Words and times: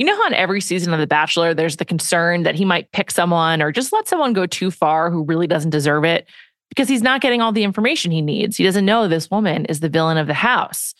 You 0.00 0.06
know 0.06 0.16
how 0.16 0.28
in 0.28 0.32
every 0.32 0.62
season 0.62 0.94
of 0.94 0.98
The 0.98 1.06
Bachelor, 1.06 1.52
there's 1.52 1.76
the 1.76 1.84
concern 1.84 2.42
that 2.44 2.54
he 2.54 2.64
might 2.64 2.90
pick 2.90 3.10
someone 3.10 3.60
or 3.60 3.70
just 3.70 3.92
let 3.92 4.08
someone 4.08 4.32
go 4.32 4.46
too 4.46 4.70
far 4.70 5.10
who 5.10 5.24
really 5.24 5.46
doesn't 5.46 5.68
deserve 5.68 6.06
it 6.06 6.26
because 6.70 6.88
he's 6.88 7.02
not 7.02 7.20
getting 7.20 7.42
all 7.42 7.52
the 7.52 7.64
information 7.64 8.10
he 8.10 8.22
needs. 8.22 8.56
He 8.56 8.64
doesn't 8.64 8.86
know 8.86 9.08
this 9.08 9.30
woman 9.30 9.66
is 9.66 9.80
the 9.80 9.90
villain 9.90 10.16
of 10.16 10.26
the 10.26 10.32
house. 10.32 10.94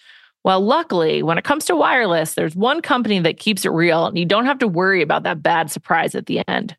Well, 0.44 0.60
luckily, 0.60 1.22
when 1.22 1.38
it 1.38 1.44
comes 1.44 1.64
to 1.64 1.76
wireless, 1.76 2.34
there's 2.34 2.54
one 2.54 2.82
company 2.82 3.18
that 3.20 3.38
keeps 3.38 3.64
it 3.64 3.70
real 3.70 4.04
and 4.04 4.18
you 4.18 4.26
don't 4.26 4.44
have 4.44 4.58
to 4.58 4.68
worry 4.68 5.00
about 5.00 5.22
that 5.22 5.42
bad 5.42 5.70
surprise 5.70 6.14
at 6.14 6.26
the 6.26 6.46
end. 6.46 6.76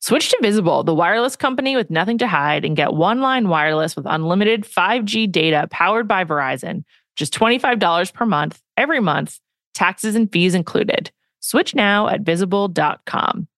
Switch 0.00 0.28
to 0.28 0.38
Visible, 0.42 0.84
the 0.84 0.94
wireless 0.94 1.36
company 1.36 1.74
with 1.74 1.88
nothing 1.88 2.18
to 2.18 2.28
hide, 2.28 2.66
and 2.66 2.76
get 2.76 2.92
one 2.92 3.22
line 3.22 3.48
wireless 3.48 3.96
with 3.96 4.04
unlimited 4.06 4.64
5G 4.64 5.32
data 5.32 5.68
powered 5.70 6.06
by 6.06 6.22
Verizon 6.22 6.84
just 7.16 7.32
$25 7.32 8.12
per 8.12 8.26
month, 8.26 8.60
every 8.76 9.00
month, 9.00 9.40
taxes 9.72 10.14
and 10.14 10.30
fees 10.30 10.54
included. 10.54 11.10
Switch 11.42 11.74
now 11.74 12.08
at 12.08 12.22
visible.com. 12.22 13.48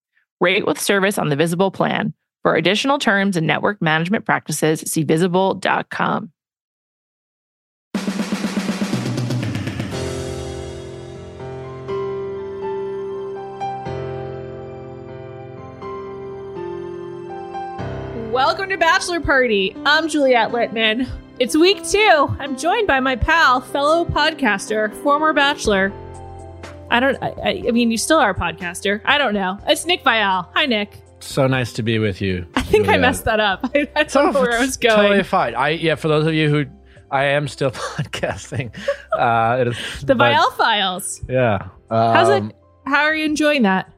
Rate 0.40 0.66
with 0.66 0.80
service 0.80 1.18
on 1.18 1.28
the 1.28 1.36
Visible 1.36 1.70
plan. 1.70 2.12
For 2.42 2.56
additional 2.56 2.98
terms 2.98 3.36
and 3.36 3.46
network 3.46 3.80
management 3.80 4.24
practices, 4.24 4.80
see 4.80 5.02
visible.com. 5.02 6.32
Welcome 18.32 18.68
to 18.70 18.76
Bachelor 18.76 19.20
Party. 19.20 19.76
I'm 19.86 20.08
Juliet 20.08 20.50
Litman. 20.50 21.08
It's 21.38 21.56
week 21.56 21.84
two. 21.88 22.36
I'm 22.40 22.56
joined 22.56 22.88
by 22.88 22.98
my 23.00 23.16
pal, 23.16 23.60
fellow 23.60 24.04
podcaster, 24.04 24.92
former 25.02 25.32
Bachelor. 25.32 25.92
I 26.90 27.00
don't. 27.00 27.16
I, 27.22 27.64
I 27.66 27.70
mean, 27.70 27.90
you 27.90 27.98
still 27.98 28.18
are 28.18 28.30
a 28.30 28.34
podcaster. 28.34 29.00
I 29.04 29.18
don't 29.18 29.34
know. 29.34 29.58
It's 29.66 29.84
Nick 29.86 30.04
Viall. 30.04 30.48
Hi, 30.54 30.66
Nick. 30.66 31.00
So 31.20 31.46
nice 31.46 31.72
to 31.74 31.82
be 31.82 31.98
with 31.98 32.20
you. 32.20 32.46
I 32.54 32.62
think 32.62 32.88
I 32.88 32.96
messed 32.98 33.24
that 33.24 33.40
up. 33.40 33.60
I, 33.74 33.88
I 33.96 34.04
don't 34.04 34.32
know 34.34 34.40
where 34.40 34.52
I 34.52 34.60
was 34.60 34.76
going. 34.76 34.96
Totally 34.96 35.22
fine. 35.22 35.54
I 35.54 35.70
yeah. 35.70 35.94
For 35.94 36.08
those 36.08 36.26
of 36.26 36.34
you 36.34 36.48
who, 36.50 36.66
I 37.10 37.24
am 37.24 37.48
still 37.48 37.70
podcasting. 37.72 38.76
Uh, 39.16 39.58
it 39.60 39.68
is 39.68 39.76
the 40.04 40.14
but- 40.14 40.32
Viall 40.34 40.52
Files. 40.56 41.22
Yeah. 41.28 41.68
How's 41.90 42.28
Um, 42.28 42.50
it? 42.50 42.56
How 42.86 43.02
are 43.04 43.14
you 43.14 43.24
enjoying 43.24 43.62
that? 43.62 43.90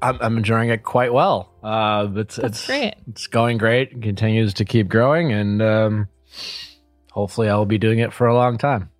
I'm, 0.00 0.18
I'm 0.20 0.36
enjoying 0.38 0.68
it 0.70 0.82
quite 0.82 1.12
well. 1.12 1.50
Uh, 1.62 2.08
it's 2.16 2.36
That's 2.36 2.58
it's 2.58 2.66
great. 2.66 2.94
It's 3.08 3.26
going 3.26 3.58
great. 3.58 3.92
It 3.92 4.02
continues 4.02 4.54
to 4.54 4.64
keep 4.64 4.88
growing, 4.88 5.32
and 5.32 5.60
um, 5.62 6.08
hopefully, 7.12 7.48
I 7.48 7.56
will 7.56 7.64
be 7.66 7.78
doing 7.78 7.98
it 8.00 8.12
for 8.12 8.26
a 8.26 8.34
long 8.34 8.58
time. 8.58 8.90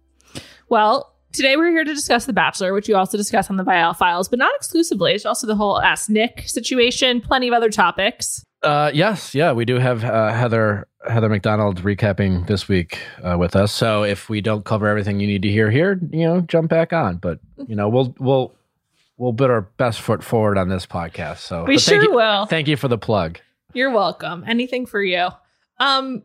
Well, 0.68 1.13
today 1.34 1.56
we're 1.56 1.70
here 1.70 1.84
to 1.84 1.92
discuss 1.94 2.24
The 2.26 2.32
Bachelor, 2.32 2.72
which 2.72 2.88
you 2.88 2.96
also 2.96 3.16
discuss 3.18 3.50
on 3.50 3.56
the 3.56 3.64
Viall 3.64 3.94
Files, 3.96 4.28
but 4.28 4.38
not 4.38 4.54
exclusively. 4.56 5.12
It's 5.12 5.26
also 5.26 5.46
the 5.46 5.56
whole 5.56 5.80
Ask 5.82 6.08
Nick 6.08 6.44
situation, 6.48 7.20
plenty 7.20 7.48
of 7.48 7.54
other 7.54 7.68
topics. 7.70 8.44
Uh, 8.62 8.90
yes, 8.94 9.34
yeah, 9.34 9.52
we 9.52 9.64
do 9.66 9.78
have 9.78 10.02
uh, 10.04 10.32
Heather 10.32 10.88
Heather 11.06 11.28
McDonald 11.28 11.82
recapping 11.82 12.46
this 12.46 12.66
week 12.66 12.98
uh, 13.22 13.36
with 13.38 13.54
us. 13.56 13.72
So 13.72 14.04
if 14.04 14.30
we 14.30 14.40
don't 14.40 14.64
cover 14.64 14.88
everything 14.88 15.20
you 15.20 15.26
need 15.26 15.42
to 15.42 15.50
hear 15.50 15.70
here, 15.70 16.00
you 16.10 16.24
know, 16.24 16.40
jump 16.40 16.70
back 16.70 16.94
on. 16.94 17.18
But 17.18 17.40
you 17.68 17.76
know, 17.76 17.90
we'll 17.90 18.14
we'll 18.18 18.54
we'll 19.18 19.34
put 19.34 19.50
our 19.50 19.60
best 19.62 20.00
foot 20.00 20.24
forward 20.24 20.56
on 20.56 20.70
this 20.70 20.86
podcast. 20.86 21.38
So 21.38 21.64
We 21.64 21.76
thank 21.78 22.00
sure 22.00 22.02
you- 22.04 22.14
will. 22.14 22.46
Thank 22.46 22.68
you 22.68 22.78
for 22.78 22.88
the 22.88 22.96
plug. 22.96 23.38
You're 23.74 23.90
welcome. 23.90 24.44
Anything 24.46 24.86
for 24.86 25.02
you. 25.02 25.28
Um, 25.78 26.22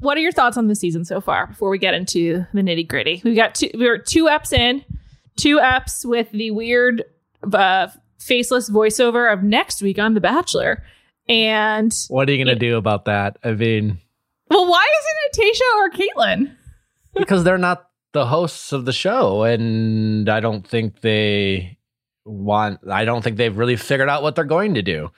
what 0.00 0.16
are 0.16 0.20
your 0.20 0.32
thoughts 0.32 0.56
on 0.56 0.68
the 0.68 0.74
season 0.74 1.04
so 1.04 1.20
far? 1.20 1.46
Before 1.46 1.70
we 1.70 1.78
get 1.78 1.94
into 1.94 2.44
the 2.52 2.60
nitty 2.62 2.86
gritty, 2.88 3.20
we 3.24 3.34
got 3.34 3.54
two. 3.54 3.70
we 3.74 3.86
are 3.88 3.98
two 3.98 4.24
eps 4.24 4.52
in, 4.52 4.84
two 5.36 5.58
eps 5.58 6.04
with 6.04 6.30
the 6.32 6.50
weird, 6.50 7.04
uh, 7.52 7.88
faceless 8.18 8.70
voiceover 8.70 9.32
of 9.32 9.42
next 9.42 9.82
week 9.82 9.98
on 9.98 10.14
The 10.14 10.20
Bachelor. 10.20 10.82
And 11.28 11.92
What 12.08 12.28
are 12.28 12.32
you 12.32 12.44
gonna 12.44 12.58
do 12.58 12.76
about 12.76 13.06
that? 13.06 13.36
I 13.42 13.52
mean, 13.52 13.98
well, 14.48 14.68
why 14.68 14.86
isn't 15.00 15.42
it 15.42 15.56
Tayshia 15.58 15.76
or 15.76 15.90
Kaitlyn? 15.90 16.56
because 17.16 17.44
they're 17.44 17.58
not 17.58 17.88
the 18.12 18.26
hosts 18.26 18.72
of 18.72 18.84
the 18.84 18.92
show, 18.92 19.42
and 19.42 20.28
I 20.28 20.40
don't 20.40 20.66
think 20.66 21.00
they 21.00 21.78
want. 22.24 22.80
I 22.88 23.04
don't 23.04 23.22
think 23.22 23.36
they've 23.36 23.56
really 23.56 23.76
figured 23.76 24.08
out 24.08 24.22
what 24.22 24.34
they're 24.36 24.44
going 24.44 24.74
to 24.74 24.82
do. 24.82 25.10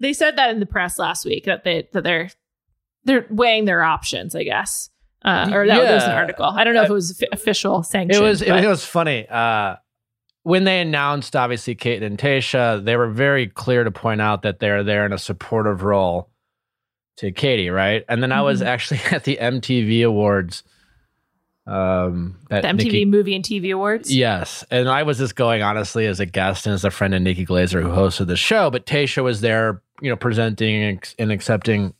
They 0.00 0.12
said 0.12 0.36
that 0.36 0.50
in 0.50 0.60
the 0.60 0.66
press 0.66 0.98
last 0.98 1.24
week 1.24 1.44
that 1.44 1.64
they 1.64 1.88
that 1.92 2.02
they're 2.02 2.30
they're 3.06 3.26
weighing 3.30 3.64
their 3.64 3.82
options. 3.82 4.34
I 4.34 4.44
guess. 4.44 4.90
Uh, 5.24 5.50
or 5.52 5.66
that 5.66 5.78
was 5.94 6.04
an 6.04 6.10
article. 6.12 6.44
I 6.44 6.62
don't 6.62 6.74
know 6.74 6.82
if 6.84 6.90
it 6.90 6.92
was 6.92 7.20
f- 7.20 7.28
official 7.32 7.82
sanction. 7.82 8.22
It 8.22 8.24
was 8.24 8.42
it, 8.42 8.52
was 8.66 8.84
funny. 8.84 9.26
Uh, 9.28 9.76
when 10.44 10.62
they 10.62 10.80
announced, 10.80 11.34
obviously, 11.34 11.74
Kate 11.74 12.02
and 12.04 12.16
Tayshia, 12.16 12.84
they 12.84 12.94
were 12.96 13.08
very 13.08 13.48
clear 13.48 13.82
to 13.82 13.90
point 13.90 14.20
out 14.20 14.42
that 14.42 14.60
they're 14.60 14.84
there 14.84 15.04
in 15.04 15.12
a 15.12 15.18
supportive 15.18 15.82
role 15.82 16.30
to 17.16 17.32
Katie, 17.32 17.70
right? 17.70 18.04
And 18.08 18.22
then 18.22 18.30
I 18.30 18.42
was 18.42 18.60
Mhm. 18.60 18.66
actually 18.66 19.00
at 19.10 19.24
the 19.24 19.38
MTV 19.40 20.04
Awards. 20.06 20.62
Um, 21.66 22.36
the 22.48 22.56
MTV 22.62 22.74
Nikki- 22.76 23.04
Movie 23.06 23.34
and 23.34 23.44
TV 23.44 23.72
Awards. 23.74 24.14
Yes, 24.14 24.64
and 24.70 24.88
I 24.88 25.02
was 25.02 25.18
just 25.18 25.34
going 25.34 25.62
honestly 25.62 26.06
as 26.06 26.20
a 26.20 26.26
guest 26.26 26.66
and 26.66 26.74
as 26.74 26.84
a 26.84 26.90
friend 26.92 27.12
of 27.12 27.22
Nikki 27.22 27.44
Glazer 27.44 27.82
who 27.82 27.88
hosted 27.88 28.28
the 28.28 28.36
show, 28.36 28.70
but 28.70 28.86
Tayshia 28.86 29.24
was 29.24 29.40
there, 29.40 29.82
you 30.00 30.08
know, 30.08 30.16
presenting 30.16 30.80
and 30.84 31.14
and 31.18 31.32
accepting 31.32 31.92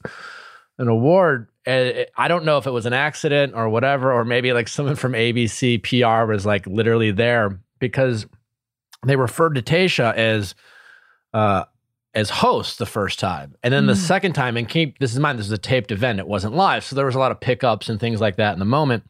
an 0.79 0.89
award. 0.89 1.49
And 1.65 2.07
I 2.17 2.29
don't 2.29 2.45
know 2.45 2.59
if 2.59 2.67
it 2.67 2.71
was 2.71 2.87
an 2.87 2.93
accident 2.93 3.55
or 3.55 3.69
whatever, 3.69 4.13
or 4.13 4.25
maybe 4.25 4.53
like 4.53 4.69
someone 4.69 4.95
from 4.97 5.13
ABC 5.13 5.83
PR 5.83 6.31
was 6.31 6.47
like 6.47 6.67
literally 6.67 7.11
there 7.11 7.59
because 7.81 8.27
they 9.05 9.17
referred 9.17 9.55
to 9.55 9.63
Tayshia 9.63 10.15
as 10.15 10.55
uh 11.35 11.65
as 12.15 12.31
host 12.31 12.79
the 12.79 12.87
first 12.87 13.19
time. 13.21 13.55
And 13.63 13.75
then 13.75 13.85
the 13.87 13.93
Mm. 13.93 13.97
second 13.97 14.33
time, 14.33 14.57
and 14.57 14.67
keep 14.67 14.99
this 15.01 15.15
in 15.15 15.21
mind, 15.21 15.39
this 15.39 15.47
is 15.47 15.53
a 15.53 15.59
taped 15.59 15.93
event, 15.93 16.19
it 16.19 16.27
wasn't 16.27 16.55
live. 16.55 16.83
So 16.83 16.97
there 16.97 17.05
was 17.05 17.15
a 17.15 17.19
lot 17.19 17.31
of 17.31 17.41
pickups 17.41 17.91
and 17.91 18.01
things 18.01 18.23
like 18.23 18.37
that 18.37 18.55
in 18.55 18.59
the 18.59 18.65
moment. 18.65 19.03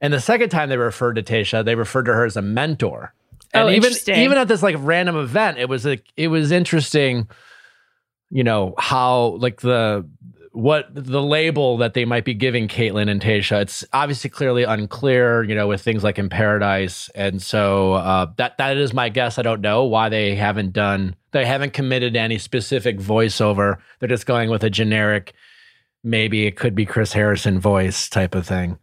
And 0.00 0.12
the 0.12 0.20
second 0.20 0.48
time 0.50 0.68
they 0.68 0.76
referred 0.76 1.14
to 1.14 1.22
Tayshia, 1.24 1.64
they 1.64 1.74
referred 1.74 2.04
to 2.04 2.12
her 2.12 2.24
as 2.24 2.36
a 2.36 2.42
mentor. 2.42 3.12
Oh, 3.52 3.66
And 3.66 3.70
even 3.70 3.88
interesting. 3.88 4.14
even 4.20 4.38
at 4.38 4.46
this 4.46 4.62
like 4.62 4.76
random 4.78 5.16
event, 5.16 5.58
it 5.58 5.68
was 5.68 5.84
like 5.84 6.04
it 6.16 6.28
was 6.28 6.52
interesting, 6.52 7.28
you 8.30 8.44
know, 8.44 8.74
how 8.78 9.36
like 9.40 9.60
the 9.60 10.08
what 10.52 10.88
the 10.92 11.22
label 11.22 11.76
that 11.78 11.94
they 11.94 12.04
might 12.04 12.24
be 12.24 12.34
giving 12.34 12.66
Kaitlyn 12.66 13.08
and 13.08 13.20
Tayshia. 13.20 13.62
It's 13.62 13.84
obviously 13.92 14.30
clearly 14.30 14.64
unclear, 14.64 15.44
you 15.44 15.54
know, 15.54 15.68
with 15.68 15.80
things 15.80 16.02
like 16.02 16.18
in 16.18 16.28
Paradise. 16.28 17.08
And 17.14 17.40
so 17.40 17.94
uh, 17.94 18.26
that 18.36 18.58
that 18.58 18.76
is 18.76 18.92
my 18.92 19.08
guess. 19.08 19.38
I 19.38 19.42
don't 19.42 19.60
know 19.60 19.84
why 19.84 20.08
they 20.08 20.34
haven't 20.34 20.72
done 20.72 21.14
they 21.32 21.46
haven't 21.46 21.72
committed 21.72 22.16
any 22.16 22.38
specific 22.38 22.98
voiceover. 22.98 23.78
They're 23.98 24.08
just 24.08 24.26
going 24.26 24.50
with 24.50 24.64
a 24.64 24.70
generic, 24.70 25.32
maybe 26.02 26.46
it 26.46 26.56
could 26.56 26.74
be 26.74 26.86
Chris 26.86 27.12
Harrison 27.12 27.60
voice 27.60 28.08
type 28.08 28.34
of 28.34 28.46
thing. 28.46 28.78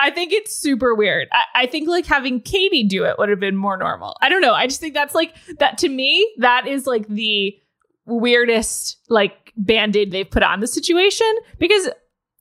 I 0.00 0.10
think 0.10 0.32
it's 0.32 0.54
super 0.54 0.94
weird. 0.94 1.28
I, 1.32 1.62
I 1.62 1.66
think 1.66 1.88
like 1.88 2.06
having 2.06 2.40
Katie 2.40 2.84
do 2.84 3.04
it 3.04 3.18
would 3.18 3.28
have 3.28 3.40
been 3.40 3.56
more 3.56 3.76
normal. 3.76 4.16
I 4.20 4.28
don't 4.28 4.40
know. 4.40 4.54
I 4.54 4.66
just 4.66 4.80
think 4.80 4.94
that's 4.94 5.14
like 5.14 5.34
that 5.58 5.78
to 5.78 5.88
me, 5.88 6.32
that 6.38 6.66
is 6.66 6.86
like 6.86 7.06
the 7.08 7.58
weirdest 8.06 8.96
like 9.08 9.47
band-aid 9.58 10.10
they've 10.12 10.30
put 10.30 10.42
on 10.42 10.60
the 10.60 10.66
situation 10.66 11.26
because 11.58 11.90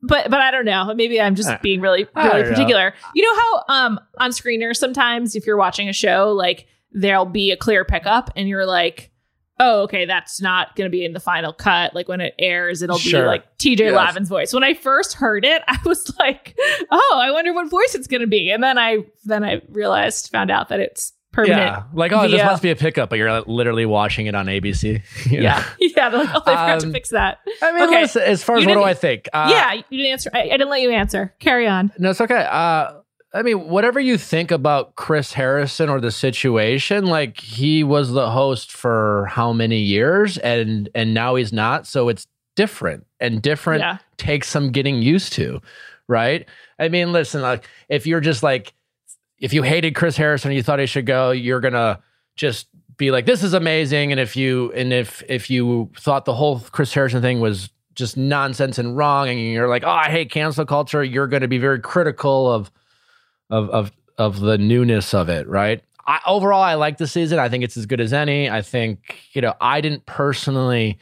but 0.03 0.29
but 0.29 0.39
I 0.39 0.51
don't 0.51 0.65
know. 0.65 0.93
Maybe 0.93 1.19
I'm 1.19 1.35
just 1.35 1.49
Uh, 1.49 1.57
being 1.61 1.81
really 1.81 2.07
really 2.15 2.29
don't 2.29 2.43
know. 2.43 2.49
particular. 2.49 2.93
You 3.15 3.23
know 3.23 3.41
how 3.41 3.63
um 3.67 3.99
on 4.19 4.29
screeners 4.31 4.77
sometimes 4.77 5.35
if 5.35 5.45
you're 5.45 5.57
watching 5.57 5.89
a 5.89 5.93
show 5.93 6.31
like 6.31 6.67
there'll 6.91 7.25
be 7.25 7.51
a 7.51 7.57
clear 7.57 7.83
pickup 7.83 8.29
and 8.35 8.47
you're 8.47 8.65
like 8.65 9.11
oh, 9.59 9.81
okay, 9.81 10.05
that's 10.05 10.39
not 10.39 10.75
going 10.75 10.85
to 10.85 10.91
be 10.95 11.03
in 11.03 11.13
the 11.13 11.19
final 11.19 11.51
cut. 11.51 11.95
Like 11.95 12.07
when 12.07 12.21
it 12.21 12.35
airs, 12.37 12.83
it'll 12.83 12.99
Sure. 12.99 13.23
be 13.23 13.27
like 13.27 13.57
TJ 13.57 13.79
Yes. 13.79 13.95
Lavin's 13.95 14.29
voice. 14.29 14.53
When 14.53 14.63
I 14.63 14.75
first 14.75 15.13
heard 15.15 15.43
it, 15.43 15.63
I 15.67 15.79
was 15.83 16.13
like, 16.19 16.55
oh, 16.91 17.19
I 17.19 17.31
wonder 17.31 17.51
what 17.53 17.67
voice 17.67 17.95
it's 17.95 18.05
going 18.05 18.21
to 18.21 18.27
be. 18.27 18.51
And 18.51 18.61
then 18.61 18.77
I 18.77 18.99
then 19.25 19.43
I 19.43 19.63
realized, 19.69 20.29
found 20.29 20.51
out 20.51 20.69
that 20.69 20.79
it's 20.79 21.11
permanent. 21.37 21.59
Yeah, 21.59 21.83
like 21.93 22.11
oh, 22.11 22.27
this 22.27 22.43
must 22.43 22.61
be 22.63 22.71
a 22.71 22.75
pickup, 22.75 23.09
but 23.09 23.17
you're 23.19 23.41
literally 23.41 23.85
watching 23.85 24.25
it 24.25 24.35
on 24.35 24.47
ABC. 24.47 25.01
you 25.31 25.41
know? 25.41 25.43
Yeah, 25.43 25.63
yeah. 25.79 26.09
They're 26.09 26.23
like, 26.25 26.29
oh, 26.35 26.41
they 26.45 26.51
forgot 26.51 26.79
to 26.81 26.87
Um, 26.87 26.91
fix 26.93 27.09
that. 27.09 27.37
I 27.61 27.71
mean, 27.71 27.83
Okay. 27.83 28.01
listen, 28.01 28.21
as 28.23 28.43
far 28.43 28.57
as 28.57 28.65
what 28.65 28.73
do 28.73 28.83
I 28.83 28.93
think? 28.93 29.29
Uh, 29.31 29.47
yeah, 29.51 29.73
you 29.73 29.83
didn't 29.97 30.11
answer. 30.11 30.29
I, 30.33 30.41
I 30.41 30.49
didn't 30.49 30.69
let 30.69 30.81
you 30.81 30.91
answer. 30.91 31.33
Carry 31.39 31.67
on. 31.67 31.91
No, 31.99 32.09
it's 32.09 32.19
okay. 32.21 32.45
Uh, 32.49 32.93
I 33.33 33.43
mean, 33.43 33.67
whatever 33.69 33.99
you 33.99 34.17
think 34.17 34.51
about 34.51 34.95
Chris 34.95 35.33
Harrison 35.33 35.89
or 35.89 35.99
the 36.01 36.11
situation, 36.11 37.05
like 37.05 37.39
he 37.39 37.83
was 37.83 38.11
the 38.11 38.29
host 38.31 38.71
for 38.71 39.27
how 39.29 39.53
many 39.53 39.79
years, 39.79 40.37
and 40.39 40.89
and 40.95 41.13
now 41.13 41.35
he's 41.35 41.53
not. 41.53 41.85
So 41.85 42.09
it's 42.09 42.25
different, 42.55 43.05
and 43.19 43.41
different 43.41 43.81
Yeah. 43.81 43.97
takes 44.17 44.47
some 44.49 44.71
getting 44.71 45.01
used 45.01 45.33
to, 45.33 45.61
right? 46.07 46.47
I 46.79 46.87
mean, 46.89 47.11
listen, 47.11 47.41
like 47.41 47.67
if 47.89 48.07
you're 48.07 48.21
just 48.21 48.41
like, 48.43 48.73
if 49.39 49.53
you 49.53 49.63
hated 49.63 49.95
Chris 49.95 50.17
Harrison, 50.17 50.51
and 50.51 50.55
you 50.57 50.63
thought 50.63 50.79
he 50.79 50.85
should 50.85 51.05
go, 51.05 51.31
you're 51.31 51.59
gonna 51.59 51.99
just 52.35 52.67
be 52.97 53.11
like, 53.11 53.25
this 53.25 53.43
is 53.43 53.53
amazing. 53.53 54.11
And 54.11 54.19
if 54.19 54.35
you 54.35 54.71
and 54.73 54.91
if 54.91 55.23
if 55.29 55.49
you 55.49 55.89
thought 55.97 56.25
the 56.25 56.33
whole 56.33 56.59
Chris 56.59 56.93
Harrison 56.93 57.21
thing 57.21 57.39
was 57.39 57.69
just 57.95 58.17
nonsense 58.17 58.77
and 58.77 58.97
wrong, 58.97 59.29
and 59.29 59.39
you're 59.39 59.67
like, 59.67 59.83
oh, 59.83 59.89
I 59.89 60.09
hate 60.09 60.31
cancel 60.31 60.65
culture, 60.65 61.03
you're 61.03 61.27
going 61.27 61.41
to 61.41 61.47
be 61.47 61.57
very 61.57 61.79
critical 61.79 62.51
of 62.51 62.71
of 63.49 63.69
of 63.69 63.91
of 64.17 64.39
the 64.39 64.57
newness 64.57 65.13
of 65.13 65.29
it, 65.29 65.47
right? 65.47 65.83
I, 66.07 66.19
overall, 66.25 66.61
I 66.61 66.75
like 66.75 66.97
the 66.97 67.07
season. 67.07 67.37
I 67.37 67.49
think 67.49 67.63
it's 67.63 67.75
as 67.75 67.85
good 67.85 67.99
as 67.99 68.13
any. 68.13 68.49
I 68.49 68.61
think 68.61 69.17
you 69.33 69.41
know, 69.41 69.53
I 69.61 69.81
didn't 69.81 70.05
personally 70.05 70.97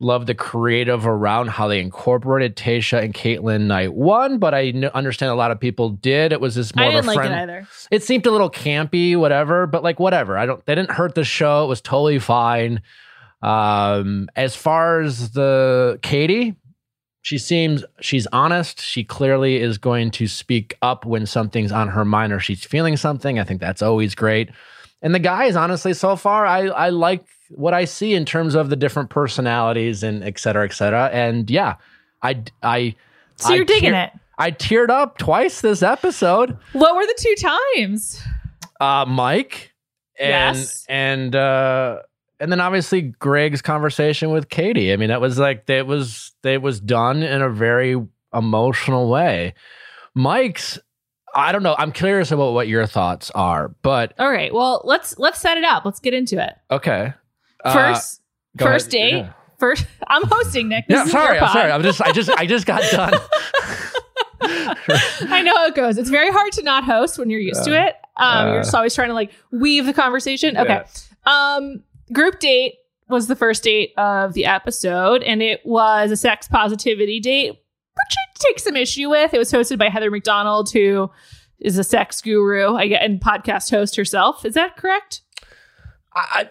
love 0.00 0.26
the 0.26 0.34
creative 0.34 1.06
around 1.06 1.48
how 1.48 1.68
they 1.68 1.78
incorporated 1.78 2.56
Tayshia 2.56 3.02
and 3.04 3.14
Kaitlyn 3.14 3.62
night 3.66 3.92
one, 3.92 4.38
but 4.38 4.54
I 4.54 4.70
understand 4.94 5.30
a 5.30 5.34
lot 5.34 5.50
of 5.50 5.60
people 5.60 5.90
did. 5.90 6.32
It 6.32 6.40
was 6.40 6.54
just 6.54 6.74
more 6.74 6.86
I 6.86 6.88
of 6.88 6.94
didn't 6.94 7.04
a 7.04 7.08
like 7.08 7.16
friend. 7.16 7.34
it 7.34 7.36
either. 7.42 7.68
It 7.90 8.02
seemed 8.02 8.26
a 8.26 8.30
little 8.30 8.50
campy, 8.50 9.16
whatever, 9.16 9.66
but 9.66 9.82
like 9.82 10.00
whatever. 10.00 10.36
I 10.38 10.46
don't. 10.46 10.64
They 10.64 10.74
didn't 10.74 10.92
hurt 10.92 11.14
the 11.14 11.24
show. 11.24 11.64
It 11.64 11.68
was 11.68 11.80
totally 11.80 12.18
fine. 12.18 12.82
Um, 13.42 14.28
as 14.36 14.56
far 14.56 15.00
as 15.00 15.30
the 15.30 15.98
Katie, 16.02 16.56
she 17.22 17.38
seems 17.38 17.84
she's 18.00 18.26
honest. 18.32 18.80
She 18.80 19.04
clearly 19.04 19.56
is 19.56 19.78
going 19.78 20.10
to 20.12 20.26
speak 20.26 20.76
up 20.82 21.04
when 21.04 21.26
something's 21.26 21.72
on 21.72 21.88
her 21.88 22.04
mind 22.04 22.32
or 22.32 22.40
she's 22.40 22.64
feeling 22.64 22.96
something. 22.96 23.38
I 23.38 23.44
think 23.44 23.60
that's 23.60 23.82
always 23.82 24.14
great. 24.14 24.50
And 25.02 25.14
the 25.14 25.18
guys, 25.18 25.56
honestly, 25.56 25.94
so 25.94 26.16
far, 26.16 26.46
I 26.46 26.68
I 26.68 26.88
like 26.90 27.24
what 27.50 27.74
I 27.74 27.84
see 27.84 28.14
in 28.14 28.24
terms 28.24 28.54
of 28.54 28.70
the 28.70 28.76
different 28.76 29.10
personalities 29.10 30.02
and 30.02 30.22
et 30.24 30.38
cetera, 30.38 30.64
et 30.64 30.72
cetera. 30.72 31.10
And 31.12 31.50
yeah, 31.50 31.76
I 32.22 32.42
I 32.62 32.94
So 33.36 33.52
I 33.52 33.56
you're 33.56 33.64
digging 33.64 33.92
tear- 33.92 34.04
it. 34.14 34.20
I 34.38 34.50
teared 34.52 34.88
up 34.88 35.18
twice 35.18 35.60
this 35.60 35.82
episode 35.82 36.56
What 36.72 36.96
were 36.96 37.04
the 37.04 37.16
two 37.18 37.34
times? 37.76 38.22
uh 38.80 39.04
Mike 39.06 39.72
and 40.18 40.56
Yes. 40.56 40.86
and 40.88 41.34
uh 41.36 41.98
and 42.38 42.50
then 42.50 42.60
obviously 42.60 43.02
Greg's 43.02 43.60
conversation 43.60 44.30
with 44.30 44.48
Katie. 44.48 44.92
I 44.92 44.96
mean, 44.96 45.10
that 45.10 45.20
was 45.20 45.38
like 45.38 45.66
that 45.66 45.86
was 45.86 46.32
it 46.42 46.62
was 46.62 46.80
done 46.80 47.22
in 47.22 47.42
a 47.42 47.50
very 47.50 47.96
emotional 48.32 49.10
way. 49.10 49.52
Mike's 50.14 50.78
I 51.34 51.52
don't 51.52 51.62
know. 51.62 51.76
I'm 51.78 51.92
curious 51.92 52.32
about 52.32 52.54
what 52.54 52.66
your 52.66 52.86
thoughts 52.86 53.30
are, 53.36 53.68
but 53.82 54.14
All 54.18 54.30
right. 54.30 54.52
Well, 54.52 54.80
let's 54.84 55.16
let's 55.18 55.38
set 55.38 55.58
it 55.58 55.64
up. 55.64 55.84
Let's 55.84 56.00
get 56.00 56.12
into 56.14 56.42
it. 56.42 56.54
okay. 56.70 57.12
Uh, 57.64 57.72
First, 57.72 58.22
first 58.58 58.94
ahead. 58.94 59.10
date. 59.10 59.16
Yeah. 59.18 59.32
First, 59.58 59.86
I'm 60.08 60.22
hosting 60.24 60.68
Nick. 60.68 60.86
This 60.88 60.96
Yeah, 60.96 61.04
is 61.04 61.10
sorry, 61.10 61.38
I'm 61.38 61.52
sorry. 61.52 61.70
I'm 61.70 61.82
just 61.82 62.00
I 62.00 62.12
just 62.12 62.30
I 62.30 62.46
just 62.46 62.66
got 62.66 62.82
done. 62.90 63.14
I 64.42 65.42
know 65.44 65.54
how 65.54 65.66
it 65.66 65.74
goes. 65.74 65.98
It's 65.98 66.10
very 66.10 66.30
hard 66.30 66.52
to 66.52 66.62
not 66.62 66.84
host 66.84 67.18
when 67.18 67.30
you're 67.30 67.40
used 67.40 67.64
to 67.64 67.78
it. 67.78 67.96
Um, 68.16 68.48
Uh, 68.48 68.52
you're 68.52 68.62
just 68.62 68.74
always 68.74 68.94
trying 68.94 69.08
to 69.08 69.14
like 69.14 69.32
weave 69.52 69.86
the 69.86 69.92
conversation. 69.92 70.56
Okay. 70.56 70.82
Um, 71.26 71.82
group 72.12 72.38
date 72.40 72.74
was 73.08 73.26
the 73.26 73.36
first 73.36 73.62
date 73.62 73.92
of 73.98 74.32
the 74.34 74.46
episode, 74.46 75.22
and 75.22 75.42
it 75.42 75.60
was 75.64 76.10
a 76.10 76.16
sex 76.16 76.48
positivity 76.48 77.20
date, 77.20 77.50
which 77.50 78.16
I 78.16 78.38
take 78.38 78.58
some 78.60 78.76
issue 78.76 79.10
with. 79.10 79.34
It 79.34 79.38
was 79.38 79.52
hosted 79.52 79.78
by 79.78 79.88
Heather 79.88 80.10
McDonald, 80.10 80.70
who 80.72 81.10
is 81.58 81.76
a 81.76 81.84
sex 81.84 82.22
guru, 82.22 82.74
I 82.76 82.86
get, 82.88 83.02
and 83.02 83.20
podcast 83.20 83.70
host 83.70 83.96
herself. 83.96 84.44
Is 84.46 84.54
that 84.54 84.76
correct? 84.76 85.22
I, 86.14 86.48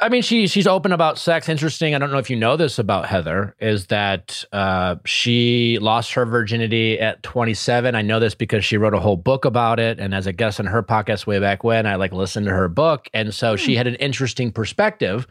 I 0.00 0.08
mean, 0.08 0.22
she 0.22 0.46
she's 0.46 0.66
open 0.66 0.92
about 0.92 1.18
sex. 1.18 1.48
Interesting. 1.48 1.94
I 1.94 1.98
don't 1.98 2.10
know 2.10 2.18
if 2.18 2.30
you 2.30 2.36
know 2.36 2.56
this 2.56 2.78
about 2.78 3.06
Heather. 3.06 3.54
Is 3.60 3.86
that 3.86 4.44
uh, 4.52 4.96
she 5.04 5.78
lost 5.80 6.12
her 6.14 6.24
virginity 6.24 6.98
at 6.98 7.22
27? 7.22 7.94
I 7.94 8.02
know 8.02 8.18
this 8.18 8.34
because 8.34 8.64
she 8.64 8.76
wrote 8.76 8.94
a 8.94 9.00
whole 9.00 9.16
book 9.16 9.44
about 9.44 9.78
it. 9.78 9.98
And 9.98 10.14
as 10.14 10.26
a 10.26 10.32
guest 10.32 10.60
on 10.60 10.66
her 10.66 10.82
podcast 10.82 11.26
way 11.26 11.38
back 11.40 11.64
when, 11.64 11.86
I 11.86 11.96
like 11.96 12.12
listened 12.12 12.46
to 12.46 12.52
her 12.52 12.68
book, 12.68 13.08
and 13.12 13.34
so 13.34 13.56
she 13.56 13.76
had 13.76 13.86
an 13.86 13.96
interesting 13.96 14.52
perspective, 14.52 15.26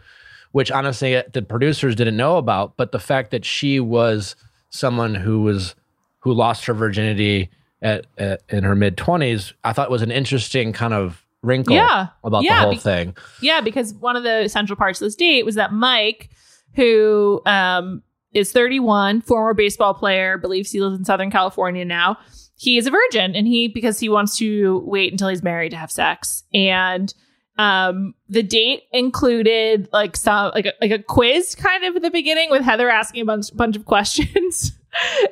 which 0.52 0.72
honestly 0.72 1.16
uh, 1.16 1.24
the 1.34 1.42
producers 1.42 1.96
didn't 1.96 2.18
know 2.18 2.38
about. 2.38 2.78
But 2.78 2.92
the 2.92 3.00
fact 3.00 3.32
that 3.32 3.46
she 3.46 3.80
was 3.80 4.36
someone 4.70 5.16
who 5.16 5.42
was 5.42 5.76
who 6.20 6.34
lost 6.34 6.66
her 6.66 6.74
virginity 6.74 7.50
at, 7.82 8.06
at 8.18 8.42
in 8.50 8.64
her 8.64 8.76
mid 8.76 8.98
20s, 8.98 9.54
I 9.64 9.74
thought 9.74 9.90
was 9.90 10.02
an 10.02 10.12
interesting 10.12 10.72
kind 10.74 10.94
of 10.94 11.21
wrinkle 11.44 11.76
Yeah. 11.76 12.08
about 12.24 12.44
Yeah, 12.44 12.56
the 12.56 12.62
whole 12.62 12.72
be- 12.72 12.78
thing. 12.78 13.16
Yeah, 13.42 13.62
because 13.62 13.94
one 13.96 14.16
of 14.16 14.24
the 14.24 14.44
essential 14.44 14.76
parts 14.76 15.02
of 15.02 15.06
this 15.06 15.16
date 15.16 15.46
was 15.46 15.56
that 15.56 15.74
Mike, 15.74 16.30
who 16.76 17.42
um, 17.46 18.04
is 18.34 18.52
31, 18.52 19.22
former 19.22 19.54
baseball 19.54 19.94
player, 19.94 20.38
believes 20.38 20.72
he 20.72 20.80
lives 20.82 20.98
in 20.98 21.06
Southern 21.06 21.32
California 21.32 21.84
now. 21.86 22.18
He 22.56 22.78
is 22.78 22.86
a 22.86 22.92
virgin, 22.92 23.36
and 23.36 23.48
he 23.48 23.68
because 23.68 24.00
he 24.00 24.08
wants 24.08 24.38
to 24.38 24.84
wait 24.86 25.12
until 25.12 25.30
he's 25.30 25.42
married 25.42 25.72
to 25.72 25.78
have 25.78 25.92
sex. 25.92 26.44
And 26.54 27.12
um, 27.58 28.14
the 28.30 28.44
date 28.44 28.84
included 28.94 29.90
like 29.92 30.16
some 30.16 30.52
like 30.54 30.68
a, 30.68 30.74
like 30.80 30.92
a 30.92 31.00
quiz 31.00 31.56
kind 31.56 31.84
of 31.84 31.96
at 31.96 32.02
the 32.04 32.12
beginning 32.12 32.50
with 32.52 32.62
Heather 32.62 32.90
asking 32.90 33.24
a 33.24 33.26
bunch 33.26 33.56
bunch 33.56 33.76
of 33.76 33.86
questions. 33.86 34.74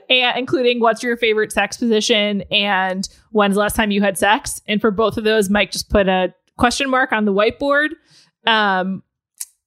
And 0.09 0.38
including 0.39 0.79
what's 0.79 1.03
your 1.03 1.17
favorite 1.17 1.51
sex 1.51 1.77
position 1.77 2.41
and 2.50 3.07
when's 3.31 3.56
the 3.56 3.62
last 3.62 3.76
time 3.76 3.92
you 3.92 4.02
had 4.02 4.18
sex? 4.18 4.62
And 4.68 4.81
for 4.81 4.92
both 4.92 5.18
of 5.18 5.24
those, 5.24 5.50
Mike 5.50 5.72
just 5.72 5.90
put 5.90 6.08
a 6.08 6.34
question 6.58 6.90
mark 6.90 7.12
on 7.12 7.26
the 7.26 7.34
whiteboard. 7.34 7.90
Um, 8.46 9.04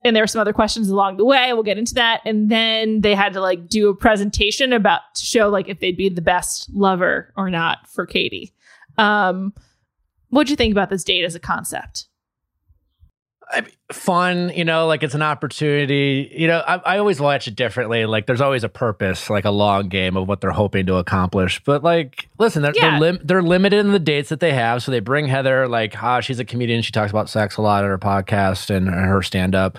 and 0.05 0.17
there 0.17 0.23
were 0.23 0.29
some 0.29 0.41
other 0.41 0.53
questions 0.53 0.89
along 0.89 1.17
the 1.17 1.25
way. 1.25 1.53
We'll 1.53 1.63
get 1.63 1.79
into 1.79 1.95
that. 1.95 2.23
And 2.25 2.51
then 2.51 3.03
they 3.03 3.15
had 3.15 3.33
to 3.35 3.41
like 3.41 3.69
do 3.69 3.89
a 3.89 3.95
presentation 3.95 4.73
about 4.73 5.01
to 5.15 5.25
show 5.25 5.49
like 5.49 5.69
if 5.69 5.81
they'd 5.81 5.97
be 5.97 6.09
the 6.09 6.23
best 6.23 6.69
lover 6.73 7.33
or 7.37 7.51
not 7.51 7.89
for 7.89 8.05
Katie. 8.05 8.53
Um, 8.99 9.55
what'd 10.31 10.51
you 10.51 10.57
think 10.57 10.73
about 10.73 10.91
this 10.91 11.05
date 11.05 11.25
as 11.25 11.35
a 11.35 11.41
concept? 11.41 12.09
Fun, 13.93 14.51
you 14.55 14.65
know, 14.65 14.87
like 14.87 15.03
it's 15.03 15.15
an 15.15 15.21
opportunity. 15.23 16.33
You 16.35 16.47
know, 16.47 16.61
I, 16.67 16.77
I 16.95 16.99
always 16.99 17.21
watch 17.21 17.47
it 17.47 17.55
differently. 17.55 18.07
Like 18.07 18.27
there's 18.27 18.41
always 18.41 18.65
a 18.65 18.69
purpose, 18.69 19.29
like 19.29 19.45
a 19.45 19.51
long 19.51 19.89
game 19.89 20.17
of 20.17 20.27
what 20.27 20.41
they're 20.41 20.51
hoping 20.51 20.87
to 20.87 20.97
accomplish. 20.97 21.63
But 21.65 21.83
like, 21.85 22.29
listen, 22.39 22.63
they're 22.63 22.73
Yeah. 22.75 22.91
they're, 22.93 23.01
lim- 23.01 23.21
they're 23.23 23.43
limited 23.43 23.81
in 23.85 23.93
the 23.93 23.99
dates 23.99 24.31
that 24.31 24.41
they 24.41 24.55
have. 24.55 24.83
So 24.83 24.91
they 24.93 25.01
bring 25.01 25.27
Heather, 25.27 25.69
like, 25.69 26.03
ah, 26.03 26.21
she's 26.21 26.39
a 26.39 26.45
comedian. 26.45 26.81
She 26.83 26.93
talks 26.93 27.11
about 27.11 27.29
sex 27.29 27.59
a 27.59 27.63
lot 27.63 27.85
on 27.85 27.91
her 27.91 27.99
podcast 27.99 28.71
and 28.75 28.89
her 28.89 29.21
stand 29.23 29.55
up. 29.55 29.79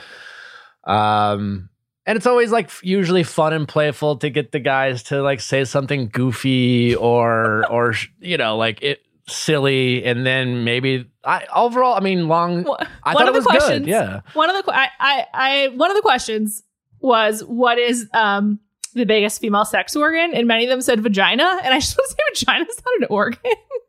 Um, 0.84 1.70
and 2.06 2.18
it's 2.18 2.27
always 2.27 2.51
like 2.51 2.70
usually 2.84 3.24
fun 3.24 3.53
and 3.53 3.68
playful 3.68 4.18
to 4.18 4.30
get 4.30 4.51
the 4.51 4.60
guys 4.60 5.03
to 5.03 5.22
like 5.24 5.39
say 5.39 5.63
something 5.63 6.10
goofy 6.10 6.94
or 6.96 7.65
or 7.72 7.94
you 8.20 8.36
know 8.38 8.58
like 8.58 8.82
it 8.84 9.01
silly 9.27 10.03
and 10.03 10.25
then 10.25 10.63
maybe 10.63 11.10
I 11.24 11.46
overall 11.56 11.96
I 11.96 12.00
mean 12.01 12.27
long 12.27 12.63
Wha- 12.63 12.77
I 13.03 13.13
one 13.13 13.25
thought 13.25 13.30
of 13.30 13.36
it 13.36 13.44
the 13.44 13.50
questions, 13.50 13.80
good 13.86 13.88
yeah 13.88 14.22
One 14.34 14.50
of 14.53 14.65
the 14.65 14.74
I, 14.75 14.89
I 15.00 15.25
I 15.34 15.68
one 15.75 15.89
of 15.89 15.96
the 15.96 16.01
questions 16.01 16.63
was 17.00 17.42
what 17.44 17.77
is 17.77 18.10
um 18.13 18.60
the 18.94 19.06
biggest 19.06 19.42
female 19.42 19.65
sex 19.65 19.96
organ, 19.96 20.34
and 20.36 20.48
many 20.48 20.65
of 20.65 20.70
them 20.70 20.80
said 20.82 21.01
vagina, 21.01 21.60
and 21.63 21.74
I 21.74 21.80
just 21.80 21.98
want 21.98 22.10
to 22.10 22.15
say 22.15 22.46
vagina 22.46 22.65
is 22.70 22.82
not 22.86 23.01
an 23.01 23.08
organ. 23.10 23.39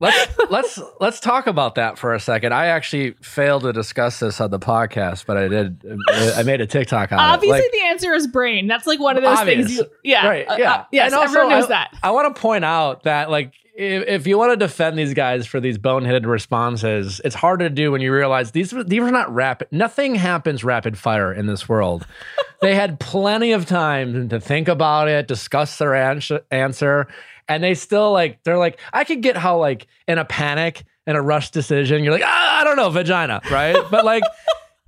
let's 0.00 0.38
let's 0.50 0.80
let's 1.00 1.20
talk 1.20 1.46
about 1.46 1.74
that 1.76 1.98
for 1.98 2.14
a 2.14 2.20
second 2.20 2.52
I 2.52 2.66
actually 2.66 3.12
failed 3.22 3.62
to 3.62 3.72
discuss 3.72 4.18
this 4.20 4.40
on 4.40 4.50
the 4.50 4.58
podcast 4.58 5.26
but 5.26 5.36
I 5.36 5.48
did 5.48 5.84
I 6.08 6.42
made 6.42 6.60
a 6.60 6.66
TikTok 6.66 7.12
on 7.12 7.18
Obviously, 7.18 7.58
it 7.58 7.62
Like, 7.62 7.72
the 7.72 7.82
answer 7.88 8.14
is 8.14 8.26
brain. 8.26 8.66
That's 8.66 8.86
like 8.86 8.98
one 8.98 9.16
of 9.16 9.22
those 9.22 9.38
Obvious. 9.38 9.66
things. 9.66 9.78
You, 9.78 9.86
yeah, 10.02 10.26
right 10.26 10.48
uh, 10.48 10.56
yeah 10.58 10.72
uh, 10.72 10.84
yes, 10.90 11.12
also, 11.12 11.24
everyone 11.24 11.50
knows 11.50 11.64
I, 11.66 11.68
that. 11.68 11.98
I 12.02 12.10
want 12.12 12.34
to 12.34 12.40
point 12.40 12.64
out 12.64 13.02
that 13.04 13.30
like 13.30 13.52
if, 13.74 14.06
if 14.08 14.26
you 14.26 14.36
want 14.36 14.52
to 14.52 14.56
defend 14.56 14.98
these 14.98 15.14
guys 15.14 15.46
for 15.46 15.60
these 15.60 15.78
boneheaded 15.78 16.26
responses 16.26 17.20
it's 17.24 17.34
hard 17.34 17.60
to 17.60 17.70
do 17.70 17.92
when 17.92 18.00
you 18.00 18.12
realize 18.12 18.50
these 18.50 18.72
were- 18.72 18.84
these 18.84 19.00
are 19.00 19.10
not 19.10 19.32
rapid 19.32 19.68
nothing 19.70 20.14
happens 20.14 20.64
rapid 20.64 20.98
fire 20.98 21.32
in 21.32 21.46
this 21.46 21.68
world 21.68 22.06
they 22.62 22.74
had 22.74 22.98
plenty 23.00 23.52
of 23.52 23.66
time 23.66 24.28
to 24.28 24.40
think 24.40 24.66
about 24.68 25.08
it 25.08 25.28
discuss 25.28 25.78
their 25.78 25.94
ans- 25.94 26.32
answer 26.50 27.06
and 27.50 27.62
they 27.62 27.74
still 27.74 28.12
like 28.12 28.42
they're 28.44 28.56
like 28.56 28.80
i 28.94 29.04
could 29.04 29.20
get 29.20 29.36
how 29.36 29.58
like 29.58 29.86
in 30.08 30.16
a 30.16 30.24
panic 30.24 30.84
in 31.06 31.16
a 31.16 31.20
rush 31.20 31.50
decision 31.50 32.02
you're 32.02 32.12
like 32.12 32.22
ah, 32.24 32.60
i 32.60 32.64
don't 32.64 32.76
know 32.76 32.88
vagina 32.88 33.42
right 33.50 33.76
but 33.90 34.04
like 34.04 34.22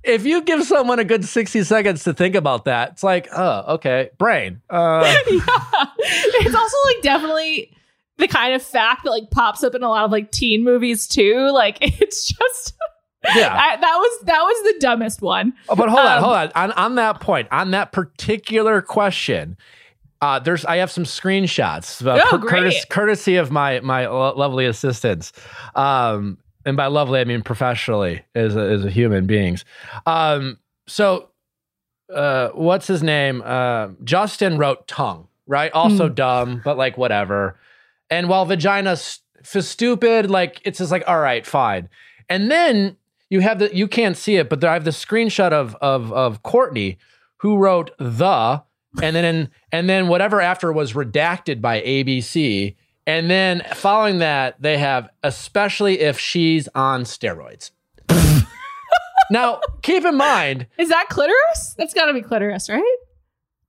if 0.03 0.25
you 0.25 0.41
give 0.41 0.63
someone 0.63 0.99
a 0.99 1.03
good 1.03 1.23
60 1.23 1.63
seconds 1.63 2.03
to 2.03 2.13
think 2.13 2.35
about 2.35 2.65
that, 2.65 2.91
it's 2.91 3.03
like, 3.03 3.29
oh, 3.33 3.75
okay, 3.75 4.09
brain. 4.17 4.61
Uh, 4.69 5.01
yeah. 5.29 5.39
It's 5.97 6.53
also 6.53 6.77
like 6.87 7.01
definitely 7.01 7.73
the 8.17 8.27
kind 8.27 8.53
of 8.53 8.61
fact 8.61 9.05
that 9.05 9.11
like 9.11 9.31
pops 9.31 9.63
up 9.63 9.75
in 9.75 9.81
a 9.83 9.87
lot 9.87 10.03
of 10.03 10.11
like 10.11 10.31
teen 10.31 10.63
movies 10.63 11.07
too. 11.07 11.49
Like 11.51 11.77
it's 11.81 12.25
just 12.27 12.73
yeah. 13.33 13.55
I, 13.55 13.77
that 13.77 13.95
was 13.95 14.25
that 14.25 14.41
was 14.41 14.73
the 14.73 14.79
dumbest 14.81 15.21
one. 15.21 15.53
Oh, 15.69 15.75
but 15.75 15.87
hold 15.87 16.05
on, 16.05 16.17
Um, 16.17 16.23
hold 16.23 16.35
on. 16.35 16.51
On 16.55 16.71
on 16.73 16.95
that 16.95 17.21
point, 17.21 17.47
on 17.51 17.71
that 17.71 17.93
particular 17.93 18.81
question, 18.81 19.55
uh, 20.23 20.39
there's 20.39 20.63
I 20.65 20.77
have 20.77 20.89
some 20.91 21.03
screenshots, 21.03 22.05
uh, 22.05 22.19
Oh, 22.31 22.37
great. 22.37 22.49
courtesy, 22.49 22.87
courtesy 22.89 23.35
of 23.35 23.51
my 23.51 23.79
my 23.81 24.07
lo- 24.07 24.33
lovely 24.35 24.65
assistants. 24.65 25.33
Um, 25.75 26.37
and 26.65 26.77
by 26.77 26.87
lovely, 26.87 27.19
I 27.19 27.25
mean 27.25 27.41
professionally 27.41 28.23
as 28.35 28.55
a, 28.55 28.61
as 28.61 28.85
a 28.85 28.89
human 28.89 29.25
beings. 29.27 29.65
Um, 30.05 30.59
so, 30.87 31.29
uh, 32.13 32.49
what's 32.49 32.87
his 32.87 33.03
name? 33.03 33.41
Uh, 33.45 33.89
Justin 34.03 34.57
wrote 34.57 34.87
tongue, 34.87 35.27
right? 35.47 35.71
Also 35.73 36.07
Hmm. 36.07 36.13
dumb, 36.15 36.61
but 36.63 36.77
like 36.77 36.97
whatever. 36.97 37.59
And 38.09 38.29
while 38.29 38.45
vagina 38.45 38.95
for 39.43 39.61
stupid, 39.61 40.29
like 40.29 40.61
it's 40.63 40.77
just 40.77 40.91
like 40.91 41.03
all 41.07 41.19
right, 41.19 41.45
fine. 41.45 41.89
And 42.29 42.49
then 42.49 42.95
you 43.29 43.41
have 43.41 43.59
the 43.59 43.75
you 43.75 43.87
can't 43.87 44.15
see 44.15 44.35
it, 44.37 44.49
but 44.49 44.61
there, 44.61 44.69
I 44.69 44.73
have 44.73 44.85
the 44.85 44.91
screenshot 44.91 45.51
of 45.51 45.75
of 45.81 46.13
of 46.13 46.43
Courtney 46.43 46.97
who 47.37 47.57
wrote 47.57 47.91
the 47.97 48.61
and 49.01 49.15
then 49.15 49.49
and 49.71 49.89
then 49.89 50.07
whatever 50.07 50.41
after 50.41 50.71
was 50.71 50.93
redacted 50.93 51.61
by 51.61 51.81
ABC. 51.81 52.75
And 53.05 53.29
then 53.29 53.63
following 53.75 54.19
that, 54.19 54.61
they 54.61 54.77
have 54.77 55.09
especially 55.23 55.99
if 55.99 56.19
she's 56.19 56.69
on 56.73 57.03
steroids. 57.03 57.71
now, 59.31 59.59
keep 59.81 60.05
in 60.05 60.15
mind, 60.15 60.67
Is 60.77 60.89
that 60.89 61.07
clitoris? 61.09 61.75
That's 61.77 61.93
got 61.93 62.05
to 62.05 62.13
be 62.13 62.21
clitoris, 62.21 62.69
right? 62.69 62.95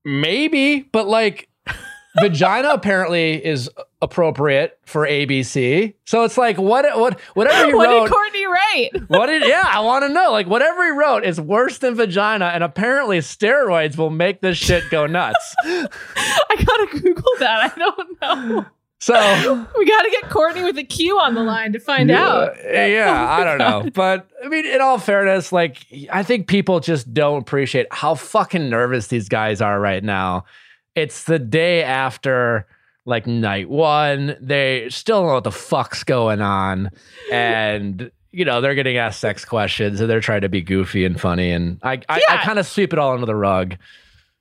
maybe, 0.04 0.80
but 0.92 1.08
like 1.08 1.48
vagina 2.20 2.68
apparently 2.70 3.44
is 3.44 3.70
appropriate 4.04 4.78
for 4.84 5.06
ABC. 5.06 5.94
So 6.04 6.22
it's 6.24 6.36
like 6.38 6.58
what 6.58 6.84
what 6.98 7.18
whatever 7.34 7.66
he 7.66 7.74
what 7.74 7.88
wrote. 7.88 8.04
did 8.04 8.12
Courtney 8.12 8.46
write? 8.46 8.90
What 9.08 9.26
did 9.26 9.42
yeah, 9.46 9.64
I 9.66 9.80
want 9.80 10.04
to 10.04 10.08
know. 10.10 10.30
Like 10.30 10.46
whatever 10.46 10.84
he 10.84 10.90
wrote 10.90 11.24
is 11.24 11.40
worse 11.40 11.78
than 11.78 11.94
vagina, 11.94 12.46
and 12.46 12.62
apparently 12.62 13.18
steroids 13.18 13.96
will 13.96 14.10
make 14.10 14.40
this 14.40 14.58
shit 14.58 14.84
go 14.90 15.06
nuts. 15.06 15.54
I 15.64 16.64
gotta 16.64 17.00
Google 17.00 17.32
that. 17.40 17.72
I 17.74 17.78
don't 17.78 18.20
know. 18.22 18.66
So 19.00 19.68
We 19.76 19.84
gotta 19.86 20.10
get 20.10 20.30
Courtney 20.30 20.62
with 20.64 20.78
a 20.78 20.84
Q 20.84 21.18
on 21.18 21.34
the 21.34 21.42
line 21.42 21.72
to 21.74 21.78
find 21.80 22.10
out. 22.10 22.54
Yeah, 22.56 22.70
oh 22.80 22.86
yeah, 22.86 23.26
I 23.28 23.44
don't 23.44 23.58
know. 23.58 23.90
But 23.92 24.28
I 24.44 24.48
mean, 24.48 24.64
in 24.66 24.80
all 24.80 24.98
fairness, 24.98 25.52
like 25.52 25.86
I 26.10 26.22
think 26.22 26.46
people 26.46 26.80
just 26.80 27.12
don't 27.12 27.42
appreciate 27.42 27.86
how 27.90 28.14
fucking 28.14 28.68
nervous 28.70 29.08
these 29.08 29.28
guys 29.28 29.60
are 29.60 29.78
right 29.78 30.02
now. 30.02 30.44
It's 30.94 31.24
the 31.24 31.38
day 31.38 31.82
after 31.82 32.66
like 33.04 33.26
night 33.26 33.68
one. 33.68 34.36
They 34.40 34.88
still 34.90 35.20
don't 35.20 35.28
know 35.28 35.34
what 35.34 35.44
the 35.44 35.52
fuck's 35.52 36.04
going 36.04 36.40
on. 36.40 36.90
And 37.30 38.10
you 38.32 38.44
know, 38.44 38.60
they're 38.60 38.74
getting 38.74 38.96
asked 38.96 39.20
sex 39.20 39.44
questions 39.44 40.00
and 40.00 40.10
they're 40.10 40.20
trying 40.20 40.40
to 40.40 40.48
be 40.48 40.60
goofy 40.60 41.04
and 41.04 41.20
funny. 41.20 41.50
And 41.52 41.78
I 41.82 42.00
I, 42.08 42.22
I 42.28 42.36
kind 42.38 42.58
of 42.58 42.66
sweep 42.66 42.92
it 42.92 42.98
all 42.98 43.12
under 43.12 43.26
the 43.26 43.36
rug. 43.36 43.76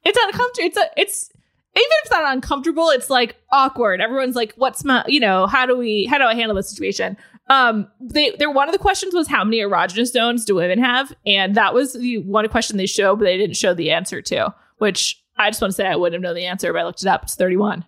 It's 0.04 0.18
uncomfortable. 0.22 0.68
It's 0.68 0.78
a, 0.78 0.90
it's 0.98 1.30
even 1.76 1.88
if 1.90 2.02
it's 2.04 2.12
not 2.12 2.32
uncomfortable, 2.34 2.90
it's 2.90 3.10
like 3.10 3.36
awkward. 3.52 4.00
Everyone's 4.00 4.36
like, 4.36 4.54
"What's 4.58 4.84
my, 4.84 5.04
you 5.08 5.20
know, 5.20 5.48
how 5.48 5.66
do 5.66 5.76
we, 5.76 6.06
how 6.06 6.20
do 6.20 6.26
I 6.26 6.36
handle 6.36 6.56
this 6.56 6.70
situation?" 6.70 7.18
Um, 7.50 7.88
they, 8.00 8.32
they're 8.32 8.52
one 8.52 8.70
of 8.70 8.74
the 8.74 8.80
questions 8.80 9.14
was 9.14 9.28
how 9.28 9.44
many 9.44 9.58
erogenous 9.58 10.08
zones 10.08 10.46
do 10.46 10.56
women 10.56 10.80
have, 10.80 11.14
and 11.26 11.56
that 11.56 11.74
was 11.74 11.94
the 11.94 12.20
one 12.20 12.48
question 12.50 12.78
they 12.78 12.86
showed, 12.86 13.18
but 13.18 13.26
they 13.26 13.38
didn't 13.38 13.58
show 13.58 13.74
the 13.74 13.92
answer 13.92 14.22
to. 14.22 14.54
Which 14.78 15.24
I 15.38 15.50
just 15.50 15.62
want 15.62 15.72
to 15.72 15.76
say 15.76 15.88
I 15.88 15.96
wouldn't 15.96 16.14
have 16.14 16.22
known 16.22 16.36
the 16.36 16.46
answer, 16.46 16.72
but 16.72 16.80
I 16.80 16.84
looked 16.84 17.02
it 17.02 17.08
up. 17.08 17.24
It's 17.24 17.36
thirty-one. 17.36 17.86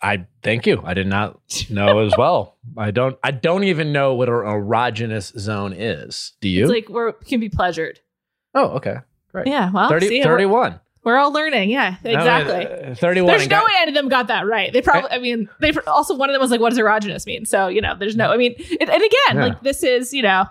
I 0.00 0.26
thank 0.42 0.66
you. 0.66 0.80
I 0.84 0.94
did 0.94 1.06
not 1.08 1.40
know 1.70 1.98
as 2.00 2.12
well. 2.16 2.56
I 2.76 2.90
don't. 2.92 3.18
I 3.22 3.30
don't 3.32 3.64
even 3.64 3.92
know 3.92 4.14
what 4.14 4.28
an 4.28 4.34
erogenous 4.34 5.36
zone 5.38 5.72
is. 5.72 6.32
Do 6.40 6.48
you? 6.48 6.62
It's 6.64 6.70
like 6.70 6.88
we're 6.88 7.12
can 7.12 7.40
be 7.40 7.48
pleasured. 7.48 7.98
oh, 8.54 8.68
okay. 8.76 8.96
Great. 9.32 9.46
Yeah, 9.46 9.70
well, 9.70 9.88
30, 9.90 10.08
see, 10.08 10.22
31. 10.22 10.72
We're, 10.72 10.80
we're 11.12 11.18
all 11.18 11.32
learning. 11.32 11.68
Yeah, 11.70 11.96
exactly. 12.02 12.66
Uh, 12.66 12.94
31. 12.94 13.26
There's 13.30 13.48
no 13.48 13.58
got- 13.58 13.66
way 13.66 13.72
any 13.80 13.90
of 13.90 13.94
them 13.94 14.08
got 14.08 14.28
that 14.28 14.46
right. 14.46 14.72
They 14.72 14.80
probably, 14.80 15.10
I 15.10 15.18
mean, 15.18 15.50
they 15.60 15.72
also, 15.86 16.16
one 16.16 16.30
of 16.30 16.32
them 16.34 16.40
was 16.40 16.50
like, 16.50 16.60
what 16.60 16.70
does 16.70 16.78
erogenous 16.78 17.26
mean? 17.26 17.44
So, 17.44 17.68
you 17.68 17.82
know, 17.82 17.94
there's 17.98 18.16
no, 18.16 18.30
I 18.32 18.38
mean, 18.38 18.54
it, 18.56 18.88
and 18.88 18.90
again, 18.90 19.10
Yeah. 19.34 19.44
like 19.48 19.62
this 19.62 19.82
is, 19.82 20.14
you 20.14 20.22
know, 20.22 20.46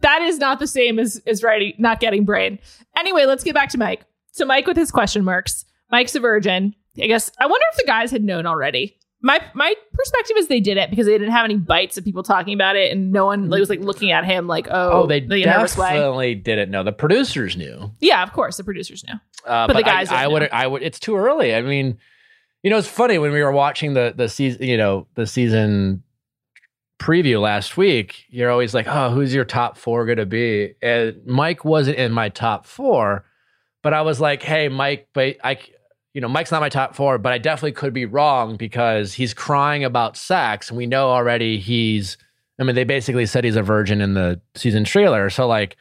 that 0.00 0.22
is 0.22 0.38
not 0.38 0.60
the 0.60 0.66
same 0.66 0.98
as, 0.98 1.20
as 1.26 1.42
writing, 1.42 1.74
not 1.78 2.00
getting 2.00 2.24
brain. 2.24 2.58
Anyway, 2.96 3.26
let's 3.26 3.44
get 3.44 3.54
back 3.54 3.68
to 3.70 3.78
Mike. 3.78 4.04
So, 4.30 4.46
Mike 4.46 4.66
with 4.66 4.78
his 4.78 4.90
question 4.90 5.24
marks, 5.24 5.66
Mike's 5.90 6.14
a 6.14 6.20
virgin. 6.20 6.74
I 7.00 7.06
guess, 7.06 7.30
I 7.38 7.46
wonder 7.46 7.64
if 7.72 7.78
the 7.78 7.84
guys 7.86 8.10
had 8.10 8.22
known 8.22 8.46
already. 8.46 8.98
My 9.24 9.40
my 9.54 9.72
perspective 9.94 10.36
is 10.36 10.48
they 10.48 10.58
didn't 10.58 10.90
because 10.90 11.06
they 11.06 11.16
didn't 11.16 11.30
have 11.30 11.44
any 11.44 11.56
bites 11.56 11.96
of 11.96 12.04
people 12.04 12.24
talking 12.24 12.54
about 12.54 12.74
it, 12.74 12.90
and 12.90 13.12
no 13.12 13.26
one 13.26 13.48
like, 13.48 13.60
was 13.60 13.70
like 13.70 13.78
looking 13.78 14.10
at 14.10 14.24
him 14.24 14.48
like, 14.48 14.66
oh, 14.68 15.02
Oh, 15.04 15.06
they 15.06 15.20
the 15.20 15.44
definitely 15.44 16.34
didn't 16.34 16.72
know. 16.72 16.82
The 16.82 16.90
producers 16.92 17.56
knew. 17.56 17.92
Yeah, 18.00 18.24
of 18.24 18.32
course, 18.32 18.56
the 18.56 18.64
producers 18.64 19.04
knew. 19.06 19.14
Uh, 19.46 19.68
But 19.68 19.76
the 19.76 19.84
guys 19.84 20.10
I, 20.10 20.24
I 20.24 20.26
would. 20.26 20.50
I 20.50 20.66
would. 20.66 20.82
It's 20.82 20.98
too 20.98 21.16
early. 21.16 21.54
I 21.54 21.62
mean, 21.62 21.98
you 22.64 22.70
know, 22.70 22.78
it's 22.78 22.88
funny 22.88 23.16
when 23.18 23.30
we 23.32 23.40
were 23.42 23.52
watching 23.52 23.94
the 23.94 24.12
the 24.16 24.28
season. 24.28 24.64
You 24.64 24.76
know, 24.76 25.06
the 25.14 25.24
season 25.26 26.02
preview 26.98 27.40
last 27.40 27.76
week. 27.76 28.24
You're 28.28 28.50
always 28.50 28.74
like, 28.74 28.86
oh, 28.88 29.10
who's 29.10 29.32
your 29.32 29.44
top 29.44 29.76
four 29.76 30.04
going 30.04 30.18
to 30.18 30.26
be? 30.26 30.74
And 30.82 31.24
Mike 31.26 31.64
wasn't 31.64 31.96
in 31.98 32.10
my 32.10 32.28
top 32.28 32.66
four, 32.66 33.24
but 33.82 33.94
I 33.94 34.02
was 34.02 34.20
like, 34.20 34.42
hey, 34.42 34.68
Mike, 34.68 35.08
but 35.12 35.36
I. 35.44 35.58
You 36.14 36.20
know, 36.20 36.28
Mike's 36.28 36.50
not 36.50 36.60
my 36.60 36.68
top 36.68 36.94
four, 36.94 37.18
but 37.18 37.32
I 37.32 37.38
definitely 37.38 37.72
could 37.72 37.94
be 37.94 38.04
wrong 38.04 38.56
because 38.56 39.14
he's 39.14 39.32
crying 39.32 39.84
about 39.84 40.16
sex, 40.16 40.68
and 40.68 40.76
we 40.76 40.86
know 40.86 41.10
already 41.10 41.58
he's. 41.58 42.18
I 42.58 42.64
mean, 42.64 42.74
they 42.74 42.84
basically 42.84 43.26
said 43.26 43.44
he's 43.44 43.56
a 43.56 43.62
virgin 43.62 44.00
in 44.00 44.14
the 44.14 44.40
season 44.54 44.84
trailer, 44.84 45.30
so 45.30 45.48
like, 45.48 45.76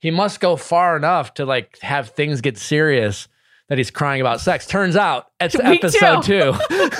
he 0.00 0.10
must 0.10 0.40
go 0.40 0.56
far 0.56 0.96
enough 0.96 1.34
to 1.34 1.44
like 1.44 1.78
have 1.80 2.10
things 2.10 2.40
get 2.40 2.58
serious 2.58 3.28
that 3.68 3.78
he's 3.78 3.90
crying 3.90 4.20
about 4.20 4.40
sex. 4.40 4.66
Turns 4.66 4.96
out 4.96 5.30
it's 5.40 5.56
Week 5.64 5.82
episode 5.82 6.22
two. 6.22 6.52
two. 6.68 6.90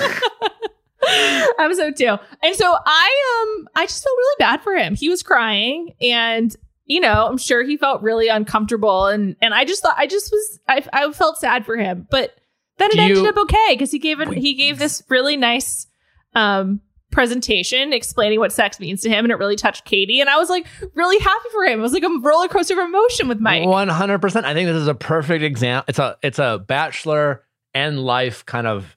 episode 1.59 1.97
two. 1.97 2.17
And 2.43 2.55
so 2.55 2.77
I 2.87 3.57
um 3.59 3.69
I 3.75 3.87
just 3.87 4.03
felt 4.05 4.17
really 4.17 4.37
bad 4.39 4.63
for 4.63 4.75
him. 4.75 4.95
He 4.95 5.09
was 5.09 5.23
crying 5.23 5.95
and 6.01 6.55
you 6.87 7.01
know, 7.01 7.27
I'm 7.27 7.39
sure 7.39 7.63
he 7.63 7.77
felt 7.77 8.03
really 8.03 8.29
uncomfortable 8.29 9.07
and 9.07 9.35
and 9.41 9.53
I 9.53 9.65
just 9.65 9.83
thought 9.83 9.97
I 9.99 10.07
just 10.07 10.31
was 10.31 10.61
I 10.69 10.85
I 10.93 11.11
felt 11.13 11.39
sad 11.39 11.67
for 11.67 11.77
him. 11.77 12.07
But 12.11 12.40
then 12.81 12.91
it 12.91 12.97
Do 12.97 13.03
you- 13.03 13.17
ended 13.19 13.27
up 13.27 13.43
okay 13.43 13.69
because 13.71 13.91
he 13.91 13.99
gave 13.99 14.21
it 14.21 14.29
he 14.33 14.55
gave 14.55 14.79
this 14.79 15.03
really 15.09 15.37
nice 15.37 15.87
um 16.35 16.81
presentation 17.11 17.93
explaining 17.93 18.39
what 18.39 18.53
sex 18.53 18.79
means 18.79 19.03
to 19.03 19.09
him 19.09 19.25
and 19.25 19.33
it 19.33 19.35
really 19.37 19.57
touched 19.57 19.85
Katie 19.85 20.21
and 20.21 20.31
I 20.31 20.37
was 20.37 20.49
like 20.49 20.65
really 20.95 21.19
happy 21.19 21.49
for 21.53 21.65
him. 21.65 21.81
It 21.81 21.83
was 21.83 21.93
like 21.93 22.05
a 22.05 22.19
roller 22.23 22.47
coaster 22.49 22.75
of 22.81 22.87
emotion 22.89 23.27
with 23.29 23.41
Mike. 23.41 23.67
One 23.67 23.89
hundred 23.89 24.21
percent. 24.21 24.47
I 24.47 24.55
think 24.55 24.69
this 24.69 24.77
is 24.77 24.87
a 24.89 24.95
perfect 24.95 25.43
example. 25.43 25.85
It's 25.89 25.99
a 25.99 26.17
it's 26.23 26.39
a 26.39 26.65
bachelor 26.67 27.45
and 27.75 28.01
life 28.01 28.47
kind 28.47 28.67
of 28.67 28.97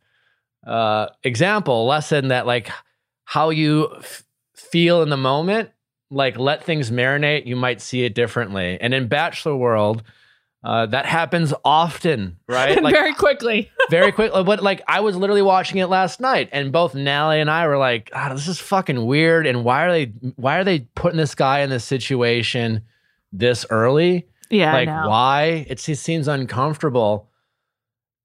uh, 0.65 1.07
example 1.23 1.85
lesson 1.87 2.29
that 2.29 2.45
like 2.45 2.69
how 3.25 3.49
you 3.49 3.89
f- 3.97 4.23
feel 4.55 5.01
in 5.01 5.09
the 5.09 5.17
moment. 5.17 5.71
Like 6.11 6.37
let 6.37 6.63
things 6.63 6.91
marinate. 6.91 7.47
You 7.47 7.55
might 7.55 7.81
see 7.81 8.03
it 8.03 8.13
differently. 8.13 8.77
And 8.79 8.93
in 8.93 9.07
bachelor 9.07 9.55
world, 9.55 10.03
uh, 10.63 10.85
that 10.87 11.07
happens 11.07 11.53
often, 11.65 12.37
right? 12.47 12.79
Like 12.83 12.93
very 12.93 13.13
quickly. 13.15 13.71
Very 13.89 14.11
quickly. 14.11 14.43
But 14.43 14.63
like, 14.63 14.81
I 14.87 14.99
was 15.01 15.15
literally 15.15 15.41
watching 15.41 15.77
it 15.77 15.87
last 15.87 16.19
night, 16.19 16.49
and 16.51 16.71
both 16.71 16.95
Nally 16.95 17.39
and 17.39 17.49
I 17.49 17.67
were 17.67 17.77
like, 17.77 18.09
"Ah, 18.13 18.33
this 18.33 18.47
is 18.47 18.59
fucking 18.59 19.05
weird." 19.05 19.45
And 19.47 19.63
why 19.63 19.85
are 19.85 19.91
they? 19.91 20.05
Why 20.35 20.57
are 20.57 20.63
they 20.63 20.81
putting 20.95 21.17
this 21.17 21.35
guy 21.35 21.59
in 21.59 21.69
this 21.69 21.83
situation 21.85 22.83
this 23.31 23.65
early? 23.69 24.27
Yeah. 24.49 24.73
like, 24.73 24.87
why? 24.87 25.65
It 25.67 25.79
seems 25.79 26.27
uncomfortable. 26.27 27.29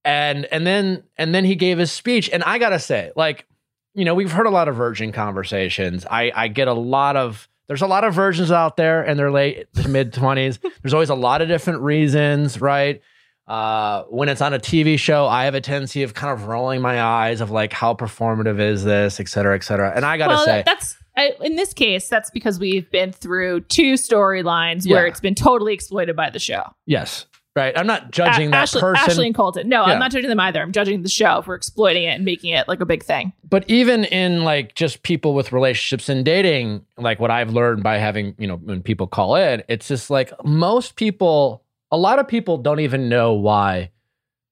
And 0.04 0.44
and 0.46 0.66
then 0.66 1.02
and 1.16 1.34
then 1.34 1.44
he 1.44 1.54
gave 1.54 1.78
his 1.78 1.92
speech, 1.92 2.30
and 2.30 2.42
I 2.44 2.58
gotta 2.58 2.78
say, 2.78 3.12
like, 3.16 3.46
you 3.94 4.04
know, 4.04 4.14
we've 4.14 4.32
heard 4.32 4.46
a 4.46 4.50
lot 4.50 4.68
of 4.68 4.76
virgin 4.76 5.12
conversations. 5.12 6.06
I 6.10 6.32
I 6.34 6.48
get 6.48 6.68
a 6.68 6.72
lot 6.72 7.16
of. 7.16 7.48
There's 7.66 7.82
a 7.82 7.86
lot 7.86 8.04
of 8.04 8.14
virgins 8.14 8.50
out 8.50 8.78
there 8.78 9.04
in 9.04 9.18
their 9.18 9.30
late 9.30 9.66
to 9.74 9.88
mid 9.90 10.14
20s. 10.14 10.58
There's 10.82 10.94
always 10.94 11.10
a 11.10 11.14
lot 11.14 11.42
of 11.42 11.48
different 11.48 11.82
reasons, 11.82 12.62
right? 12.62 13.02
Uh, 13.48 14.02
when 14.10 14.28
it's 14.28 14.40
on 14.42 14.52
a 14.54 14.58
TV 14.58 14.98
show, 14.98 15.26
I 15.26 15.44
have 15.46 15.54
a 15.54 15.60
tendency 15.60 16.02
of 16.02 16.14
kind 16.14 16.32
of 16.32 16.46
rolling 16.46 16.80
my 16.80 17.02
eyes 17.02 17.40
of 17.40 17.50
like, 17.50 17.72
how 17.72 17.94
performative 17.94 18.60
is 18.60 18.84
this, 18.84 19.18
et 19.20 19.28
cetera, 19.28 19.54
et 19.56 19.64
cetera. 19.64 19.92
And 19.96 20.04
I 20.04 20.18
gotta 20.18 20.34
well, 20.34 20.44
say, 20.44 20.62
that's 20.66 20.96
I, 21.16 21.32
in 21.40 21.56
this 21.56 21.72
case, 21.72 22.08
that's 22.08 22.30
because 22.30 22.58
we've 22.60 22.88
been 22.90 23.10
through 23.12 23.62
two 23.62 23.94
storylines 23.94 24.88
where 24.88 25.06
it's 25.06 25.20
been 25.20 25.34
totally 25.34 25.74
exploited 25.74 26.14
by 26.14 26.30
the 26.30 26.38
show. 26.38 26.62
yes, 26.86 27.26
right? 27.56 27.76
I'm 27.76 27.88
not 27.88 28.12
judging 28.12 28.48
A- 28.48 28.50
that 28.52 28.62
Ashley, 28.62 28.80
person. 28.82 29.10
Ashley 29.10 29.26
and 29.26 29.34
Colton. 29.34 29.68
No, 29.68 29.84
Yeah. 29.84 29.94
I'm 29.94 29.98
not 29.98 30.12
judging 30.12 30.28
them 30.28 30.38
either. 30.38 30.62
I'm 30.62 30.70
judging 30.70 31.02
the 31.02 31.08
show 31.08 31.42
for 31.42 31.56
exploiting 31.56 32.04
it 32.04 32.10
and 32.14 32.24
making 32.24 32.50
it 32.52 32.68
like 32.68 32.80
a 32.80 32.86
big 32.86 33.02
thing. 33.02 33.32
but 33.48 33.64
even 33.68 34.04
in 34.04 34.44
like 34.44 34.76
just 34.76 35.02
people 35.02 35.34
with 35.34 35.50
relationships 35.52 36.08
and 36.08 36.24
dating 36.24 36.84
like 36.98 37.18
what 37.18 37.30
i've 37.30 37.50
learned 37.52 37.82
by 37.82 37.96
having 37.96 38.34
you 38.38 38.46
know 38.46 38.56
when 38.56 38.82
people 38.82 39.06
call 39.06 39.34
in 39.34 39.62
it's 39.68 39.88
just 39.88 40.10
like 40.10 40.30
most 40.44 40.94
people 40.96 41.62
a 41.90 41.96
lot 41.96 42.18
of 42.18 42.28
people 42.28 42.58
don't 42.58 42.80
even 42.80 43.08
know 43.08 43.32
why 43.34 43.90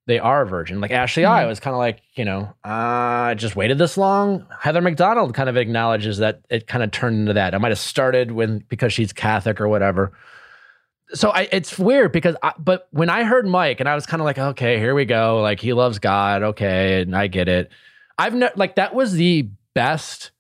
they 0.07 0.19
are 0.21 0.43
a 0.43 0.47
virgin. 0.47 0.81
Like 0.81 0.90
ashley 0.93 1.25
i 1.25 1.43
Mhm. 1.45 1.49
was 1.49 1.59
kind 1.61 1.75
of 1.75 1.78
like 1.78 2.00
you 2.14 2.25
know 2.25 2.52
uh, 2.64 2.69
i 3.31 3.35
just 3.37 3.57
waited 3.57 3.76
this 3.78 3.97
long? 3.99 4.47
Heather 4.61 4.81
mcdonald 4.81 5.35
kind 5.35 5.49
of 5.49 5.57
acknowledges 5.57 6.19
that 6.19 6.40
it 6.49 6.66
kind 6.66 6.85
of 6.85 6.90
turned 6.93 7.19
into 7.19 7.33
that. 7.33 7.55
I 7.55 7.59
might 7.59 7.71
have 7.73 7.78
started 7.78 8.31
when 8.33 8.64
because 8.69 8.93
she's 8.93 9.12
catholic 9.12 9.61
or 9.61 9.69
whatever. 9.69 10.12
So 11.14 11.31
I, 11.31 11.49
it's 11.52 11.78
weird 11.78 12.11
because 12.12 12.37
I, 12.43 12.52
but 12.59 12.88
when 12.90 13.11
i 13.11 13.23
heard 13.25 13.47
mike 13.47 13.81
and 13.81 13.88
i 13.88 13.95
was 13.95 14.07
kind 14.07 14.21
of 14.21 14.25
like 14.25 14.38
okay 14.38 14.78
here 14.78 14.95
we 14.95 15.05
go. 15.05 15.40
Like 15.43 15.61
he 15.61 15.73
loves 15.73 15.99
god. 15.99 16.43
Okay 16.43 17.02
and 17.02 17.14
i 17.16 17.26
get 17.26 17.49
it. 17.49 17.71
I've 18.19 18.35
never 18.35 18.52
like 18.57 18.76
that 18.76 18.95
was 18.95 19.12
the 19.12 19.49
best 19.75 20.31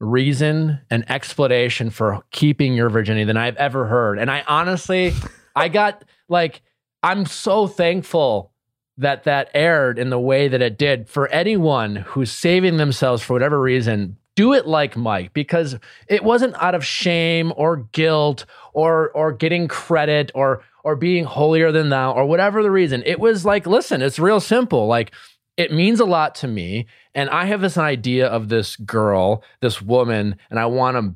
reason 0.00 0.80
and 0.90 1.08
explanation 1.10 1.90
for 1.90 2.22
keeping 2.30 2.74
your 2.74 2.88
virginity 2.90 3.24
than 3.24 3.36
I've 3.36 3.56
ever 3.56 3.86
heard. 3.86 4.18
And 4.18 4.30
I 4.30 4.44
honestly, 4.46 5.12
I 5.58 5.68
got 5.68 6.04
like, 6.28 6.62
I'm 7.02 7.26
so 7.26 7.66
thankful 7.66 8.52
that 8.96 9.24
that 9.24 9.50
aired 9.54 9.98
in 9.98 10.10
the 10.10 10.18
way 10.18 10.48
that 10.48 10.60
it 10.60 10.76
did 10.76 11.08
for 11.08 11.28
anyone 11.28 11.96
who's 11.96 12.32
saving 12.32 12.76
themselves 12.76 13.22
for 13.22 13.32
whatever 13.32 13.60
reason. 13.60 14.16
Do 14.34 14.52
it 14.52 14.66
like 14.66 14.96
Mike 14.96 15.32
because 15.32 15.76
it 16.08 16.22
wasn't 16.22 16.54
out 16.62 16.74
of 16.74 16.84
shame 16.84 17.52
or 17.56 17.88
guilt 17.92 18.44
or 18.72 19.10
or 19.10 19.32
getting 19.32 19.68
credit 19.68 20.30
or 20.34 20.62
or 20.84 20.96
being 20.96 21.24
holier 21.24 21.72
than 21.72 21.88
thou 21.88 22.12
or 22.12 22.24
whatever 22.24 22.62
the 22.62 22.70
reason. 22.70 23.02
It 23.04 23.20
was 23.20 23.44
like, 23.44 23.66
listen, 23.66 24.00
it's 24.00 24.18
real 24.18 24.40
simple. 24.40 24.86
Like 24.86 25.12
it 25.58 25.72
means 25.72 25.98
a 26.00 26.04
lot 26.06 26.34
to 26.36 26.48
me 26.48 26.86
and 27.14 27.28
i 27.28 27.44
have 27.44 27.60
this 27.60 27.76
idea 27.76 28.26
of 28.26 28.48
this 28.48 28.76
girl 28.76 29.42
this 29.60 29.82
woman 29.82 30.36
and 30.48 30.58
i 30.58 30.64
want 30.64 30.96
to 30.96 31.14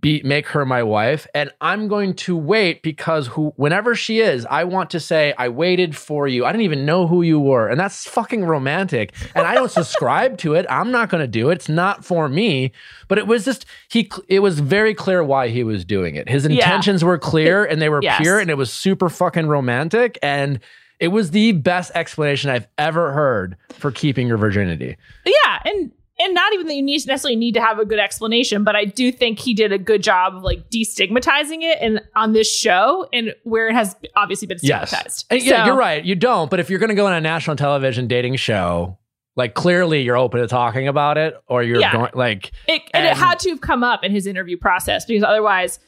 be 0.00 0.20
make 0.24 0.46
her 0.48 0.64
my 0.66 0.82
wife. 0.82 1.26
And 1.34 1.50
i'm 1.60 1.88
going 1.88 2.14
to 2.14 2.36
wait 2.36 2.82
because 2.82 3.28
who 3.28 3.52
whenever 3.56 3.94
she 3.94 4.20
is 4.20 4.44
i 4.46 4.64
want 4.64 4.90
to 4.90 5.00
say 5.00 5.34
i 5.38 5.48
waited 5.48 5.96
for 5.96 6.26
you. 6.26 6.44
I 6.44 6.52
didn't 6.52 6.64
even 6.64 6.84
know 6.84 7.06
who 7.06 7.22
you 7.22 7.38
were. 7.38 7.68
And 7.68 7.78
that's 7.78 8.06
fucking 8.08 8.44
romantic. 8.44 9.12
And 9.34 9.46
i 9.46 9.54
don't 9.54 9.70
subscribe 9.80 10.38
to 10.38 10.54
it. 10.54 10.66
I'm 10.68 10.90
not 10.90 11.08
going 11.10 11.22
to 11.22 11.28
do 11.28 11.50
it. 11.50 11.54
It's 11.54 11.68
not 11.68 12.04
for 12.04 12.28
me. 12.28 12.72
But 13.08 13.18
it 13.18 13.26
was 13.26 13.44
just 13.44 13.66
he 13.90 14.10
it 14.28 14.40
was 14.40 14.60
very 14.60 14.94
clear 14.94 15.22
why 15.22 15.48
he 15.48 15.62
was 15.64 15.84
doing 15.84 16.16
it. 16.16 16.28
His 16.28 16.44
Yeah. 16.44 16.50
intentions 16.52 17.04
were 17.04 17.18
clear 17.18 17.64
and 17.64 17.80
they 17.80 17.88
were 17.88 18.00
Yes. 18.02 18.20
pure 18.20 18.38
and 18.40 18.50
it 18.50 18.56
was 18.56 18.72
super 18.72 19.08
fucking 19.08 19.46
romantic. 19.46 20.18
And 20.22 20.60
it 21.00 21.08
was 21.08 21.30
the 21.30 21.52
best 21.52 21.92
explanation 21.94 22.50
I've 22.50 22.66
ever 22.76 23.12
heard 23.12 23.56
for 23.74 23.92
keeping 23.92 24.26
your 24.26 24.36
virginity. 24.36 24.96
Yeah, 25.24 25.58
and 25.64 25.92
and 26.20 26.34
not 26.34 26.52
even 26.52 26.66
that 26.66 26.74
you 26.74 26.82
need 26.82 27.06
necessarily 27.06 27.36
need 27.36 27.54
to 27.54 27.60
have 27.60 27.78
a 27.78 27.84
good 27.84 27.98
explanation, 27.98 28.64
but 28.64 28.74
I 28.76 28.84
do 28.84 29.12
think 29.12 29.38
he 29.38 29.54
did 29.54 29.72
a 29.72 29.78
good 29.78 30.02
job 30.02 30.34
of 30.34 30.42
like 30.42 30.68
destigmatizing 30.70 31.62
it 31.62 31.78
and 31.80 32.00
on 32.16 32.32
this 32.32 32.52
show 32.52 33.08
and 33.12 33.34
where 33.44 33.68
it 33.68 33.74
has 33.74 33.94
obviously 34.16 34.46
been 34.46 34.58
Yes. 34.62 34.88
stigmatized. 34.90 35.26
And 35.30 35.42
yeah, 35.42 35.66
you're 35.66 35.76
right. 35.76 36.04
You 36.04 36.14
don't. 36.14 36.50
But 36.50 36.60
if 36.60 36.70
you're 36.70 36.78
going 36.80 36.88
to 36.90 36.94
go 36.96 37.06
on 37.06 37.12
a 37.12 37.20
national 37.20 37.56
television 37.56 38.06
dating 38.08 38.36
show, 38.36 38.98
like 39.36 39.54
clearly 39.54 40.02
you're 40.02 40.16
open 40.16 40.40
to 40.40 40.48
talking 40.48 40.88
about 40.88 41.16
it, 41.18 41.34
or 41.46 41.62
you're 41.62 41.80
Yeah. 41.80 41.92
going 41.92 42.10
like, 42.14 42.50
It, 42.66 42.82
and, 42.92 43.06
it 43.06 43.16
had 43.16 43.38
to 43.40 43.50
have 43.50 43.60
come 43.60 43.84
up 43.84 44.02
in 44.02 44.10
his 44.10 44.26
interview 44.26 44.56
process 44.56 45.04
because 45.04 45.22
otherwise 45.22 45.78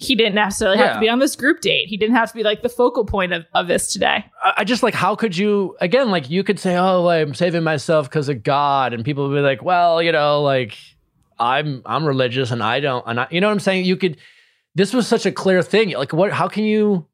he 0.00 0.14
didn't 0.14 0.36
necessarily 0.36 0.78
have 0.78 0.86
Yeah. 0.86 0.94
to 0.94 1.00
be 1.00 1.08
on 1.08 1.18
this 1.18 1.34
group 1.36 1.60
date. 1.60 1.88
He 1.88 1.96
didn't 1.96 2.14
have 2.14 2.28
to 2.30 2.34
be 2.34 2.42
like 2.44 2.62
the 2.62 2.68
focal 2.68 3.04
point 3.04 3.32
of, 3.32 3.44
of 3.54 3.66
this 3.66 3.92
today. 3.92 4.24
I 4.42 4.52
I 4.58 4.64
just 4.64 4.82
like, 4.82 4.94
how 4.94 5.14
could 5.16 5.36
you 5.36 5.76
again? 5.80 6.10
Like, 6.10 6.30
you 6.30 6.44
could 6.44 6.58
say, 6.58 6.76
"Oh, 6.76 7.08
I'm 7.08 7.34
saving 7.34 7.64
myself 7.64 8.08
because 8.08 8.28
of 8.28 8.42
God," 8.42 8.92
and 8.94 9.04
people 9.04 9.28
would 9.28 9.34
be 9.34 9.40
like, 9.40 9.62
"Well, 9.62 10.00
you 10.02 10.12
know, 10.12 10.42
like 10.42 10.78
I'm 11.38 11.82
I'm 11.84 12.04
religious 12.06 12.50
and 12.50 12.62
I 12.62 12.80
don't," 12.80 13.04
and 13.06 13.20
I, 13.20 13.26
you 13.30 13.40
know 13.40 13.48
what 13.48 13.52
I'm 13.54 13.60
saying? 13.60 13.84
You 13.84 13.96
could. 13.96 14.16
This 14.74 14.92
was 14.94 15.08
such 15.08 15.26
a 15.26 15.32
clear 15.32 15.62
thing. 15.62 15.90
Like, 15.90 16.12
what? 16.12 16.32
How 16.32 16.46
can 16.48 16.62
you? 16.64 17.06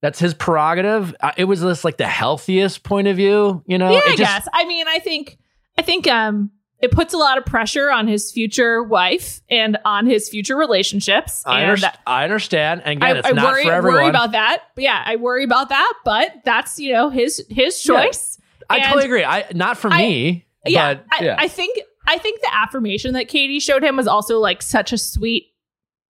That's 0.00 0.18
his 0.18 0.34
prerogative. 0.34 1.14
It 1.36 1.44
was 1.44 1.60
this 1.60 1.84
like 1.84 1.96
the 1.98 2.06
healthiest 2.06 2.82
point 2.82 3.06
of 3.08 3.16
view. 3.16 3.62
You 3.66 3.78
know, 3.78 3.90
yeah, 3.92 4.00
I 4.06 4.16
guess. 4.16 4.48
I 4.52 4.64
mean, 4.64 4.86
I 4.88 4.98
think 4.98 5.38
I 5.76 5.82
think 5.82 6.06
um 6.08 6.50
it 6.80 6.92
puts 6.92 7.12
a 7.12 7.16
lot 7.16 7.38
of 7.38 7.44
pressure 7.44 7.90
on 7.90 8.06
his 8.06 8.30
future 8.30 8.82
wife 8.82 9.40
and 9.50 9.76
on 9.84 10.06
his 10.06 10.28
future 10.28 10.56
relationships. 10.56 11.42
I, 11.44 11.62
and 11.62 11.76
underst- 11.78 11.96
I 12.06 12.24
understand. 12.24 12.82
And 12.84 12.98
again, 12.98 13.16
I, 13.16 13.18
it's 13.18 13.28
I 13.28 13.32
not 13.32 13.52
worry, 13.52 13.64
for 13.64 13.72
everyone. 13.72 14.00
worry 14.02 14.08
about 14.08 14.32
that. 14.32 14.62
But 14.74 14.84
yeah, 14.84 15.02
I 15.04 15.16
worry 15.16 15.44
about 15.44 15.70
that. 15.70 15.92
But 16.04 16.36
that's 16.44 16.78
you 16.78 16.92
know 16.92 17.10
his 17.10 17.44
his 17.50 17.84
Yeah. 17.86 18.04
choice. 18.04 18.38
I 18.70 18.76
and- 18.78 18.84
totally 18.86 19.04
agree. 19.06 19.24
I 19.24 19.44
not 19.54 19.76
for 19.76 19.92
I- 19.92 19.98
me. 19.98 20.44
Yeah, 20.66 20.94
but, 20.94 21.04
I, 21.12 21.24
yeah. 21.24 21.36
I 21.38 21.48
think 21.48 21.78
I 22.06 22.18
think 22.18 22.40
the 22.42 22.54
affirmation 22.54 23.14
that 23.14 23.28
Katie 23.28 23.60
showed 23.60 23.82
him 23.82 23.96
was 23.96 24.06
also 24.06 24.38
like 24.38 24.60
such 24.62 24.92
a 24.92 24.98
sweet, 24.98 25.46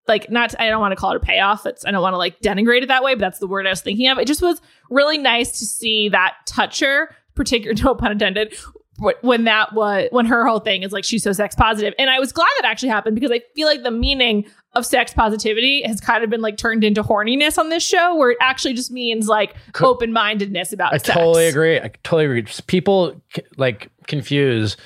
like 0.06 0.30
not. 0.30 0.54
I 0.60 0.68
don't 0.68 0.80
want 0.80 0.92
to 0.92 0.96
call 0.96 1.12
it 1.12 1.16
a 1.16 1.20
payoff. 1.20 1.64
It's 1.66 1.84
I 1.86 1.90
don't 1.92 2.02
want 2.02 2.14
to 2.14 2.18
like 2.18 2.40
denigrate 2.40 2.82
it 2.82 2.88
that 2.88 3.02
way, 3.02 3.14
but 3.14 3.20
that's 3.20 3.38
the 3.38 3.46
word 3.46 3.66
I 3.66 3.70
was 3.70 3.80
thinking 3.82 4.08
of. 4.08 4.18
It 4.18 4.26
just 4.26 4.42
was 4.42 4.60
really 4.90 5.18
nice 5.18 5.58
to 5.60 5.66
see 5.66 6.08
that 6.10 6.34
touch 6.46 6.80
her, 6.80 7.14
particular 7.34 7.74
no 7.84 7.94
pun 7.94 8.12
intended. 8.12 8.54
Wh- 9.00 9.22
When 9.24 9.44
that 9.44 9.72
was 9.72 10.08
when 10.10 10.26
her 10.26 10.46
whole 10.46 10.60
thing 10.60 10.82
is 10.82 10.92
like 10.92 11.04
she's 11.04 11.22
so 11.22 11.32
sex 11.32 11.54
positive, 11.54 11.94
and 11.98 12.08
I 12.10 12.18
was 12.18 12.32
glad 12.32 12.48
that 12.60 12.66
actually 12.66 12.90
happened 12.90 13.14
because 13.14 13.30
I 13.30 13.40
feel 13.54 13.66
like 13.68 13.82
the 13.82 13.90
meaning 13.90 14.46
of 14.74 14.84
sex 14.84 15.12
positivity 15.14 15.82
has 15.82 16.00
kind 16.00 16.22
of 16.22 16.30
been 16.30 16.40
like 16.42 16.56
turned 16.56 16.84
into 16.84 17.02
horniness 17.02 17.58
on 17.58 17.68
this 17.70 17.82
show, 17.82 18.14
where 18.16 18.30
it 18.32 18.38
actually 18.40 18.74
just 18.74 18.90
means 18.90 19.26
like 19.28 19.54
open 19.80 20.12
mindedness 20.12 20.72
about. 20.72 20.92
I 20.92 20.98
sex. 20.98 21.08
totally 21.10 21.46
agree. 21.46 21.78
I 21.78 21.90
totally 22.04 22.24
agree. 22.26 22.46
People 22.66 23.20
like 23.56 23.90
confuse 24.06 24.76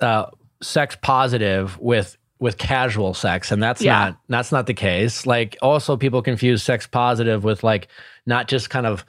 uh, 0.00 0.26
sex 0.62 0.96
positive 1.02 1.78
with 1.78 2.16
with 2.40 2.56
casual 2.56 3.14
sex, 3.14 3.50
and 3.50 3.62
that's 3.62 3.82
Yeah. 3.82 3.92
not 3.98 4.18
that's 4.28 4.52
not 4.52 4.66
the 4.66 4.74
case. 4.74 5.26
Like 5.26 5.56
also, 5.60 5.96
people 5.96 6.22
confuse 6.22 6.62
sex 6.62 6.86
positive 6.86 7.44
with 7.44 7.62
like 7.64 7.88
not 8.26 8.46
just 8.48 8.70
kind 8.70 8.86
of 8.86 9.04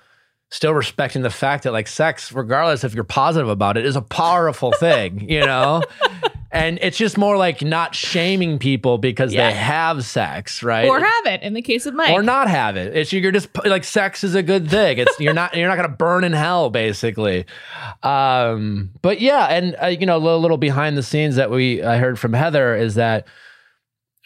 still 0.52 0.74
respecting 0.74 1.22
the 1.22 1.30
fact 1.30 1.64
that 1.64 1.72
like 1.74 1.88
sex, 1.88 2.32
regardless 2.32 2.84
if 2.84 2.94
you're 2.94 3.04
positive 3.04 3.50
about 3.50 3.78
it, 3.78 3.86
is 3.86 3.96
a 3.96 4.02
powerful 4.02 4.72
thing. 4.72 5.20
You 5.30 5.46
know. 5.46 5.84
And 6.52 6.80
it's 6.82 6.98
just 6.98 7.16
more 7.16 7.38
like 7.38 7.62
not 7.62 7.94
shaming 7.94 8.58
people 8.58 8.98
because 8.98 9.32
Yeah. 9.32 9.50
they 9.52 9.56
have 9.56 10.04
sex, 10.04 10.64
right? 10.64 10.88
Or 10.88 11.00
have 11.00 11.26
it 11.28 11.44
in 11.44 11.54
the 11.54 11.62
case 11.62 11.86
of 11.86 11.94
Mike. 11.94 12.10
or 12.12 12.24
not 12.24 12.50
have 12.50 12.76
it. 12.76 12.98
It's 12.98 13.14
you're 13.14 13.32
just 13.32 13.50
like 13.66 13.84
sex 13.84 14.24
is 14.24 14.34
a 14.34 14.42
good 14.42 14.68
thing. 14.68 14.98
It's 14.98 15.20
you're 15.20 15.36
not 15.36 15.56
you're 15.56 15.68
not 15.68 15.76
gonna 15.76 15.90
burn 15.90 16.24
in 16.24 16.34
hell 16.34 16.72
basically. 16.72 17.46
Um, 18.02 18.90
but 19.04 19.22
yeah, 19.22 19.46
and 19.46 19.76
uh, 19.82 19.88
you 19.88 20.06
know 20.08 20.18
a 20.18 20.20
little, 20.20 20.40
little 20.40 20.58
behind 20.58 20.98
the 20.98 21.04
scenes 21.04 21.36
that 21.36 21.52
we 21.52 21.84
I 21.84 21.98
heard 21.98 22.18
from 22.20 22.34
Heather 22.34 22.76
is 22.76 22.96
that. 22.96 23.28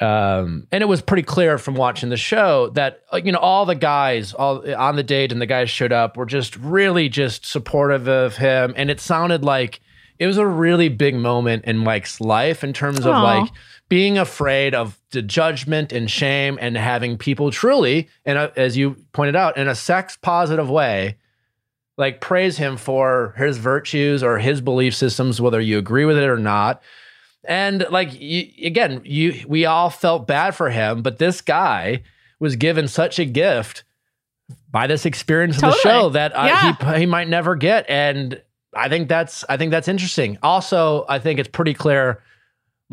Um, 0.03 0.67
and 0.71 0.81
it 0.81 0.87
was 0.87 1.01
pretty 1.01 1.23
clear 1.23 1.57
from 1.57 1.75
watching 1.75 2.09
the 2.09 2.17
show 2.17 2.69
that 2.71 3.01
uh, 3.11 3.21
you 3.23 3.31
know 3.31 3.39
all 3.39 3.65
the 3.65 3.75
guys 3.75 4.33
all 4.33 4.63
on 4.75 4.95
the 4.95 5.03
date 5.03 5.31
and 5.31 5.41
the 5.41 5.45
guys 5.45 5.69
showed 5.69 5.93
up 5.93 6.17
were 6.17 6.25
just 6.25 6.57
really 6.57 7.09
just 7.09 7.45
supportive 7.45 8.07
of 8.07 8.35
him, 8.35 8.73
and 8.75 8.91
it 8.91 8.99
sounded 8.99 9.43
like 9.43 9.79
it 10.19 10.27
was 10.27 10.37
a 10.37 10.45
really 10.45 10.89
big 10.89 11.15
moment 11.15 11.65
in 11.65 11.77
Mike's 11.77 12.21
life 12.21 12.63
in 12.63 12.73
terms 12.73 12.99
of 12.99 13.13
like 13.13 13.49
being 13.89 14.17
afraid 14.17 14.73
of 14.73 14.99
the 15.11 15.21
judgment 15.21 15.91
and 15.91 16.09
shame 16.09 16.57
and 16.61 16.77
having 16.77 17.17
people 17.17 17.51
truly 17.51 18.09
and 18.25 18.37
as 18.55 18.75
you 18.75 18.95
pointed 19.11 19.35
out 19.35 19.57
in 19.57 19.67
a 19.67 19.75
sex 19.75 20.17
positive 20.21 20.69
way 20.69 21.17
like 21.97 22.21
praise 22.21 22.57
him 22.57 22.75
for 22.75 23.35
his 23.37 23.57
virtues 23.57 24.23
or 24.23 24.39
his 24.39 24.61
belief 24.61 24.95
systems 24.95 25.39
whether 25.39 25.61
you 25.61 25.77
agree 25.77 26.05
with 26.05 26.17
it 26.17 26.27
or 26.27 26.37
not 26.39 26.81
and 27.45 27.85
like 27.89 28.09
you, 28.19 28.47
again 28.65 29.01
you 29.03 29.43
we 29.47 29.65
all 29.65 29.89
felt 29.89 30.27
bad 30.27 30.55
for 30.55 30.69
him 30.69 31.01
but 31.01 31.17
this 31.17 31.41
guy 31.41 32.01
was 32.39 32.55
given 32.55 32.87
such 32.87 33.19
a 33.19 33.25
gift 33.25 33.83
by 34.71 34.87
this 34.87 35.05
experience 35.05 35.57
of 35.57 35.71
the 35.71 35.77
show 35.79 36.09
that 36.09 36.31
uh, 36.35 36.45
Yeah. 36.45 36.93
he 36.93 36.99
he 37.01 37.05
might 37.05 37.27
never 37.27 37.55
get 37.55 37.89
and 37.89 38.41
I 38.75 38.89
think 38.89 39.07
that's 39.07 39.45
I 39.47 39.57
think 39.57 39.69
that's 39.69 39.87
interesting. 39.87 40.39
Also, 40.41 41.05
I 41.07 41.19
think 41.19 41.39
it's 41.39 41.47
pretty 41.47 41.75
clear 41.75 42.23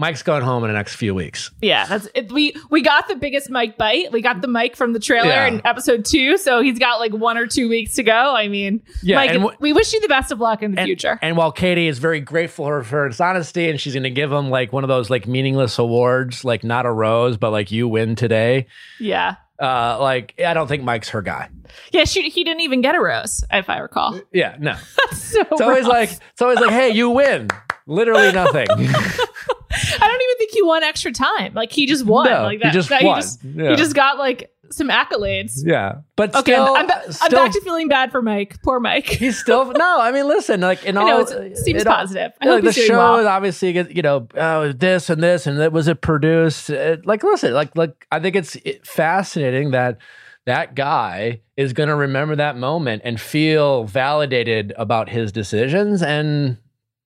Mike's 0.00 0.22
going 0.22 0.42
home 0.42 0.64
in 0.64 0.68
the 0.70 0.74
next 0.74 0.96
few 0.96 1.14
weeks. 1.14 1.50
Yeah, 1.60 1.84
that's 1.86 2.08
it. 2.14 2.32
We 2.32 2.54
we 2.70 2.80
got 2.82 3.06
the 3.06 3.14
biggest 3.16 3.50
Mike 3.50 3.76
bite. 3.76 4.10
We 4.12 4.22
got 4.22 4.40
the 4.40 4.48
Mike 4.48 4.74
from 4.74 4.94
the 4.94 4.98
trailer 4.98 5.28
Yeah. 5.28 5.46
in 5.46 5.60
episode 5.66 6.04
two, 6.06 6.38
so 6.38 6.60
he's 6.62 6.78
got 6.78 6.98
like 7.00 7.12
one 7.12 7.36
or 7.36 7.46
two 7.46 7.68
weeks 7.68 7.94
to 7.96 8.02
go. 8.02 8.34
I 8.34 8.48
mean, 8.48 8.82
Yeah, 9.02 9.16
Mike, 9.16 9.32
w- 9.34 9.56
we 9.60 9.72
wish 9.72 9.92
you 9.92 10.00
the 10.00 10.08
best 10.08 10.32
of 10.32 10.40
luck 10.40 10.62
in 10.62 10.72
the 10.72 10.80
and, 10.80 10.86
future. 10.86 11.18
And 11.20 11.36
while 11.36 11.52
Katie 11.52 11.86
is 11.86 11.98
very 11.98 12.20
grateful 12.20 12.64
for, 12.64 12.82
for 12.82 13.06
his 13.06 13.20
honesty 13.20 13.68
and 13.68 13.78
she's 13.80 13.92
going 13.92 14.02
to 14.04 14.10
give 14.10 14.32
him 14.32 14.48
like 14.50 14.72
one 14.72 14.82
of 14.84 14.88
those 14.88 15.10
like 15.10 15.26
meaningless 15.28 15.78
awards, 15.78 16.44
like 16.44 16.64
not 16.64 16.86
a 16.86 16.90
rose, 16.90 17.36
but 17.36 17.50
like 17.50 17.70
you 17.70 17.86
win 17.86 18.16
today. 18.16 18.66
yeah, 18.98 19.34
Uh, 19.60 19.98
like 20.00 20.34
I 20.44 20.54
don't 20.54 20.66
think 20.66 20.82
Mike's 20.82 21.10
her 21.10 21.20
guy. 21.20 21.50
yeah. 21.92 22.04
She, 22.04 22.30
he 22.30 22.42
didn't 22.44 22.62
even 22.62 22.80
get 22.80 22.94
a 22.94 23.00
rose, 23.00 23.44
if 23.52 23.68
I 23.68 23.78
recall. 23.78 24.18
Yeah, 24.32 24.56
no. 24.58 24.74
so 25.12 25.42
It's 25.42 25.60
always 25.60 25.84
rough. 25.84 25.92
like 25.92 26.10
it's 26.32 26.40
always 26.40 26.58
like, 26.58 26.70
hey, 26.70 26.90
you 26.90 27.10
win. 27.10 27.48
Literally 27.86 28.32
nothing. 28.32 28.66
I 29.70 29.98
don't 29.98 30.22
even 30.22 30.36
think 30.38 30.50
he 30.52 30.62
won 30.62 30.82
extra 30.82 31.12
time. 31.12 31.54
Like 31.54 31.72
he 31.72 31.86
just 31.86 32.04
won. 32.04 32.26
No, 32.28 32.42
like 32.42 32.58
he 32.58 32.64
that. 32.64 32.72
just 32.72 32.88
that 32.88 33.02
won. 33.02 33.16
He 33.16 33.20
just, 33.22 33.44
Yeah. 33.44 33.70
he 33.70 33.76
just 33.76 33.94
got 33.94 34.18
like 34.18 34.50
some 34.72 34.88
accolades. 34.88 35.52
Yeah, 35.64 35.96
but 36.16 36.34
Okay, 36.34 36.52
still, 36.52 36.74
I'm, 36.76 36.86
ba- 36.86 37.02
I'm 37.22 37.30
back 37.32 37.52
to 37.52 37.60
feeling 37.60 37.88
bad 37.88 38.12
for 38.12 38.22
Mike. 38.22 38.62
Poor 38.62 38.78
Mike. 38.80 39.06
he's 39.06 39.38
still 39.38 39.64
no. 39.72 40.00
I 40.00 40.12
mean, 40.12 40.28
listen, 40.28 40.60
like 40.60 40.84
in 40.84 40.96
all, 40.96 41.06
know 41.08 41.20
it 41.20 41.56
seems 41.58 41.84
all- 41.86 41.92
positive. 41.94 42.32
I 42.40 42.46
like, 42.46 42.64
hope 42.64 42.72
the 42.74 42.80
show 42.80 42.96
well. 42.98 43.18
is 43.18 43.26
obviously 43.26 43.70
you 43.94 44.02
know 44.02 44.28
uh, 44.36 44.72
this 44.76 45.10
and 45.10 45.22
this 45.22 45.46
and 45.46 45.58
that 45.58 45.72
was 45.72 45.88
it 45.88 46.00
produced 46.00 46.70
uh, 46.70 46.96
like 47.04 47.22
listen 47.22 47.52
like 47.52 47.74
like 47.76 48.06
I 48.12 48.20
think 48.20 48.36
it's 48.36 48.56
fascinating 48.84 49.70
that 49.72 49.98
that 50.46 50.74
guy 50.74 51.40
is 51.56 51.72
going 51.72 51.88
to 51.88 51.94
remember 51.94 52.34
that 52.36 52.56
moment 52.56 53.02
and 53.04 53.20
feel 53.20 53.84
validated 53.84 54.72
about 54.76 55.08
his 55.08 55.32
decisions 55.32 56.02
and 56.02 56.56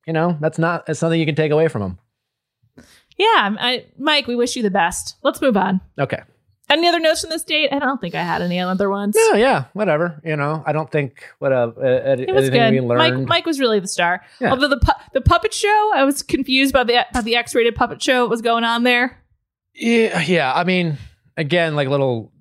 you 0.06 0.12
know 0.12 0.36
that's 0.40 0.58
not 0.58 0.86
that's 0.86 0.98
something 1.00 1.18
you 1.18 1.26
can 1.26 1.34
take 1.34 1.50
away 1.52 1.68
from 1.68 1.82
him. 1.82 1.98
Yeah, 3.16 3.56
I, 3.60 3.86
Mike, 3.98 4.26
we 4.26 4.34
wish 4.36 4.56
you 4.56 4.62
the 4.62 4.70
best. 4.70 5.16
Let's 5.22 5.40
move 5.40 5.56
on. 5.56 5.80
Okay. 5.98 6.20
Any 6.70 6.88
other 6.88 6.98
notes 6.98 7.20
from 7.20 7.30
this 7.30 7.44
date? 7.44 7.68
I 7.72 7.78
don't 7.78 8.00
think 8.00 8.14
I 8.14 8.22
had 8.22 8.40
any 8.40 8.58
other 8.58 8.88
ones. 8.88 9.14
No, 9.16 9.34
yeah, 9.36 9.66
whatever. 9.74 10.20
You 10.24 10.34
know, 10.34 10.62
I 10.66 10.72
don't 10.72 10.90
think 10.90 11.22
what 11.38 11.52
uh, 11.52 11.72
uh, 11.76 12.16
It 12.18 12.34
was 12.34 12.48
anything 12.48 12.72
we 12.72 12.78
good. 12.80 12.86
learned. 12.88 13.18
Mike, 13.20 13.28
Mike 13.28 13.46
was 13.46 13.60
really 13.60 13.80
the 13.80 13.86
star. 13.86 14.22
Yeah. 14.40 14.50
Although 14.50 14.68
the 14.68 14.78
pu- 14.78 15.02
the 15.12 15.20
puppet 15.20 15.52
show, 15.52 15.92
I 15.94 16.04
was 16.04 16.22
confused 16.22 16.70
about 16.74 16.86
the 16.86 17.06
about 17.10 17.24
the 17.24 17.36
X 17.36 17.54
rated 17.54 17.74
puppet 17.76 18.02
show. 18.02 18.22
What 18.22 18.30
was 18.30 18.40
going 18.42 18.64
on 18.64 18.82
there? 18.82 19.22
Yeah, 19.74 20.20
yeah. 20.22 20.52
I 20.54 20.64
mean, 20.64 20.96
again, 21.36 21.76
like 21.76 21.86
a 21.86 21.90
little. 21.90 22.32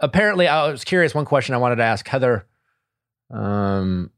Apparently, 0.00 0.48
I 0.48 0.70
was 0.70 0.82
curious. 0.82 1.14
One 1.14 1.24
question 1.26 1.54
I 1.54 1.58
wanted 1.58 1.76
to 1.76 1.82
ask 1.84 2.08
Heather, 2.08 2.46
um, 3.30 4.10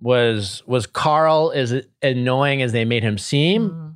was 0.00 0.62
was 0.66 0.86
Carl 0.86 1.52
as 1.54 1.72
annoying 2.02 2.62
as 2.62 2.72
they 2.72 2.84
made 2.84 3.02
him 3.04 3.16
seem, 3.18 3.70
Mm. 3.70 3.93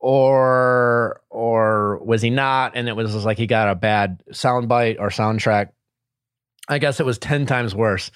Or 0.00 1.20
or 1.30 1.98
was 2.04 2.22
he 2.22 2.30
not? 2.30 2.72
And 2.74 2.88
it 2.88 2.96
was 2.96 3.12
just 3.12 3.24
like 3.26 3.38
he 3.38 3.46
got 3.46 3.68
a 3.68 3.74
bad 3.74 4.22
soundbite 4.32 4.96
or 4.98 5.08
soundtrack. 5.08 5.70
I 6.68 6.78
guess 6.78 7.00
it 7.00 7.06
was 7.06 7.18
ten 7.18 7.46
times 7.46 7.74
worse. 7.74 8.10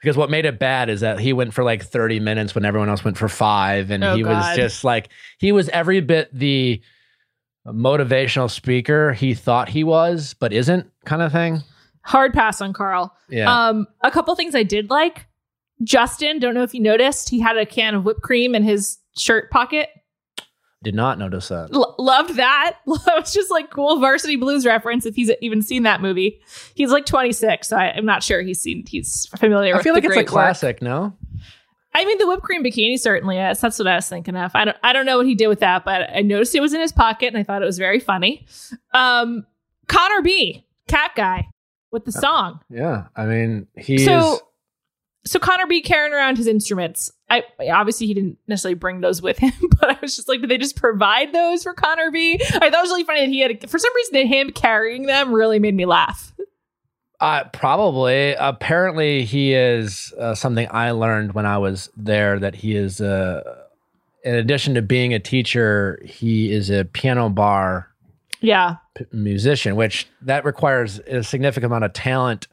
Because 0.00 0.16
what 0.16 0.30
made 0.30 0.46
it 0.46 0.58
bad 0.58 0.88
is 0.90 1.02
that 1.02 1.20
he 1.20 1.32
went 1.32 1.54
for 1.54 1.62
like 1.62 1.84
30 1.84 2.18
minutes 2.18 2.56
when 2.56 2.64
everyone 2.64 2.88
else 2.88 3.04
went 3.04 3.16
for 3.16 3.28
five. 3.28 3.92
And 3.92 4.02
Oh, 4.02 4.16
he 4.16 4.24
was 4.24 4.56
just 4.56 4.82
like, 4.82 5.10
he 5.38 5.52
was 5.52 5.68
every 5.68 6.00
bit 6.00 6.28
the 6.36 6.82
motivational 7.66 8.50
speaker 8.50 9.12
he 9.12 9.32
thought 9.34 9.68
he 9.68 9.84
was, 9.84 10.34
but 10.34 10.52
isn't 10.52 10.90
kind 11.04 11.22
of 11.22 11.30
thing. 11.30 11.62
Hard 12.02 12.32
pass 12.34 12.60
on 12.60 12.72
Carl. 12.72 13.14
Yeah. 13.28 13.68
Um, 13.68 13.86
a 14.02 14.10
couple 14.10 14.34
things 14.34 14.56
I 14.56 14.64
did 14.64 14.90
like. 14.90 15.26
Justin, 15.84 16.40
don't 16.40 16.54
know 16.54 16.64
if 16.64 16.74
you 16.74 16.80
noticed, 16.80 17.28
he 17.28 17.38
had 17.38 17.56
a 17.56 17.64
can 17.64 17.94
of 17.94 18.04
whipped 18.04 18.22
cream 18.22 18.56
in 18.56 18.64
his 18.64 18.98
shirt 19.16 19.52
pocket. 19.52 19.88
Did 20.82 20.94
not 20.94 21.18
notice 21.18 21.48
that. 21.48 21.70
L- 21.72 21.94
loved 21.98 22.36
that. 22.36 22.78
it 22.86 23.00
was 23.06 23.32
just 23.32 23.50
like 23.50 23.70
cool 23.70 24.00
varsity 24.00 24.36
blues 24.36 24.66
reference 24.66 25.06
if 25.06 25.14
he's 25.14 25.30
even 25.40 25.62
seen 25.62 25.84
that 25.84 26.00
movie. 26.00 26.40
He's 26.74 26.90
like 26.90 27.06
26, 27.06 27.68
so 27.68 27.76
I, 27.76 27.92
I'm 27.92 28.04
not 28.04 28.22
sure 28.22 28.42
he's 28.42 28.60
seen 28.60 28.84
he's 28.86 29.26
familiar 29.38 29.76
I 29.76 29.82
feel 29.82 29.94
like 29.94 30.04
it's 30.04 30.12
a 30.12 30.16
great 30.16 30.26
work. 30.26 30.32
classic, 30.32 30.82
no? 30.82 31.16
I 31.94 32.04
mean, 32.04 32.18
the 32.18 32.26
whipped 32.26 32.42
cream 32.42 32.64
bikini 32.64 32.98
certainly 32.98 33.38
is. 33.38 33.60
That's 33.60 33.78
what 33.78 33.86
I 33.86 33.96
was 33.96 34.08
thinking 34.08 34.34
of. 34.34 34.50
I 34.54 34.64
don't, 34.64 34.76
I 34.82 34.92
don't 34.92 35.04
know 35.04 35.18
what 35.18 35.26
he 35.26 35.34
did 35.34 35.48
with 35.48 35.60
that, 35.60 35.84
but 35.84 36.08
I 36.10 36.22
noticed 36.22 36.54
it 36.54 36.60
was 36.60 36.72
in 36.72 36.80
his 36.80 36.92
pocket, 36.92 37.26
and 37.26 37.36
I 37.36 37.42
thought 37.42 37.62
it 37.62 37.66
was 37.66 37.78
very 37.78 38.00
funny. 38.00 38.46
Um, 38.94 39.46
Connor 39.88 40.22
B, 40.22 40.64
cat 40.88 41.12
guy, 41.14 41.48
with 41.90 42.06
the 42.06 42.12
song. 42.12 42.60
Yeah. 42.70 43.08
I 43.14 43.26
mean, 43.26 43.66
he's. 43.76 44.06
So, 44.06 44.40
so 45.24 45.38
Connor 45.38 45.66
B 45.66 45.80
carrying 45.82 46.12
around 46.12 46.36
his 46.36 46.46
instruments. 46.46 47.12
I 47.30 47.44
obviously 47.72 48.06
he 48.06 48.14
didn't 48.14 48.38
necessarily 48.48 48.74
bring 48.74 49.00
those 49.00 49.22
with 49.22 49.38
him, 49.38 49.52
but 49.80 49.90
I 49.90 49.98
was 50.02 50.16
just 50.16 50.28
like, 50.28 50.40
did 50.40 50.50
they 50.50 50.58
just 50.58 50.76
provide 50.76 51.32
those 51.32 51.62
for 51.62 51.74
Connor 51.74 52.10
B? 52.10 52.34
I 52.40 52.70
thought 52.70 52.74
it 52.74 52.80
was 52.82 52.90
really 52.90 53.04
funny 53.04 53.20
that 53.20 53.28
he 53.28 53.40
had, 53.40 53.70
for 53.70 53.78
some 53.78 53.94
reason, 53.94 54.14
that 54.14 54.26
him 54.26 54.50
carrying 54.50 55.06
them 55.06 55.32
really 55.32 55.58
made 55.58 55.74
me 55.74 55.86
laugh. 55.86 56.32
Uh, 57.20 57.44
probably. 57.52 58.34
Apparently, 58.34 59.24
he 59.24 59.54
is 59.54 60.12
uh, 60.18 60.34
something 60.34 60.66
I 60.72 60.90
learned 60.90 61.34
when 61.34 61.46
I 61.46 61.56
was 61.58 61.88
there 61.96 62.40
that 62.40 62.56
he 62.56 62.74
is, 62.74 63.00
uh, 63.00 63.42
in 64.24 64.34
addition 64.34 64.74
to 64.74 64.82
being 64.82 65.14
a 65.14 65.20
teacher, 65.20 66.00
he 66.04 66.50
is 66.50 66.68
a 66.68 66.84
piano 66.84 67.28
bar 67.28 67.88
Yeah, 68.40 68.76
p- 68.96 69.04
musician, 69.12 69.76
which 69.76 70.08
that 70.22 70.44
requires 70.44 70.98
a 71.00 71.22
significant 71.22 71.66
amount 71.70 71.84
of 71.84 71.92
talent 71.92 72.48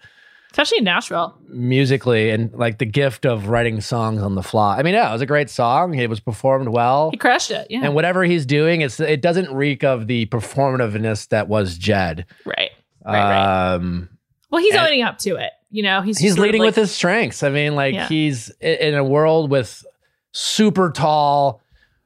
especially 0.52 0.80
in 0.80 0.84
Nashville. 0.84 1.38
musically 1.48 2.30
and 2.32 2.54
like 2.54 2.78
the 2.80 2.86
gift 2.86 3.26
of 3.26 3.48
writing 3.50 3.82
songs 3.82 4.22
on 4.22 4.36
the 4.36 4.44
fly. 4.44 4.78
I 4.78 4.84
mean, 4.84 4.94
yeah, 4.94 5.10
it 5.10 5.14
was 5.14 5.22
a 5.22 5.26
great 5.26 5.50
song. 5.50 5.96
It 5.96 6.10
was 6.10 6.20
performed 6.20 6.70
well. 6.70 7.12
He 7.12 7.18
crushed 7.18 7.52
it. 7.52 7.68
Yeah, 7.70 7.82
And 7.84 7.94
whatever 7.96 8.24
he's 8.24 8.46
doing, 8.46 8.82
it's 8.82 9.00
it 9.00 9.22
doesn't 9.22 9.52
reek 9.54 9.84
of 9.84 10.08
the 10.08 10.26
performativeness 10.28 11.28
that 11.30 11.48
was 11.48 11.78
Jed. 11.78 12.26
right. 12.46 12.72
Right, 13.06 13.16
right. 13.30 13.74
Um, 13.76 14.10
Well, 14.52 14.62
he's 14.62 14.76
owning 14.76 15.02
up 15.04 15.18
to 15.20 15.36
it. 15.38 15.52
You 15.72 15.84
know, 15.84 16.02
he's 16.02 16.18
he's 16.18 16.30
just 16.32 16.36
sort 16.38 16.48
of 16.48 16.52
leading 16.52 16.62
like- 16.62 16.70
with 16.70 16.76
his 16.76 16.92
strengths. 16.92 17.44
I 17.44 17.50
mean, 17.50 17.76
like 17.76 17.94
Yeah. 17.94 18.08
he's 18.08 18.50
in 18.60 18.96
a 18.96 19.04
world 19.04 19.50
with 19.52 19.86
super 20.32 20.92
tall, 20.92 21.62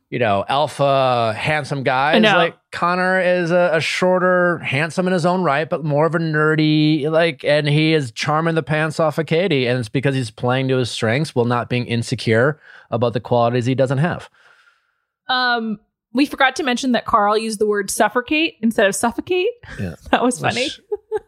you 0.09 0.19
know, 0.19 0.45
alpha, 0.47 1.33
handsome 1.37 1.83
guys. 1.83 2.21
know. 2.21 2.35
Like 2.37 2.55
Connor 2.73 3.21
is 3.21 3.51
a, 3.51 3.69
a 3.73 3.79
shorter, 3.79 4.57
handsome 4.57 5.05
in 5.05 5.13
his 5.13 5.27
own 5.27 5.43
right, 5.43 5.69
but 5.69 5.85
more 5.85 6.07
of 6.07 6.15
a 6.15 6.19
nerdy, 6.19 7.09
like, 7.09 7.45
and 7.45 7.69
he 7.69 7.93
is 7.93 8.11
charming 8.11 8.55
the 8.55 8.63
pants 8.63 8.99
off 8.99 9.19
of 9.19 9.27
Katie. 9.27 9.67
And 9.67 9.79
it's 9.79 9.89
because 9.89 10.15
he's 10.15 10.31
playing 10.31 10.69
to 10.69 10.77
his 10.77 10.89
strengths 10.89 11.35
while 11.35 11.45
not 11.45 11.69
being 11.69 11.85
insecure 11.85 12.59
about 12.89 13.13
the 13.13 13.19
qualities 13.19 13.67
he 13.67 13.75
doesn't 13.75 13.99
have. 13.99 14.27
Um, 15.29 15.79
we 16.13 16.25
forgot 16.25 16.55
to 16.55 16.63
mention 16.63 16.93
that 16.93 17.05
Carl 17.05 17.37
used 17.37 17.59
the 17.59 17.67
word 17.67 17.91
suffocate 17.91 18.55
instead 18.63 18.87
of 18.87 18.95
suffocate. 18.95 19.49
Yeah. 19.79 19.93
that 20.11 20.23
was 20.23 20.39
funny. 20.39 20.69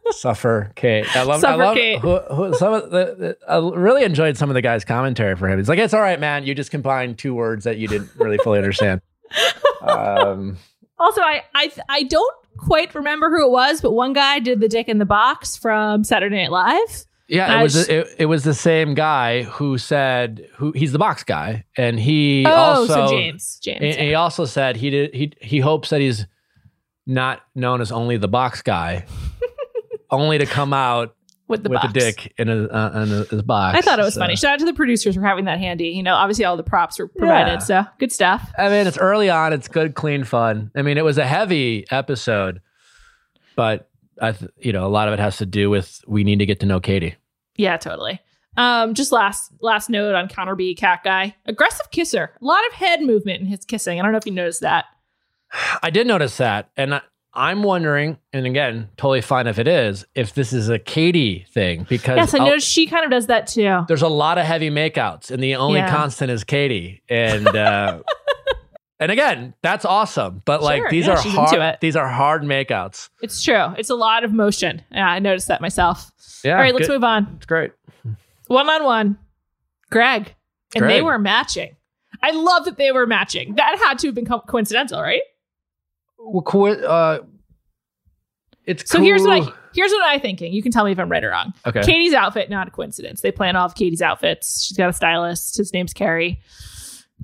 Suffocate. 0.10 1.16
I 1.16 1.22
love. 1.24 1.44
I 1.44 1.54
love 1.54 1.78
who, 1.78 2.18
who, 2.36 2.56
some 2.56 2.74
of 2.74 2.90
the, 2.90 3.16
the. 3.16 3.38
I 3.48 3.58
really 3.58 4.04
enjoyed 4.04 4.36
some 4.36 4.50
of 4.50 4.56
the 4.56 4.64
guys' 4.64 4.84
commentary 4.84 5.36
for 5.36 5.48
him. 5.48 5.60
He's 5.60 5.70
like, 5.70 5.78
"It's 5.78 5.94
all 5.94 6.02
right, 6.02 6.20
man. 6.20 6.44
You 6.44 6.56
just 6.56 6.72
combined 6.72 7.20
two 7.20 7.36
words 7.36 7.66
that 7.66 7.78
you 7.78 7.88
didn't 7.88 8.10
really 8.16 8.40
fully 8.40 8.58
understand." 8.58 9.02
um, 9.82 10.58
Also, 10.98 11.22
I, 11.22 11.44
I 11.54 11.72
I 11.90 12.04
don't 12.04 12.36
quite 12.58 12.96
remember 12.96 13.30
who 13.30 13.46
it 13.46 13.52
was, 13.52 13.82
but 13.82 13.92
one 13.92 14.14
guy 14.14 14.40
did 14.40 14.60
the 14.62 14.70
dick 14.70 14.88
in 14.88 14.98
the 14.98 15.06
box 15.06 15.56
from 15.58 16.04
Saturday 16.04 16.38
Night 16.38 16.52
Live. 16.52 17.06
yeah, 17.28 17.60
it 17.60 17.64
was 17.64 17.74
just- 17.74 17.90
it, 17.90 18.08
it 18.20 18.26
was 18.28 18.44
the 18.44 18.54
same 18.54 18.94
guy 18.94 19.44
who 19.44 19.78
said 19.78 20.48
who 20.56 20.72
he's 20.72 20.92
the 20.94 21.00
box 21.00 21.24
guy, 21.24 21.66
and 21.78 22.00
he 22.00 22.46
oh, 22.48 22.52
also 22.52 23.08
so 23.08 23.08
James, 23.10 23.60
James. 23.62 23.82
and 23.82 24.08
he 24.08 24.14
also 24.14 24.46
said 24.46 24.78
he 24.78 24.90
did 24.90 25.14
he 25.14 25.34
he 25.42 25.60
hopes 25.60 25.90
that 25.90 26.02
he's 26.02 26.28
not 27.06 27.42
known 27.54 27.82
as 27.82 27.92
only 27.92 28.18
the 28.18 28.28
box 28.28 28.62
guy, 28.62 29.06
only 30.10 30.38
to 30.38 30.46
come 30.46 30.74
out 30.74 31.16
with 31.48 31.64
the 31.64 31.70
with 31.70 31.82
box. 31.82 31.90
a 31.92 31.94
dick 31.94 32.34
in 32.38 32.48
his, 32.48 32.68
uh, 32.70 32.92
in 33.04 33.10
his 33.30 33.42
box. 33.44 33.78
I 33.78 33.82
thought 33.82 34.00
it 34.00 34.04
was 34.04 34.16
So- 34.16 34.22
funny. 34.22 34.36
Shout 34.36 34.54
out 34.54 34.60
to 34.60 34.66
the 34.66 34.74
producers 34.74 35.16
for 35.16 35.22
having 35.22 35.46
that 35.46 35.60
handy. 35.60 35.90
You 35.90 36.02
know, 36.04 36.16
obviously 36.16 36.44
all 36.46 36.58
the 36.58 36.64
props 36.64 36.98
were 37.00 37.08
provided, 37.08 37.54
Yeah. 37.54 37.60
so 37.60 37.84
good 38.00 38.12
stuff. 38.12 38.52
I 38.58 38.70
mean, 38.70 38.88
it's 38.88 38.98
early 38.98 39.30
on. 39.30 39.54
It's 39.54 39.68
good, 39.68 39.94
clean 39.96 40.24
fun. 40.24 40.72
I 40.76 40.82
mean, 40.82 40.98
it 40.98 41.06
was 41.06 41.18
a 41.18 41.26
heavy 41.28 41.86
episode, 41.92 42.62
but 43.56 43.90
I, 44.22 44.32
th- 44.32 44.52
you 44.58 44.74
know, 44.74 44.86
a 44.86 44.90
lot 44.90 45.08
of 45.08 45.14
it 45.14 45.20
has 45.20 45.38
to 45.38 45.46
do 45.46 45.70
with 45.70 46.02
we 46.08 46.24
need 46.24 46.40
to 46.40 46.46
get 46.46 46.60
to 46.62 46.66
know 46.66 46.80
Katie. 46.80 47.16
Yeah, 47.58 47.78
totally. 47.78 48.20
Um, 48.58 48.94
just 48.94 49.12
last 49.12 49.52
last 49.60 49.90
note 49.90 50.16
on 50.16 50.30
Connor 50.30 50.56
B, 50.56 50.74
cat 50.76 51.02
guy, 51.04 51.36
aggressive 51.46 51.92
kisser, 51.92 52.32
a 52.42 52.46
lot 52.46 52.66
of 52.68 52.74
head 52.74 53.02
movement 53.02 53.42
in 53.42 53.48
his 53.48 53.66
kissing. 53.66 54.00
I 54.00 54.04
don't 54.04 54.14
know 54.14 54.18
if 54.18 54.26
you 54.26 54.32
noticed 54.32 54.62
that. 54.62 54.86
I 55.84 55.90
did 55.90 56.08
notice 56.08 56.38
that, 56.38 56.70
and 56.78 56.96
I, 56.96 57.02
I'm 57.36 57.64
wondering, 57.64 58.18
and 58.32 58.46
again, 58.46 58.90
totally 58.98 59.22
fine 59.22 59.48
if 59.48 59.60
it 59.60 59.68
is, 59.68 60.06
if 60.16 60.34
this 60.34 60.54
is 60.54 60.70
a 60.70 60.80
Katie 60.80 61.46
thing 61.52 61.86
because 61.90 62.18
Yes, 62.18 62.34
I 62.34 62.38
I'll- 62.46 62.60
she 62.60 62.88
kind 62.88 63.04
of 63.04 63.12
does 63.12 63.28
that 63.28 63.48
too. 63.48 63.82
there's 63.88 64.02
a 64.02 64.08
lot 64.08 64.38
of 64.38 64.46
heavy 64.46 64.70
makeouts, 64.70 65.32
and 65.32 65.44
the 65.44 65.56
only 65.56 65.80
Yeah. 65.80 65.90
constant 65.94 66.32
is 66.32 66.44
Katie, 66.44 67.02
and. 67.10 67.48
uh 67.48 68.00
And 68.98 69.12
again, 69.12 69.54
that's 69.62 69.84
awesome, 69.84 70.42
but 70.46 70.64
like 70.64 70.78
Sure, 70.80 70.90
these 70.90 71.06
yeah, 71.08 71.16
are 71.16 71.18
hard. 71.22 71.78
These 71.82 71.98
are 71.98 72.08
hard 72.08 72.44
makeouts. 72.44 73.10
It's 73.22 73.44
true. 73.44 73.74
It's 73.78 73.90
a 73.90 73.96
lot 73.96 74.24
of 74.24 74.32
motion. 74.32 74.82
Yeah, 74.90 75.06
I 75.10 75.20
noticed 75.20 75.50
that 75.50 75.60
myself. 75.60 76.10
Yeah, 76.46 76.54
All 76.54 76.60
right, 76.62 76.74
let's 76.74 76.88
good. 76.88 76.94
move 76.94 77.04
on. 77.04 77.34
It's 77.36 77.46
great. 77.46 77.72
One 78.48 78.70
on 78.70 78.86
one, 78.86 79.18
Greg, 79.92 80.34
and 80.76 80.90
they 80.90 81.02
were 81.02 81.20
matching. 81.20 81.76
I 82.24 82.32
love 82.32 82.64
that 82.66 82.78
they 82.78 82.94
were 82.94 83.06
matching. 83.06 83.56
That 83.56 83.78
had 83.86 84.00
to 84.00 84.08
have 84.08 84.16
been 84.16 84.26
co- 84.26 84.40
coincidental, 84.40 85.02
right? 85.02 85.22
Uh, 86.84 87.20
it's 88.66 88.90
So 88.90 89.02
here's 89.02 89.24
what. 89.24 89.44
I 89.44 89.54
here's 89.76 89.92
what 89.92 90.04
I'm 90.08 90.20
thinking. 90.20 90.54
You 90.54 90.64
can 90.64 90.72
tell 90.72 90.86
me 90.86 90.92
if 90.92 91.00
I'm 91.00 91.10
right 91.10 91.24
or 91.24 91.30
wrong. 91.30 91.54
Okay. 91.66 91.82
Katie's 91.82 92.14
outfit, 92.14 92.50
not 92.50 92.68
a 92.68 92.72
coincidence. 92.72 93.22
They 93.22 93.32
plan 93.32 93.56
all 93.56 93.66
of 93.66 93.76
Katie's 93.76 94.02
outfits. 94.02 94.66
She's 94.66 94.78
got 94.78 94.90
a 94.90 94.94
stylist. 94.94 95.58
His 95.58 95.74
name's 95.74 95.94
Carrie. 95.94 96.42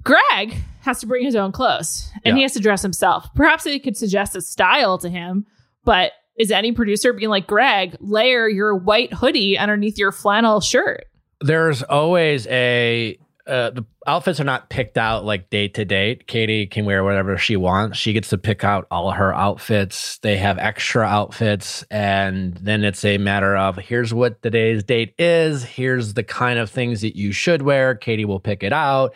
Greg 0.03 0.55
has 0.81 0.99
to 0.99 1.07
bring 1.07 1.23
his 1.23 1.35
own 1.35 1.51
clothes 1.51 2.09
and 2.25 2.35
he 2.35 2.43
has 2.43 2.53
to 2.53 2.59
dress 2.59 2.81
himself. 2.81 3.27
Perhaps 3.35 3.65
they 3.65 3.77
could 3.77 3.95
suggest 3.95 4.35
a 4.35 4.41
style 4.41 4.97
to 4.97 5.09
him, 5.09 5.45
but 5.83 6.13
is 6.37 6.49
any 6.49 6.71
producer 6.71 7.13
being 7.13 7.29
like, 7.29 7.45
Greg, 7.45 7.95
layer 7.99 8.47
your 8.49 8.75
white 8.75 9.13
hoodie 9.13 9.57
underneath 9.57 9.97
your 9.97 10.11
flannel 10.11 10.59
shirt? 10.59 11.05
There's 11.41 11.83
always 11.83 12.47
a 12.47 13.19
uh, 13.47 13.71
the 13.71 13.85
outfits 14.07 14.39
are 14.39 14.45
not 14.45 14.69
picked 14.69 14.97
out 14.97 15.25
like 15.25 15.49
date 15.49 15.73
to 15.75 15.85
date. 15.85 16.27
Katie 16.27 16.67
can 16.67 16.85
wear 16.85 17.03
whatever 17.03 17.37
she 17.37 17.55
wants. 17.55 17.97
She 17.97 18.13
gets 18.13 18.29
to 18.29 18.37
pick 18.37 18.63
out 18.63 18.87
all 18.91 19.11
her 19.11 19.33
outfits. 19.33 20.17
They 20.19 20.37
have 20.37 20.57
extra 20.57 21.03
outfits, 21.03 21.83
and 21.89 22.55
then 22.55 22.83
it's 22.83 23.03
a 23.03 23.17
matter 23.17 23.55
of 23.55 23.77
here's 23.77 24.13
what 24.13 24.41
today's 24.41 24.83
date 24.83 25.13
is. 25.17 25.63
Here's 25.63 26.13
the 26.13 26.23
kind 26.23 26.59
of 26.59 26.69
things 26.69 27.01
that 27.01 27.15
you 27.15 27.31
should 27.31 27.61
wear. 27.61 27.95
Katie 27.95 28.25
will 28.25 28.39
pick 28.39 28.63
it 28.63 28.73
out. 28.73 29.15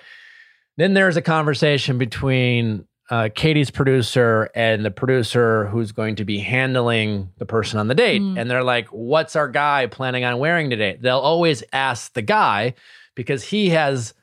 Then 0.78 0.94
there's 0.94 1.18
a 1.18 1.22
conversation 1.22 1.98
between 1.98 2.86
uh, 3.10 3.30
Katie's 3.34 3.70
producer 3.70 4.50
and 4.56 4.84
the 4.84 4.92
producer 4.92 5.68
who's 5.68 5.92
going 5.92 6.16
to 6.16 6.26
be 6.26 6.40
handling 6.40 7.30
the 7.38 7.46
person 7.46 7.80
on 7.80 7.88
the 7.88 7.96
date. 7.96 8.22
Mm. 8.22 8.40
And 8.40 8.50
they're 8.50 8.64
like, 8.64 8.88
What's 8.88 9.36
our 9.36 9.48
guy 9.48 9.86
planning 9.88 10.26
on 10.26 10.40
wearing 10.40 10.70
today? 10.70 10.98
They'll 11.00 11.20
always 11.20 11.64
ask 11.72 12.14
the 12.14 12.24
guy 12.24 12.74
because 13.16 13.44
he 13.44 13.70
has 13.70 14.14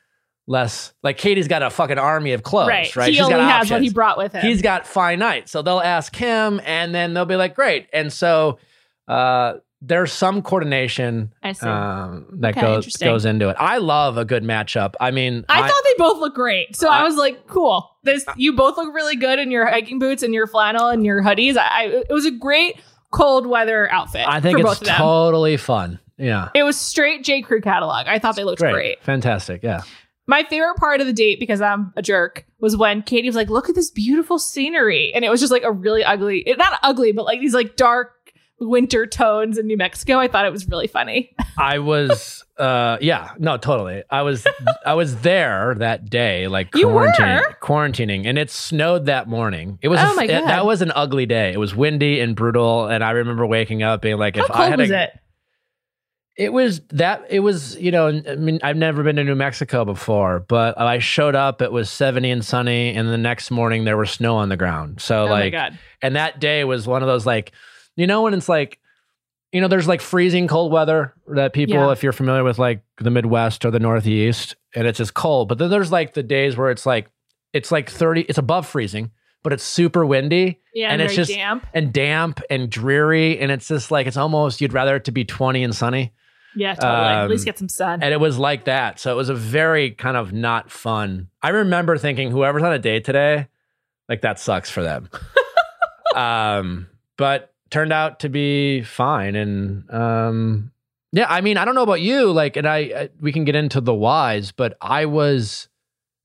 less, 0.46 0.92
like, 1.02 1.18
Katie's 1.18 1.48
got 1.48 1.62
a 1.62 1.70
fucking 1.70 1.98
army 1.98 2.32
of 2.32 2.42
clothes, 2.42 2.68
right? 2.68 2.96
right. 2.96 3.08
He 3.08 3.14
She's 3.14 3.22
only 3.22 3.36
got 3.36 3.58
has 3.58 3.70
what 3.70 3.82
he 3.82 3.90
brought 3.90 4.18
with 4.18 4.32
him. 4.32 4.42
He's 4.42 4.62
got 4.62 4.86
finite. 4.86 5.48
So 5.48 5.62
they'll 5.62 5.80
ask 5.80 6.14
him 6.14 6.60
and 6.64 6.94
then 6.94 7.14
they'll 7.14 7.24
be 7.24 7.36
like, 7.36 7.54
Great. 7.54 7.88
And 7.92 8.12
so, 8.12 8.58
uh, 9.08 9.54
there's 9.84 10.12
some 10.12 10.42
coordination 10.42 11.34
I 11.42 11.50
um, 11.62 12.26
that 12.34 12.56
Okay, 12.56 12.60
goes 12.60 12.96
goes 12.96 13.24
into 13.24 13.48
it. 13.48 13.56
I 13.58 13.78
love 13.78 14.16
a 14.16 14.24
good 14.24 14.44
matchup. 14.44 14.94
I 15.00 15.10
mean, 15.10 15.44
I, 15.48 15.68
thought 15.68 15.82
they 15.84 15.94
both 15.98 16.20
look 16.20 16.36
great. 16.36 16.76
So 16.76 16.88
I, 16.88 17.00
I- 17.00 17.02
was 17.02 17.16
like, 17.16 17.48
cool. 17.48 17.90
This 18.04 18.24
you 18.36 18.52
both 18.54 18.76
look 18.76 18.94
really 18.94 19.16
good 19.16 19.40
in 19.40 19.50
your 19.50 19.66
hiking 19.66 19.98
boots 19.98 20.22
and 20.22 20.32
your 20.32 20.46
flannel 20.46 20.88
and 20.88 21.04
your 21.04 21.20
hoodies. 21.20 21.56
I, 21.56 21.66
I 21.66 21.82
it 22.08 22.12
was 22.12 22.26
a 22.26 22.30
great 22.30 22.80
cold 23.10 23.46
weather 23.46 23.90
outfit. 23.90 24.26
I 24.26 24.40
think 24.40 24.56
for 24.56 24.60
it's 24.60 24.70
both 24.70 24.80
of 24.82 24.86
them. 24.86 24.96
totally 24.96 25.56
fun. 25.56 25.98
Yeah. 26.18 26.48
it 26.54 26.62
was 26.62 26.76
straight 26.78 27.24
J. 27.24 27.42
Crew 27.42 27.60
catalog. 27.60 28.06
I 28.06 28.18
thought 28.18 28.36
they 28.36 28.44
looked 28.44 28.60
great. 28.60 29.02
Fantastic. 29.02 29.62
Yeah. 29.62 29.82
My 30.26 30.44
favorite 30.44 30.76
part 30.76 31.00
of 31.00 31.06
the 31.06 31.12
date, 31.12 31.40
because 31.40 31.60
I'm 31.60 31.92
a 31.96 32.02
jerk, 32.02 32.46
was 32.60 32.76
when 32.76 33.02
Katie 33.02 33.28
was 33.28 33.34
like, 33.34 33.50
"Look 33.50 33.68
at 33.68 33.74
this 33.74 33.90
beautiful 33.90 34.38
scenery," 34.38 35.12
and 35.14 35.24
it 35.24 35.30
was 35.30 35.40
just 35.40 35.50
like 35.50 35.64
a 35.64 35.72
really 35.72 36.04
ugly, 36.04 36.38
it, 36.46 36.58
not 36.58 36.78
ugly, 36.84 37.10
but 37.12 37.24
like 37.24 37.40
these 37.40 37.54
like 37.54 37.74
dark 37.74 38.12
winter 38.60 39.04
tones 39.04 39.58
in 39.58 39.66
New 39.66 39.76
Mexico. 39.76 40.18
I 40.18 40.28
thought 40.28 40.46
it 40.46 40.52
was 40.52 40.68
really 40.68 40.86
funny. 40.86 41.34
I 41.58 41.80
was 41.80 42.44
uh 42.56 42.98
yeah, 43.00 43.32
no, 43.38 43.56
totally. 43.56 44.04
I 44.10 44.22
was 44.22 44.46
I 44.86 44.94
was 44.94 45.16
there 45.22 45.74
that 45.78 46.08
day, 46.08 46.46
like 46.46 46.70
quarantining 46.70 47.42
quarantining, 47.60 48.26
and 48.26 48.38
it 48.38 48.48
snowed 48.50 49.06
that 49.06 49.28
morning. 49.28 49.80
It 49.82 49.88
was 49.88 49.98
Oh 50.00 50.10
f- 50.10 50.16
my 50.16 50.24
it- 50.24 50.28
God. 50.28 50.46
that 50.48 50.64
was 50.64 50.82
an 50.82 50.92
ugly 50.94 51.26
day. 51.26 51.52
It 51.52 51.58
was 51.58 51.74
windy 51.74 52.20
and 52.20 52.36
brutal, 52.36 52.86
and 52.86 53.02
I 53.02 53.10
remember 53.10 53.44
waking 53.44 53.82
up 53.82 54.02
being 54.02 54.18
like, 54.18 54.36
How 54.36 54.44
if 54.44 54.50
I 54.52 54.68
had 54.68 54.78
a, 54.80 55.02
it? 55.04 55.18
It 56.36 56.50
was 56.52 56.80
that 56.90 57.26
it 57.28 57.40
was, 57.40 57.76
you 57.76 57.90
know, 57.90 58.08
I 58.08 58.36
mean, 58.36 58.58
I've 58.62 58.76
never 58.76 59.02
been 59.02 59.16
to 59.16 59.24
New 59.24 59.34
Mexico 59.34 59.84
before, 59.84 60.40
but 60.48 60.78
I 60.78 60.98
showed 60.98 61.34
up, 61.34 61.60
it 61.60 61.70
was 61.70 61.90
70 61.90 62.30
and 62.30 62.42
sunny, 62.44 62.94
and 62.94 63.06
the 63.08 63.18
next 63.18 63.50
morning 63.50 63.84
there 63.84 63.98
was 63.98 64.10
snow 64.12 64.36
on 64.36 64.48
the 64.48 64.56
ground. 64.56 65.00
So 65.02 65.24
Oh 65.24 65.26
like 65.26 65.54
and 66.00 66.16
that 66.16 66.40
day 66.40 66.64
was 66.64 66.86
one 66.86 67.02
of 67.02 67.06
those 67.06 67.26
like, 67.26 67.52
you 67.96 68.06
know, 68.06 68.22
when 68.22 68.32
it's 68.32 68.48
like, 68.48 68.78
you 69.52 69.60
know, 69.60 69.68
there's 69.68 69.86
like 69.86 70.00
freezing 70.00 70.48
cold 70.48 70.72
weather 70.72 71.12
that 71.34 71.52
people, 71.52 71.74
Yeah. 71.74 71.90
if 71.92 72.02
you're 72.02 72.12
familiar 72.12 72.42
with 72.44 72.58
like 72.58 72.82
the 72.96 73.10
Midwest 73.10 73.66
or 73.66 73.70
the 73.70 73.78
Northeast, 73.78 74.56
and 74.74 74.86
it's 74.86 74.96
just 74.96 75.12
cold. 75.12 75.48
But 75.50 75.58
then 75.58 75.68
there's 75.68 75.92
like 75.92 76.14
the 76.14 76.22
days 76.22 76.56
where 76.56 76.70
it's 76.70 76.86
like, 76.86 77.10
it's 77.52 77.70
like 77.70 77.90
30, 77.90 78.22
it's 78.22 78.38
above 78.38 78.66
freezing, 78.66 79.10
but 79.42 79.52
it's 79.52 79.62
super 79.62 80.06
windy 80.06 80.60
Yeah, 80.74 80.90
and 80.92 81.02
and 81.02 81.10
it's 81.10 81.14
just- 81.16 81.30
damp. 81.30 81.66
and 81.74 81.92
damp 81.92 82.40
and 82.48 82.70
dreary. 82.70 83.38
And 83.38 83.52
it's 83.52 83.68
just 83.68 83.90
like, 83.90 84.06
it's 84.06 84.16
almost, 84.16 84.62
you'd 84.62 84.72
rather 84.72 84.96
it 84.96 85.04
to 85.04 85.12
be 85.12 85.26
20 85.26 85.62
and 85.62 85.76
sunny. 85.76 86.14
Yeah, 86.54 86.74
totally. 86.74 87.08
At 87.08 87.24
um, 87.24 87.30
least 87.30 87.44
get 87.44 87.58
some 87.58 87.68
sun. 87.68 88.02
And 88.02 88.12
it 88.12 88.20
was 88.20 88.38
like 88.38 88.64
that. 88.64 88.98
So 88.98 89.12
it 89.12 89.16
was 89.16 89.28
a 89.28 89.34
very 89.34 89.90
kind 89.90 90.16
of 90.16 90.32
not 90.32 90.70
fun. 90.70 91.28
I 91.42 91.50
remember 91.50 91.96
thinking, 91.98 92.30
whoever's 92.30 92.62
on 92.62 92.72
a 92.72 92.78
date 92.78 93.04
today, 93.04 93.48
like 94.08 94.22
that 94.22 94.38
sucks 94.38 94.70
for 94.70 94.82
them. 94.82 95.08
um, 96.14 96.88
but 97.16 97.52
turned 97.70 97.92
out 97.92 98.20
to 98.20 98.28
be 98.28 98.82
fine. 98.82 99.34
And 99.34 99.90
um, 99.90 100.72
yeah, 101.12 101.26
I 101.28 101.40
mean, 101.40 101.56
I 101.56 101.64
don't 101.64 101.74
know 101.74 101.82
about 101.82 102.00
you, 102.00 102.30
like, 102.30 102.56
and 102.56 102.66
I, 102.66 102.76
I 102.78 103.08
we 103.20 103.32
can 103.32 103.44
get 103.44 103.56
into 103.56 103.80
the 103.80 103.94
whys, 103.94 104.52
but 104.52 104.76
I 104.80 105.06
was 105.06 105.68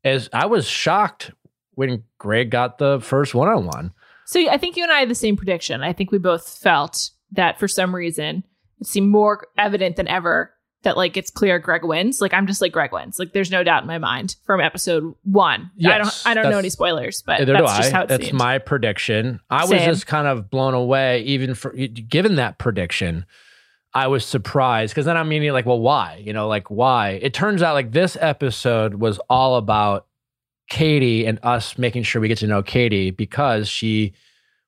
as 0.04 0.30
I 0.34 0.46
was 0.46 0.68
shocked 0.68 1.32
when 1.76 2.04
Greg 2.18 2.52
got 2.52 2.78
the 2.78 3.00
first 3.02 3.36
one 3.36 3.48
on 3.48 3.66
one. 3.66 3.94
So 4.26 4.50
I 4.50 4.58
think 4.58 4.76
you 4.76 4.84
and 4.84 4.92
I 4.92 5.00
had 5.00 5.10
the 5.10 5.16
same 5.16 5.38
prediction. 5.38 5.82
I 5.82 5.94
think 5.94 6.12
we 6.12 6.18
both 6.18 6.48
felt 6.48 7.12
that 7.32 7.60
for 7.60 7.68
some 7.68 7.96
reason 7.96 8.44
it 8.80 8.88
seemed 8.88 9.10
more 9.10 9.48
evident 9.58 9.96
than 9.96 10.08
ever 10.08 10.54
that 10.84 10.96
like 10.96 11.18
it's 11.18 11.30
clear 11.32 11.60
Greg 11.60 11.84
wins. 11.84 12.22
Like 12.22 12.34
I'm 12.34 12.48
just 12.48 12.62
like 12.62 12.72
Greg 12.72 12.94
wins. 12.94 13.20
Like 13.20 13.34
there's 13.34 13.52
no 13.52 13.64
doubt 13.64 13.84
in 13.84 13.88
my 13.88 13.98
mind 13.98 14.36
from 14.46 14.62
episode 14.62 15.14
one. 15.24 15.72
I 15.86 15.98
don't 15.98 16.24
I 16.26 16.34
don't 16.34 16.50
know 16.50 16.60
any 16.60 16.70
spoilers, 16.70 17.22
but 17.22 17.46
that's 17.46 17.78
just 17.78 17.94
I. 17.94 17.96
how 17.96 18.04
it 18.04 18.10
That's 18.10 18.26
seemed. 18.26 18.38
my 18.38 18.58
prediction. 18.60 19.40
I 19.50 19.66
was 19.66 19.82
just 19.82 20.08
kind 20.08 20.28
of 20.28 20.50
blown 20.50 20.74
away, 20.74 21.24
even 21.24 21.56
for 21.56 21.72
given 21.72 22.36
that 22.36 22.58
prediction. 22.58 23.26
I 23.94 24.08
was 24.08 24.26
surprised 24.26 24.94
because 24.94 25.06
then 25.06 25.18
I'm 25.18 25.28
meaning 25.28 25.52
like, 25.54 25.66
well, 25.66 25.80
why? 25.80 26.22
You 26.24 26.32
know, 26.32 26.48
like 26.48 26.70
why? 26.70 27.20
It 27.22 27.34
turns 27.34 27.64
out 27.64 27.74
like 27.74 27.92
this 27.92 28.16
episode 28.20 28.96
was 28.96 29.20
all 29.30 29.56
about 29.56 30.06
Katie 30.70 31.26
and 31.26 31.40
us 31.42 31.78
making 31.78 32.04
sure 32.04 32.22
we 32.22 32.28
get 32.28 32.38
to 32.40 32.48
know 32.48 32.62
Katie 32.62 33.10
because 33.12 33.68
she 33.68 34.14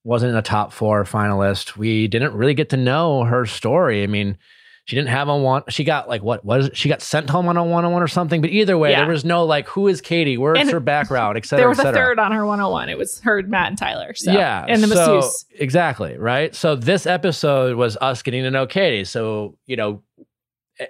wasn't 0.04 0.36
a 0.36 0.42
top 0.42 0.72
four 0.74 1.04
finalist. 1.04 1.76
We 1.78 2.08
didn't 2.08 2.34
really 2.34 2.54
get 2.54 2.70
to 2.70 2.78
know 2.78 3.24
her 3.26 3.46
story. 3.46 4.04
I 4.04 4.08
mean, 4.08 4.38
she 4.86 4.96
didn't 4.96 5.10
have 5.10 5.28
a 5.28 5.38
one. 5.38 5.64
She 5.70 5.84
got 5.84 6.08
like 6.10 6.24
what 6.24 6.44
was? 6.44 6.72
She 6.74 6.90
got 6.90 7.02
sent 7.02 7.30
home 7.30 7.48
on 7.48 7.58
a 7.58 7.64
one 7.64 7.86
on 7.86 7.92
one 7.92 8.02
or 8.02 8.08
something. 8.08 8.42
But 8.42 8.50
either 8.50 8.76
way, 8.78 8.92
Yeah. 8.92 9.02
there 9.02 9.10
was 9.12 9.24
no 9.24 9.46
like, 9.46 9.68
who 9.68 9.88
is 9.88 10.02
Katie? 10.02 10.38
Where's 10.38 10.58
And 10.58 10.70
her 10.72 10.80
background, 10.80 11.38
Etc. 11.38 11.60
there 11.62 11.70
was 11.70 11.80
et 11.80 11.88
a 11.88 11.94
third 11.94 12.18
on 12.18 12.32
her 12.32 12.46
101. 12.46 12.90
It 12.90 12.98
was 12.98 13.20
her, 13.22 13.44
Matt, 13.44 13.68
and 13.68 13.78
Tyler. 13.78 14.14
So, 14.16 14.32
yeah, 14.32 14.66
and 14.68 14.82
the 14.82 14.88
so, 14.88 15.16
masseuse. 15.18 15.46
Exactly, 15.60 16.18
right? 16.18 16.56
So 16.56 16.76
this 16.76 17.06
episode 17.06 17.76
was 17.78 17.98
us 17.98 18.24
getting 18.24 18.44
to 18.44 18.52
know 18.52 18.66
Katie. 18.66 19.04
So, 19.06 19.58
you 19.68 19.76
know, 19.76 20.02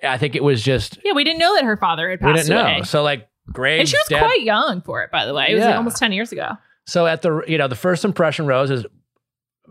I 0.03 0.17
think 0.17 0.35
it 0.35 0.43
was 0.43 0.63
just 0.63 0.99
Yeah, 1.03 1.13
we 1.13 1.23
didn't 1.25 1.39
know 1.39 1.55
that 1.55 1.65
her 1.65 1.75
father 1.75 2.09
had 2.09 2.19
passed. 2.21 2.27
we 2.27 2.41
didn't 2.41 2.57
away. 2.57 2.77
know. 2.77 2.83
So 2.83 3.03
like 3.03 3.27
Greg 3.51 3.79
And 3.81 3.89
she 3.89 3.97
was 3.97 4.07
dad, 4.07 4.19
quite 4.19 4.43
young 4.43 4.81
for 4.81 5.01
it, 5.03 5.11
by 5.11 5.25
the 5.25 5.33
way. 5.33 5.47
It 5.49 5.55
was 5.55 5.65
like 5.65 5.75
almost 5.75 5.97
10 5.97 6.11
years 6.13 6.31
ago. 6.31 6.51
So 6.85 7.05
at 7.05 7.21
the 7.21 7.41
you 7.47 7.57
know, 7.57 7.67
the 7.67 7.75
first 7.75 8.05
impression 8.05 8.45
rose 8.45 8.71
is 8.71 8.85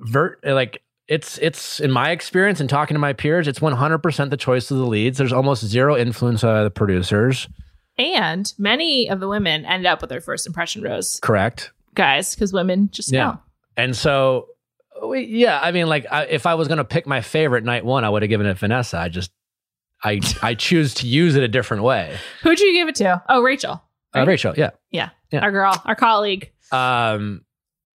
vert 0.00 0.40
like 0.44 0.82
it's 1.08 1.38
it's 1.38 1.80
in 1.80 1.90
my 1.90 2.10
experience 2.10 2.60
and 2.60 2.68
talking 2.68 2.94
to 2.94 2.98
my 2.98 3.12
peers, 3.14 3.48
it's 3.48 3.58
100% 3.60 4.30
the 4.30 4.36
choice 4.36 4.70
of 4.70 4.76
the 4.78 4.86
leads. 4.86 5.18
There's 5.18 5.32
almost 5.32 5.64
zero 5.64 5.96
influence 5.96 6.44
of 6.44 6.64
the 6.64 6.70
producers. 6.70 7.48
And 7.96 8.52
many 8.58 9.08
of 9.10 9.18
the 9.18 9.26
women 9.28 9.64
end 9.64 9.86
up 9.86 10.00
with 10.02 10.10
their 10.10 10.20
first 10.20 10.46
impression 10.46 10.82
rose 10.82 11.18
Correct. 11.20 11.72
guys 11.94 12.34
because 12.34 12.52
women 12.52 12.90
just 12.92 13.10
Yeah. 13.12 13.24
know. 13.24 13.38
And 13.76 13.96
so, 13.96 14.48
we, 15.04 15.24
yeah, 15.24 15.58
I 15.62 15.72
mean, 15.72 15.86
like, 15.88 16.06
I, 16.10 16.24
if 16.26 16.44
I 16.46 16.54
was 16.54 16.68
going 16.68 16.78
to 16.78 16.84
pick 16.84 17.06
my 17.06 17.20
favorite 17.22 17.64
night 17.64 17.84
one, 17.84 18.04
I 18.04 18.08
would 18.10 18.22
have 18.22 18.28
given 18.28 18.46
it 18.46 18.58
Vanessa. 18.58 18.98
I 18.98 19.08
just, 19.08 19.30
I, 20.04 20.20
I 20.42 20.54
choose 20.54 20.94
to 20.94 21.06
use 21.08 21.34
it 21.36 21.42
a 21.42 21.48
different 21.48 21.82
way. 21.84 22.16
Who'd 22.42 22.60
you 22.60 22.72
give 22.72 22.88
it 22.88 22.94
to? 22.96 23.22
Oh, 23.28 23.42
Rachel. 23.42 23.72
Uh, 24.14 24.18
Right? 24.20 24.28
Rachel, 24.28 24.54
yeah. 24.56 24.70
Yeah. 24.90 25.10
Our 25.32 25.50
girl, 25.52 25.80
our 25.84 25.94
colleague. 25.96 26.52
Um, 26.72 27.44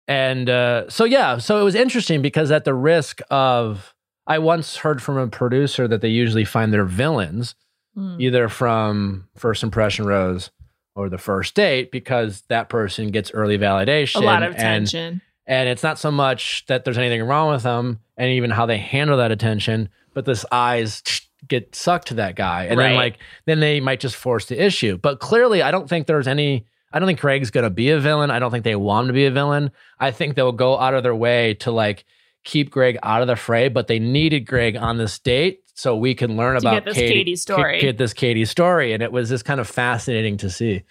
and 0.07 0.49
uh, 0.49 0.89
so 0.89 1.05
yeah, 1.05 1.37
so 1.37 1.59
it 1.59 1.63
was 1.63 1.75
interesting 1.75 2.21
because 2.21 2.51
at 2.51 2.65
the 2.65 2.73
risk 2.73 3.21
of, 3.29 3.93
I 4.27 4.39
once 4.39 4.77
heard 4.77 5.01
from 5.01 5.17
a 5.17 5.27
producer 5.27 5.87
that 5.87 6.01
they 6.01 6.09
usually 6.09 6.45
find 6.45 6.73
their 6.73 6.85
villains 6.85 7.55
Hmm. 7.95 8.15
either 8.19 8.49
from 8.49 9.27
First 9.35 9.61
Impression 9.61 10.05
Rose 10.07 10.49
or 10.95 11.09
the 11.09 11.19
first 11.19 11.53
date 11.53 11.91
because 11.91 12.41
that 12.49 12.67
person 12.67 13.11
gets 13.11 13.29
early 13.35 13.55
validation. 13.59 14.15
A 14.15 14.19
lot 14.21 14.41
of 14.41 14.53
and- 14.55 14.87
attention. 14.87 15.21
And 15.45 15.69
it's 15.69 15.83
not 15.83 15.99
so 15.99 16.09
much 16.09 16.65
that 16.67 16.85
there's 16.85 16.97
anything 16.97 17.21
wrong 17.21 17.51
with 17.51 17.61
them 17.61 17.99
and 18.17 18.31
even 18.31 18.49
how 18.49 18.65
they 18.65 18.77
handle 18.79 19.17
that 19.17 19.31
attention, 19.31 19.89
but 20.15 20.25
this 20.25 20.43
eyes 20.51 21.03
get 21.47 21.75
sucked 21.75 22.07
to 22.07 22.13
that 22.15 22.35
guy. 22.35 22.63
And 22.63 22.79
then 22.79 22.95
like 22.95 23.19
then 23.45 23.59
they 23.59 23.79
might 23.79 23.99
just 23.99 24.15
force 24.15 24.45
the 24.47 24.59
issue. 24.59 24.97
But 24.97 25.19
clearly 25.19 25.61
I 25.61 25.69
don't 25.69 25.87
think 25.87 26.07
there's 26.07 26.27
any 26.27 26.65
I 26.93 26.99
don't 26.99 27.07
think 27.07 27.19
Craig's 27.19 27.49
gonna 27.51 27.69
be 27.71 27.89
a 27.89 27.99
villain. 27.99 28.29
I 28.31 28.39
don't 28.39 28.51
think 28.51 28.63
they 28.63 28.75
want 28.75 29.05
him 29.05 29.07
to 29.07 29.13
be 29.13 29.25
a 29.25 29.31
villain. 29.31 29.71
I 29.99 30.11
think 30.11 30.35
they'll 30.35 30.51
go 30.51 30.77
out 30.79 30.93
of 30.93 31.03
their 31.03 31.15
way 31.15 31.55
to 31.55 31.71
like 31.71 32.05
keep 32.43 32.69
Greg 32.69 32.97
out 33.03 33.21
of 33.21 33.27
the 33.27 33.35
fray, 33.35 33.67
but 33.69 33.87
they 33.87 33.99
needed 33.99 34.41
Greg 34.41 34.75
on 34.75 34.97
this 34.97 35.17
date 35.19 35.61
so 35.75 35.95
we 35.95 36.13
can 36.13 36.37
learn 36.37 36.53
To 36.53 36.59
about 36.59 36.85
this 36.85 36.93
Katie, 36.95 37.13
Katie 37.13 37.35
story. 37.35 37.79
Get 37.81 37.97
this 37.97 38.13
Katie 38.13 38.45
story. 38.45 38.93
And 38.93 39.01
it 39.01 39.11
was 39.11 39.29
just 39.29 39.43
kind 39.43 39.59
of 39.59 39.67
fascinating 39.67 40.37
to 40.37 40.49
see. 40.49 40.83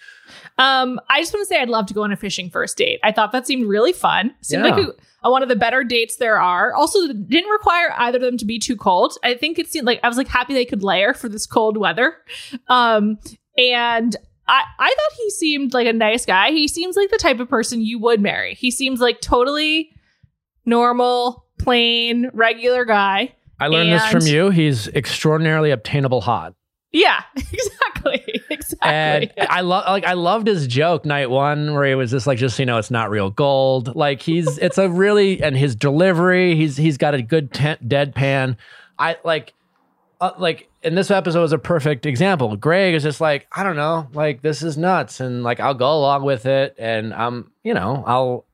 Um, 0.57 0.99
I 1.09 1.21
just 1.21 1.33
want 1.33 1.43
to 1.43 1.45
say 1.47 1.61
I'd 1.61 1.69
love 1.69 1.85
to 1.85 1.93
go 1.93 2.03
on 2.03 2.11
a 2.11 2.17
fishing 2.17 2.49
first 2.49 2.75
date. 2.77 2.99
I 3.03 3.11
thought 3.13 3.31
that 3.31 3.47
seemed 3.47 3.67
really 3.69 3.93
fun. 3.93 4.33
Seemed 4.41 4.65
Yeah. 4.65 4.75
like 4.75 4.85
a, 4.87 4.93
a- 5.23 5.31
one 5.31 5.41
of 5.41 5.47
the 5.47 5.55
better 5.55 5.83
dates 5.85 6.17
there 6.17 6.37
are. 6.41 6.73
Also, 6.73 7.07
didn't 7.13 7.49
require 7.49 7.93
either 7.97 8.17
of 8.17 8.23
them 8.23 8.37
to 8.39 8.45
be 8.45 8.59
too 8.59 8.75
cold. 8.75 9.13
I 9.23 9.35
think 9.35 9.57
it 9.57 9.67
seemed 9.71 9.87
like 9.87 9.99
I 10.03 10.07
was 10.09 10.17
like 10.17 10.27
happy 10.27 10.53
they 10.53 10.65
could 10.65 10.83
layer 10.83 11.13
for 11.13 11.29
this 11.29 11.45
cold 11.45 11.77
weather. 11.77 12.15
Um, 12.67 13.19
and 13.57 14.17
I 14.47 14.63
I 14.79 14.89
thought 14.89 15.17
he 15.17 15.29
seemed 15.31 15.73
like 15.73 15.87
a 15.87 15.93
nice 15.93 16.25
guy. 16.25 16.51
He 16.51 16.67
seems 16.67 16.95
like 16.95 17.09
the 17.09 17.17
type 17.17 17.39
of 17.39 17.49
person 17.49 17.81
you 17.81 17.99
would 17.99 18.21
marry. 18.21 18.53
He 18.55 18.71
seems 18.71 18.99
like 18.99 19.21
totally 19.21 19.91
normal, 20.65 21.45
plain, 21.57 22.29
regular 22.33 22.85
guy. 22.85 23.35
I 23.59 23.67
learned 23.67 23.91
this 23.93 24.07
from 24.07 24.25
you. 24.25 24.49
He's 24.49 24.87
extraordinarily 24.89 25.71
obtainable 25.71 26.21
hot. 26.21 26.53
Yeah, 26.91 27.23
exactly. 27.35 28.41
Exactly. 28.49 28.79
And. 28.81 29.31
I 29.37 29.61
love 29.61 29.85
like 29.87 30.05
I 30.05 30.13
loved 30.13 30.47
his 30.47 30.67
joke 30.67 31.05
night 31.05 31.29
one 31.29 31.73
where 31.73 31.85
he 31.85 31.95
was 31.95 32.11
just 32.11 32.27
like 32.27 32.37
just 32.37 32.59
you 32.59 32.65
know 32.65 32.77
it's 32.77 32.91
not 32.91 33.09
real 33.09 33.29
gold. 33.29 33.95
Like 33.95 34.21
he's 34.21 34.57
it's 34.59 34.77
a 34.77 34.89
really 34.89 35.41
and 35.41 35.57
his 35.57 35.75
delivery 35.75 36.55
he's 36.55 36.77
he's 36.77 36.97
got 36.97 37.13
a 37.13 37.21
good 37.21 37.51
te- 37.51 37.77
deadpan. 37.85 38.57
I 38.99 39.17
like 39.23 39.53
uh, 40.23 40.33
like 40.37 40.69
and 40.83 40.97
this 40.97 41.11
episode 41.11 41.41
was 41.41 41.51
a 41.51 41.57
perfect 41.57 42.05
example. 42.05 42.55
Greg 42.55 42.93
is 42.93 43.03
just 43.03 43.19
like 43.19 43.47
I 43.51 43.63
don't 43.63 43.75
know 43.75 44.07
like 44.13 44.41
this 44.41 44.63
is 44.63 44.77
nuts 44.77 45.19
and 45.19 45.43
like 45.43 45.59
I'll 45.59 45.73
go 45.73 45.91
along 45.91 46.23
with 46.23 46.45
it 46.45 46.75
and 46.77 47.13
I'm 47.13 47.51
you 47.63 47.73
know 47.73 48.03
I'll 48.07 48.45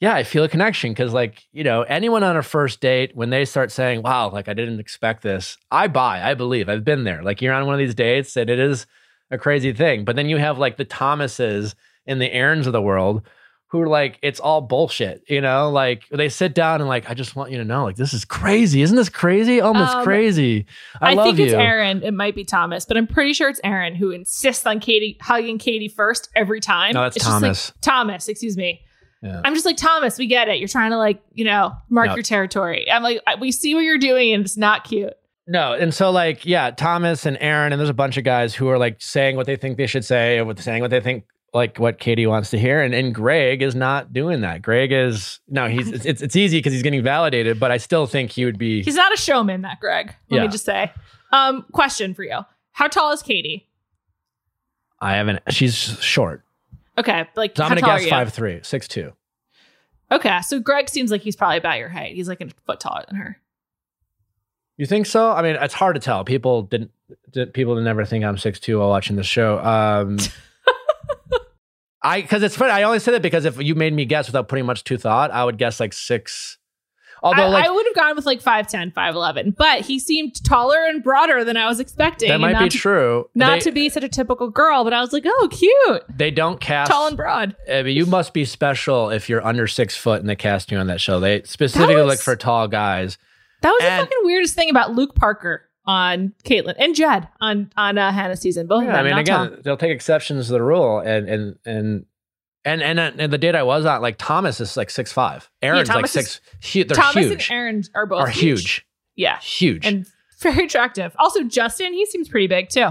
yeah 0.00 0.14
I 0.14 0.24
feel 0.24 0.42
a 0.42 0.48
connection 0.48 0.90
because 0.90 1.12
like 1.12 1.46
you 1.52 1.62
know 1.62 1.82
anyone 1.82 2.24
on 2.24 2.36
a 2.36 2.42
first 2.42 2.80
date 2.80 3.14
when 3.14 3.30
they 3.30 3.44
start 3.44 3.70
saying 3.70 4.02
wow 4.02 4.30
like 4.30 4.48
I 4.48 4.54
didn't 4.54 4.80
expect 4.80 5.22
this 5.22 5.56
I 5.70 5.86
buy 5.86 6.20
I 6.22 6.34
believe 6.34 6.68
I've 6.68 6.84
been 6.84 7.04
there 7.04 7.22
like 7.22 7.40
you're 7.42 7.54
on 7.54 7.66
one 7.66 7.74
of 7.74 7.78
these 7.78 7.94
dates 7.94 8.36
and 8.36 8.50
it 8.50 8.58
is 8.58 8.86
a 9.30 9.38
crazy 9.38 9.72
thing. 9.72 10.04
But 10.04 10.16
then 10.16 10.28
you 10.28 10.38
have 10.38 10.58
like 10.58 10.76
the 10.76 10.84
Thomases 10.84 11.74
and 12.06 12.20
the 12.20 12.32
Aarons 12.32 12.66
of 12.66 12.72
the 12.72 12.82
world 12.82 13.22
who 13.70 13.80
are 13.82 13.88
like, 13.88 14.18
it's 14.22 14.40
all 14.40 14.60
bullshit, 14.62 15.22
you 15.28 15.40
know? 15.40 15.70
Like 15.70 16.04
they 16.10 16.28
sit 16.30 16.54
down 16.54 16.80
and 16.80 16.88
like, 16.88 17.08
I 17.10 17.14
just 17.14 17.36
want 17.36 17.50
you 17.50 17.58
to 17.58 17.64
know, 17.64 17.84
like, 17.84 17.96
this 17.96 18.14
is 18.14 18.24
crazy. 18.24 18.80
Isn't 18.82 18.96
this 18.96 19.08
crazy? 19.10 19.60
Oh, 19.60 19.70
it's 19.70 19.94
Um, 19.94 20.04
crazy. 20.04 20.64
I, 21.02 21.10
I, 21.10 21.14
love 21.14 21.26
think 21.26 21.38
you. 21.38 21.44
it's 21.46 21.54
Aaron. 21.54 22.02
It 22.02 22.14
might 22.14 22.34
be 22.34 22.44
Thomas, 22.44 22.84
but 22.86 22.96
I'm 22.96 23.06
pretty 23.06 23.34
sure 23.34 23.48
it's 23.50 23.60
Aaron 23.62 23.94
who 23.94 24.10
insists 24.10 24.64
on 24.66 24.80
Katie 24.80 25.18
hugging 25.20 25.58
Katie 25.58 25.88
first 25.88 26.30
every 26.34 26.60
time. 26.60 26.94
No, 26.94 27.02
that's 27.02 27.16
It's 27.16 27.24
just 27.26 27.34
like- 27.34 27.42
Thomas. 27.42 27.72
Thomas, 27.82 28.28
excuse 28.28 28.56
me. 28.56 28.80
Yeah. 29.22 29.40
I'm 29.44 29.52
just 29.52 29.66
like 29.66 29.76
Thomas. 29.76 30.16
We 30.16 30.26
get 30.28 30.48
it. 30.48 30.60
You're 30.60 30.68
trying 30.68 30.92
to 30.92 30.96
like 30.96 31.20
you 31.34 31.44
know 31.44 31.72
mark 31.90 32.06
No. 32.06 32.14
your 32.14 32.22
territory. 32.22 32.88
I'm 32.90 33.02
like 33.02 33.20
we 33.40 33.50
see 33.50 33.74
what 33.74 33.80
you're 33.80 33.98
doing 33.98 34.32
and 34.32 34.44
it's 34.44 34.56
not 34.56 34.84
cute. 34.84 35.12
No, 35.48 35.72
and 35.72 35.92
so 35.92 36.10
like, 36.12 36.46
yeah, 36.46 36.70
Thomas 36.70 37.26
and 37.26 37.36
Aaron, 37.40 37.72
and 37.72 37.80
there's 37.80 37.88
a 37.90 37.94
bunch 37.94 38.16
of 38.16 38.22
guys 38.24 38.54
who 38.54 38.68
are 38.68 38.78
like 38.78 38.96
saying 39.00 39.34
what 39.36 39.46
they 39.46 39.56
think 39.56 39.76
they 39.76 39.86
should 39.88 40.04
say, 40.04 40.38
or 40.38 40.44
what 40.44 40.58
saying 40.60 40.82
what 40.82 40.90
they 40.92 41.00
think 41.00 41.24
like 41.54 41.78
what 41.78 41.98
Katie 41.98 42.26
wants 42.26 42.50
to 42.50 42.58
hear, 42.58 42.82
and 42.82 42.94
and 42.94 43.14
Greg 43.14 43.62
is 43.62 43.74
not 43.74 44.12
doing 44.12 44.42
that. 44.42 44.62
Greg 44.62 44.92
is 44.92 45.40
no, 45.48 45.68
he's 45.68 45.88
it's 46.04 46.22
it's, 46.22 46.36
easy 46.36 46.58
because 46.58 46.72
he's 46.72 46.82
getting 46.82 47.02
validated, 47.02 47.58
but 47.58 47.70
I 47.70 47.78
still 47.78 48.06
think 48.06 48.30
he 48.30 48.44
would 48.44 48.58
be. 48.58 48.82
He's 48.82 48.96
not 48.96 49.12
a 49.12 49.16
showman, 49.16 49.62
that 49.62 49.80
Greg. 49.80 50.14
Let 50.30 50.36
Yeah. 50.36 50.42
me 50.42 50.48
just 50.48 50.64
say. 50.64 50.92
Um, 51.32 51.64
question 51.72 52.14
for 52.14 52.22
you: 52.22 52.40
How 52.72 52.88
tall 52.88 53.12
is 53.12 53.22
Katie? 53.22 53.68
I 55.00 55.14
haven't. 55.16 55.40
She's 55.50 55.74
short, 56.02 56.44
Okay, 56.98 57.26
like 57.36 57.56
so 57.56 57.62
I'm 57.62 57.70
gonna 57.70 57.80
tall 57.80 57.98
guess 57.98 58.08
five 58.08 58.32
three, 58.32 58.60
six 58.62 58.88
two. 58.88 59.12
Okay, 60.10 60.40
so 60.42 60.58
Greg 60.58 60.88
seems 60.88 61.10
like 61.10 61.20
he's 61.20 61.36
probably 61.36 61.58
about 61.58 61.78
your 61.78 61.88
height. 61.90 62.14
He's 62.14 62.28
like 62.28 62.40
a 62.40 62.48
foot 62.66 62.80
taller 62.80 63.04
than 63.06 63.16
her. 63.16 63.38
You 64.76 64.86
think 64.86 65.06
so? 65.06 65.30
I 65.30 65.42
mean, 65.42 65.56
it's 65.60 65.74
hard 65.74 65.94
to 65.96 66.00
tell. 66.00 66.24
People 66.24 66.62
didn't. 66.62 66.90
Did, 67.30 67.52
people 67.52 67.74
didn't 67.74 67.84
never 67.84 68.04
think 68.04 68.24
I'm 68.24 68.38
six 68.38 68.58
two 68.58 68.78
while 68.78 68.88
watching 68.88 69.16
the 69.16 69.22
show. 69.22 69.58
Um, 69.58 70.18
I 72.02 72.20
because 72.22 72.42
it's 72.42 72.56
funny. 72.56 72.72
I 72.72 72.82
only 72.84 72.98
say 73.00 73.12
that 73.12 73.22
because 73.22 73.44
if 73.44 73.60
you 73.60 73.74
made 73.74 73.92
me 73.92 74.04
guess 74.04 74.26
without 74.26 74.48
putting 74.48 74.66
much 74.66 74.84
to 74.84 74.96
thought, 74.96 75.30
I 75.30 75.44
would 75.44 75.58
guess 75.58 75.80
like 75.80 75.92
six. 75.92 76.58
Although, 77.22 77.42
I, 77.42 77.48
like 77.48 77.66
I 77.66 77.70
would 77.70 77.84
have 77.86 77.96
gone 77.96 78.14
with 78.14 78.26
like 78.26 78.40
5'10, 78.40 78.92
5'11, 78.94 79.56
but 79.56 79.80
he 79.80 79.98
seemed 79.98 80.40
taller 80.44 80.84
and 80.86 81.02
broader 81.02 81.42
than 81.42 81.56
I 81.56 81.66
was 81.66 81.80
expecting. 81.80 82.28
that 82.28 82.34
and 82.34 82.42
might 82.42 82.58
be 82.60 82.68
to, 82.68 82.78
true. 82.78 83.28
Not 83.34 83.58
they, 83.58 83.64
to 83.64 83.72
be 83.72 83.88
such 83.88 84.04
a 84.04 84.08
typical 84.08 84.50
girl, 84.50 84.84
but 84.84 84.92
I 84.92 85.00
was 85.00 85.12
like, 85.12 85.24
oh, 85.26 85.48
cute, 85.50 86.04
They 86.16 86.30
don't 86.30 86.60
cast. 86.60 86.90
tall 86.90 87.08
and 87.08 87.16
broad. 87.16 87.56
Eh, 87.66 87.80
I 87.80 87.82
mean, 87.82 87.96
you 87.96 88.06
must 88.06 88.32
be 88.32 88.44
special 88.44 89.10
if 89.10 89.28
you're 89.28 89.44
under 89.44 89.66
six 89.66 89.96
foot 89.96 90.20
and 90.20 90.28
they 90.28 90.36
cast 90.36 90.70
you 90.70 90.78
on 90.78 90.86
that 90.86 91.00
show. 91.00 91.18
They 91.18 91.42
specifically 91.42 91.96
was- 91.96 92.06
look 92.06 92.20
for 92.20 92.36
tall 92.36 92.68
guys. 92.68 93.18
That 93.62 93.70
was 93.70 93.80
the 93.82 93.88
fucking 93.88 94.18
weirdest 94.22 94.54
thing 94.54 94.70
about 94.70 94.94
Luke 94.94 95.16
Parker 95.16 95.67
on 95.88 96.32
Caitlyn 96.44 96.74
and 96.78 96.94
Jed 96.94 97.26
on 97.40 97.72
on 97.76 97.98
uh, 97.98 98.12
Hannah 98.12 98.36
season. 98.36 98.68
Both 98.68 98.82
of 98.82 98.88
Yeah, 98.88 98.96
them. 99.02 99.06
I 99.06 99.08
mean, 99.08 99.18
again, 99.18 99.48
tall. 99.50 99.58
they'll 99.64 99.76
take 99.76 99.90
exceptions 99.90 100.46
to 100.46 100.52
the 100.52 100.62
rule, 100.62 101.00
and 101.00 101.28
and 101.28 101.58
and. 101.66 102.06
And, 102.64 102.82
and 102.82 102.98
and 102.98 103.32
the 103.32 103.38
date 103.38 103.54
I 103.54 103.62
was 103.62 103.86
on, 103.86 104.02
like 104.02 104.18
Thomas 104.18 104.60
is 104.60 104.76
like 104.76 104.90
six 104.90 105.10
five. 105.10 105.48
Aaron's 105.62 105.88
like 105.88 105.94
Thomas 105.94 106.14
is- 106.16 106.40
six. 106.60 106.72
hu- 106.74 106.84
they're 106.84 106.96
Thomas 106.96 107.14
huge. 107.26 107.48
and 107.50 107.56
Aaron 107.56 107.82
are 107.94 108.04
both 108.04 108.20
are 108.20 108.26
huge. 108.28 108.84
Yeah, 109.16 109.38
Huge. 109.40 109.86
and 109.86 110.06
very 110.40 110.66
attractive. 110.66 111.14
Also, 111.18 111.44
Justin, 111.44 111.94
he 111.94 112.04
seems 112.04 112.28
pretty 112.28 112.46
big 112.48 112.68
too. 112.68 112.88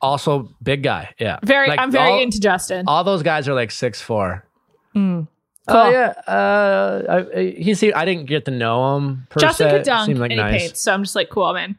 also 0.00 0.48
big 0.62 0.82
guy. 0.82 1.12
Yeah. 1.18 1.38
Very, 1.44 1.68
Like, 1.68 1.78
I'm 1.80 1.90
very 1.90 2.12
all, 2.12 2.20
into 2.22 2.40
Justin. 2.40 2.86
all 2.88 3.04
those 3.04 3.22
guys 3.22 3.46
are 3.46 3.52
like 3.52 3.72
six 3.72 4.00
four. 4.00 4.46
Mm. 4.96 5.28
Oh 5.68 5.90
yeah. 5.90 6.14
Uh, 6.26 7.26
I, 7.36 7.42
he 7.58 7.74
seemed. 7.74 7.94
I 7.94 8.04
didn't 8.06 8.24
get 8.26 8.46
to 8.46 8.50
know 8.52 8.96
him 8.96 9.26
per 9.28 9.40
Justin 9.40 9.68
se. 9.70 9.76
could 9.76 9.82
dunk 9.84 10.06
Seemed 10.06 10.18
like 10.20 10.30
and 10.30 10.40
he 10.40 10.44
nice. 10.46 10.62
paints, 10.62 10.80
so 10.80 10.94
I'm 10.94 11.02
just 11.02 11.16
like, 11.16 11.28
cool, 11.28 11.52
man. 11.52 11.76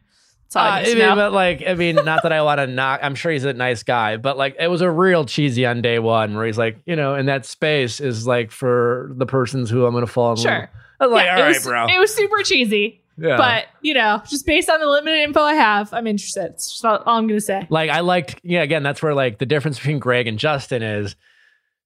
All 0.55 0.65
Uh, 0.65 0.69
I 0.69 0.81
I 0.81 0.93
mean, 0.95 1.15
but 1.15 1.33
like, 1.33 1.63
I 1.67 1.73
mean, 1.75 1.95
not 1.95 2.23
that 2.23 2.31
I 2.31 2.41
want 2.41 2.59
to 2.59 2.67
knock. 2.67 2.99
I'm 3.03 3.15
sure 3.15 3.31
he's 3.31 3.45
a 3.45 3.53
nice 3.53 3.83
guy, 3.83 4.17
but 4.17 4.37
like, 4.37 4.55
it 4.59 4.67
was 4.67 4.81
a 4.81 4.89
real 4.89 5.25
cheesy 5.25 5.65
on 5.65 5.81
day 5.81 5.99
one 5.99 6.35
where 6.35 6.45
he's 6.45 6.57
like, 6.57 6.77
you 6.85 6.95
know, 6.95 7.15
and 7.15 7.27
that 7.27 7.45
space 7.45 7.99
is 7.99 8.27
like 8.27 8.51
for 8.51 9.11
the 9.15 9.25
persons 9.25 9.69
who 9.69 9.85
I'm 9.85 9.93
going 9.93 10.05
to 10.05 10.11
fall 10.11 10.33
in 10.33 10.37
love. 10.37 10.43
Sure. 10.43 10.59
with. 10.59 10.69
I 10.99 11.05
was 11.05 11.13
like, 11.13 11.25
Yeah, 11.25 11.35
all 11.37 11.43
it 11.43 11.47
was, 11.47 11.63
bro. 11.63 11.87
It 11.87 11.99
was 11.99 12.13
super 12.13 12.43
cheesy, 12.43 13.01
yeah. 13.17 13.37
but 13.37 13.65
you 13.81 13.93
know, 13.93 14.21
just 14.29 14.45
based 14.45 14.69
on 14.69 14.79
the 14.79 14.87
limited 14.87 15.21
info 15.21 15.41
I 15.41 15.53
have, 15.55 15.93
I'm 15.93 16.05
interested. 16.07 16.51
It's 16.51 16.71
just 16.71 16.85
all, 16.85 16.97
all 17.05 17.17
I'm 17.17 17.27
gonna 17.27 17.41
say. 17.41 17.65
like, 17.69 17.89
I 17.89 18.01
liked, 18.01 18.39
yeah. 18.43 18.61
Again, 18.61 18.83
that's 18.83 19.01
where 19.01 19.15
like 19.15 19.39
the 19.39 19.45
difference 19.45 19.77
between 19.77 19.99
Greg 19.99 20.27
and 20.27 20.37
Justin 20.37 20.83
is. 20.83 21.15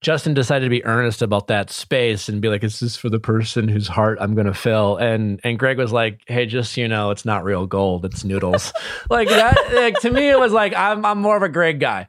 Justin 0.06 0.36
decided 0.36 0.66
to 0.66 0.70
be 0.70 0.86
earnest 0.86 1.24
about 1.24 1.48
that 1.48 1.72
space 1.72 2.30
and 2.30 2.40
be 2.40 2.48
like, 2.48 2.64
"Is 2.64 2.80
this 2.80 2.96
for 2.96 3.10
the 3.10 3.18
person 3.18 3.68
whose 3.68 3.88
heart 3.88 4.20
I'm 4.22 4.36
going 4.36 4.46
to 4.46 4.54
fill?" 4.54 4.98
And 4.98 5.40
and 5.44 5.58
Greg 5.58 5.80
was 5.80 5.92
like, 5.92 6.22
"Hey, 6.28 6.46
just 6.46 6.74
so 6.74 6.82
you 6.82 6.88
know, 6.88 7.10
it's 7.10 7.26
not 7.26 7.44
real 7.44 7.66
gold; 7.66 8.06
it's 8.06 8.24
noodles." 8.24 8.72
like 9.10 9.30
that. 9.30 9.58
Like 9.74 10.00
to 10.02 10.12
me, 10.12 10.30
it 10.30 10.40
was 10.40 10.52
like 10.52 10.76
I'm 10.76 11.04
I'm 11.04 11.18
more 11.18 11.36
of 11.36 11.42
a 11.42 11.50
Greg 11.50 11.80
guy, 11.80 12.08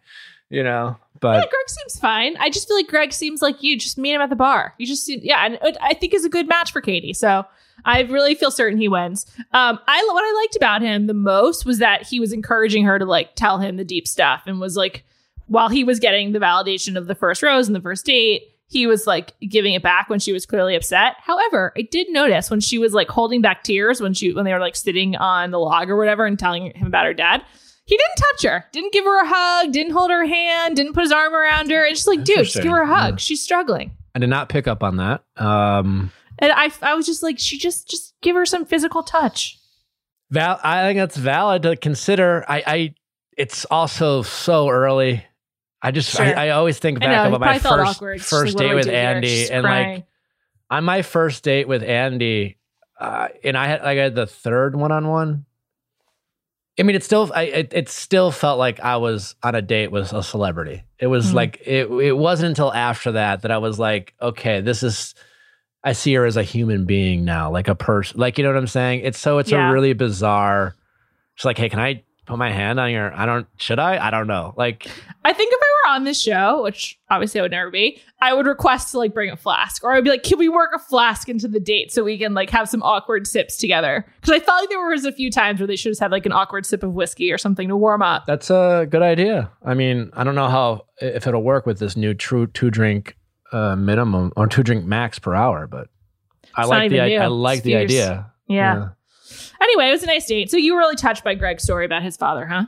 you 0.50 0.62
know. 0.62 0.88
Yeah, 0.88 1.20
But 1.20 1.48
Greg 1.48 1.68
seems 1.68 1.98
fine. 1.98 2.36
I 2.36 2.50
just 2.50 2.68
feel 2.68 2.76
like 2.76 2.88
Greg 2.88 3.14
seems 3.14 3.40
like 3.40 3.62
you. 3.62 3.78
Just 3.78 3.96
meet 3.96 4.12
him 4.12 4.20
at 4.20 4.28
the 4.28 4.36
bar. 4.36 4.74
You 4.76 4.86
just 4.86 5.06
seem, 5.06 5.20
yeah, 5.22 5.46
and 5.46 5.58
I 5.80 5.94
think 5.94 6.12
is 6.12 6.26
a 6.26 6.28
good 6.28 6.46
match 6.46 6.72
for 6.72 6.82
Katie. 6.82 7.14
So 7.14 7.46
I 7.86 8.02
really 8.02 8.34
feel 8.34 8.50
certain 8.50 8.78
he 8.78 8.88
wins. 8.88 9.24
Um, 9.54 9.78
I 9.88 10.06
what 10.12 10.22
I 10.22 10.40
liked 10.42 10.56
about 10.56 10.82
him 10.82 11.06
the 11.06 11.14
most 11.14 11.64
was 11.64 11.78
that 11.78 12.02
he 12.02 12.20
was 12.20 12.34
encouraging 12.34 12.84
her 12.84 12.98
to 12.98 13.06
like 13.06 13.36
tell 13.36 13.58
him 13.58 13.78
the 13.78 13.84
deep 13.84 14.06
stuff 14.06 14.42
and 14.44 14.60
was 14.60 14.76
like, 14.76 15.02
while 15.46 15.68
he 15.68 15.84
was 15.84 15.98
getting 16.00 16.32
the 16.32 16.38
validation 16.38 16.96
of 16.96 17.06
the 17.06 17.14
first 17.14 17.42
rose 17.42 17.66
and 17.66 17.74
the 17.76 17.80
first 17.80 18.06
date, 18.06 18.42
he 18.68 18.86
was 18.86 19.06
like 19.06 19.32
giving 19.40 19.74
it 19.74 19.82
back 19.82 20.08
when 20.10 20.18
she 20.18 20.32
was 20.32 20.44
clearly 20.44 20.74
upset. 20.74 21.14
However, 21.18 21.72
I 21.76 21.82
did 21.82 22.08
notice 22.10 22.50
when 22.50 22.60
she 22.60 22.78
was 22.78 22.92
like 22.92 23.08
holding 23.08 23.40
back 23.40 23.62
tears 23.62 24.00
when 24.00 24.12
she 24.12 24.32
when 24.32 24.44
they 24.44 24.52
were 24.52 24.58
like 24.58 24.74
sitting 24.76 25.14
on 25.16 25.50
the 25.52 25.58
log 25.58 25.88
or 25.88 25.96
whatever 25.96 26.26
and 26.26 26.38
telling 26.38 26.72
him 26.72 26.86
about 26.86 27.06
her 27.06 27.14
dad. 27.14 27.42
He 27.84 27.96
didn't 27.96 28.16
touch 28.16 28.50
her, 28.50 28.64
didn't 28.72 28.92
give 28.92 29.04
her 29.04 29.22
a 29.22 29.28
hug, 29.28 29.72
didn't 29.72 29.92
hold 29.92 30.10
her 30.10 30.26
hand, 30.26 30.74
didn't 30.74 30.94
put 30.94 31.04
his 31.04 31.12
arm 31.12 31.32
around 31.32 31.70
her. 31.70 31.84
It's 31.84 32.00
just 32.00 32.08
like, 32.08 32.24
dude, 32.24 32.44
just 32.44 32.56
give 32.60 32.72
her 32.72 32.82
a 32.82 32.86
hug. 32.86 33.12
Yeah. 33.12 33.16
She's 33.18 33.40
struggling. 33.40 33.92
I 34.16 34.18
did 34.18 34.28
not 34.28 34.48
pick 34.48 34.66
up 34.66 34.82
on 34.82 34.96
that. 34.96 35.22
Um, 35.36 36.10
And 36.38 36.52
I, 36.52 36.70
I 36.82 36.94
was 36.94 37.06
just 37.06 37.22
like, 37.22 37.38
she 37.38 37.58
just, 37.58 37.88
just 37.88 38.14
give 38.22 38.34
her 38.34 38.44
some 38.44 38.64
physical 38.66 39.02
touch. 39.04 39.58
Val, 40.30 40.58
I 40.64 40.82
think 40.82 40.98
that's 40.98 41.16
valid 41.16 41.62
to 41.62 41.76
consider. 41.76 42.44
I, 42.48 42.62
I, 42.66 42.94
it's 43.38 43.64
also 43.66 44.22
so 44.22 44.68
early. 44.68 45.24
I 45.86 45.90
just, 45.92 46.10
Sure. 46.10 46.24
I, 46.26 46.46
I 46.46 46.50
always 46.50 46.78
think 46.80 46.98
back 46.98 47.30
know, 47.30 47.36
about 47.36 47.40
my 47.40 47.58
first. 47.60 48.00
First 48.28 48.56
like, 48.56 48.68
date 48.68 48.74
with? 48.74 48.86
Andi, 48.86 49.50
and 49.50 49.64
crying. 49.64 49.94
like 49.94 50.04
on 50.68 50.84
my 50.84 51.02
first 51.02 51.44
date 51.44 51.68
with 51.68 51.82
Andi, 51.82 52.56
uh, 52.98 53.28
and 53.44 53.56
I 53.56 53.66
had 53.68 53.82
like 53.82 53.98
I 53.98 54.02
had 54.02 54.14
the 54.16 54.26
third 54.26 54.74
one 54.74 54.90
on 54.90 55.06
one. 55.06 55.44
I 56.78 56.82
mean, 56.82 56.96
it 56.96 57.04
still, 57.04 57.30
I, 57.34 57.42
it, 57.44 57.72
it 57.72 57.88
still 57.88 58.30
felt 58.30 58.58
like 58.58 58.80
I 58.80 58.96
was 58.98 59.34
on 59.42 59.54
a 59.54 59.62
date 59.62 59.90
with 59.90 60.12
a 60.12 60.22
celebrity. 60.22 60.82
It 60.98 61.06
was 61.06 61.30
Mhm. 61.30 61.34
like 61.34 61.62
it. 61.64 61.88
It 61.90 62.16
wasn't 62.16 62.48
until 62.50 62.72
after 62.72 63.12
that 63.12 63.42
that 63.42 63.50
I 63.50 63.58
was 63.58 63.78
like, 63.78 64.14
okay, 64.20 64.60
this 64.60 64.82
is. 64.82 65.14
I 65.84 65.92
see 65.92 66.12
her 66.14 66.24
as 66.26 66.36
a 66.36 66.42
human 66.42 66.84
being 66.84 67.24
now, 67.24 67.50
like 67.52 67.68
a 67.68 67.76
person. 67.76 68.18
Like 68.18 68.38
you 68.38 68.44
know 68.44 68.50
what 68.50 68.58
I'm 68.58 68.66
saying? 68.66 69.02
It's 69.04 69.18
so 69.20 69.38
it's 69.38 69.52
Yeah. 69.52 69.70
a 69.70 69.72
really 69.72 69.92
bizarre. 69.92 70.74
It's 71.36 71.44
like, 71.44 71.58
hey, 71.58 71.68
can 71.68 71.78
I 71.78 72.02
put 72.26 72.38
my 72.38 72.50
hand 72.52 72.78
on 72.80 72.90
your? 72.90 73.12
I 73.14 73.24
don't. 73.26 73.46
Should 73.56 73.78
I? 73.78 74.04
I 74.04 74.10
don't 74.10 74.26
know. 74.26 74.52
Like 74.56 74.86
I 75.24 75.32
think 75.32 75.52
if 75.52 75.60
I 75.62 75.66
were 75.90 75.94
on 75.94 76.04
this 76.04 76.20
show, 76.20 76.62
which 76.62 76.98
obviously 77.08 77.40
I 77.40 77.42
would 77.42 77.50
never 77.52 77.70
be, 77.70 78.00
I 78.20 78.34
would 78.34 78.46
request 78.46 78.90
to 78.92 78.98
like 78.98 79.14
bring 79.14 79.30
a 79.30 79.36
flask, 79.36 79.82
or 79.84 79.92
I'd 79.94 80.04
be 80.04 80.10
like, 80.10 80.22
"Can 80.22 80.38
we 80.38 80.48
work 80.48 80.70
a 80.74 80.78
flask 80.78 81.28
into 81.28 81.48
the 81.48 81.60
date 81.60 81.92
so 81.92 82.04
we 82.04 82.18
can 82.18 82.34
like 82.34 82.50
have 82.50 82.68
some 82.68 82.82
awkward 82.82 83.26
sips 83.26 83.56
together?" 83.56 84.04
Because 84.20 84.34
I 84.34 84.40
felt 84.44 84.60
like 84.60 84.68
there 84.68 84.86
was 84.86 85.04
a 85.04 85.12
few 85.12 85.30
times 85.30 85.60
where 85.60 85.66
they 85.66 85.76
should 85.76 85.92
have 85.92 85.98
had 85.98 86.10
like 86.10 86.26
an 86.26 86.32
awkward 86.32 86.66
sip 86.66 86.82
of 86.82 86.94
whiskey 86.94 87.32
or 87.32 87.38
something 87.38 87.68
to 87.68 87.76
warm 87.76 88.02
up. 88.02 88.26
That's 88.26 88.50
a 88.50 88.86
good 88.90 89.02
idea. 89.02 89.50
I 89.64 89.74
mean, 89.74 90.10
I 90.14 90.24
don't 90.24 90.34
know 90.34 90.48
how 90.48 90.86
if 91.00 91.26
it'll 91.26 91.42
work 91.42 91.66
with 91.66 91.78
this 91.78 91.96
new 91.96 92.12
true 92.14 92.46
two 92.48 92.70
drink 92.70 93.16
uh, 93.52 93.76
minimum 93.76 94.32
or 94.36 94.46
two 94.48 94.62
drink 94.62 94.84
max 94.84 95.18
per 95.18 95.34
hour, 95.34 95.66
but 95.66 95.88
I 96.54 96.62
It's 96.62 96.70
like 96.70 96.90
the 96.90 97.06
even 97.06 97.20
i- 97.20 97.24
I 97.24 97.26
like 97.28 97.58
It's 97.58 97.64
the 97.64 97.72
fierce. 97.72 97.82
idea. 97.84 98.32
Yeah. 98.48 98.88
Anyway, 99.60 99.88
it 99.88 99.92
was 99.92 100.02
a 100.02 100.06
nice 100.06 100.26
date. 100.26 100.50
So 100.50 100.56
you 100.56 100.74
were 100.74 100.78
really 100.80 100.96
touched 100.96 101.24
by 101.24 101.34
Greg's 101.34 101.62
story 101.62 101.84
about 101.86 102.02
his 102.02 102.16
father, 102.16 102.46
huh? 102.46 102.64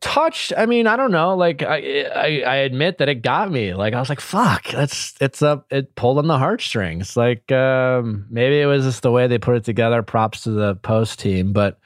Touched. 0.00 0.52
I 0.56 0.64
mean, 0.64 0.86
I 0.86 0.96
don't 0.96 1.10
know. 1.10 1.36
Like 1.36 1.62
I, 1.62 2.04
I, 2.04 2.42
I 2.46 2.56
admit 2.56 2.98
that 2.98 3.08
it 3.10 3.16
got 3.16 3.50
me. 3.50 3.74
Like 3.74 3.92
I 3.92 4.00
was 4.00 4.08
like, 4.08 4.20
"Fuck!" 4.20 4.68
That's 4.68 5.14
it's 5.20 5.42
up. 5.42 5.66
It 5.70 5.94
pulled 5.94 6.16
on 6.16 6.26
the 6.26 6.38
heartstrings. 6.38 7.18
Like 7.18 7.52
um, 7.52 8.26
maybe 8.30 8.60
it 8.60 8.66
was 8.66 8.84
just 8.84 9.02
the 9.02 9.10
way 9.12 9.26
they 9.26 9.36
put 9.38 9.56
it 9.56 9.64
together. 9.64 10.02
Props 10.02 10.44
to 10.44 10.50
the 10.52 10.74
post 10.76 11.18
team, 11.20 11.52
but 11.52 11.78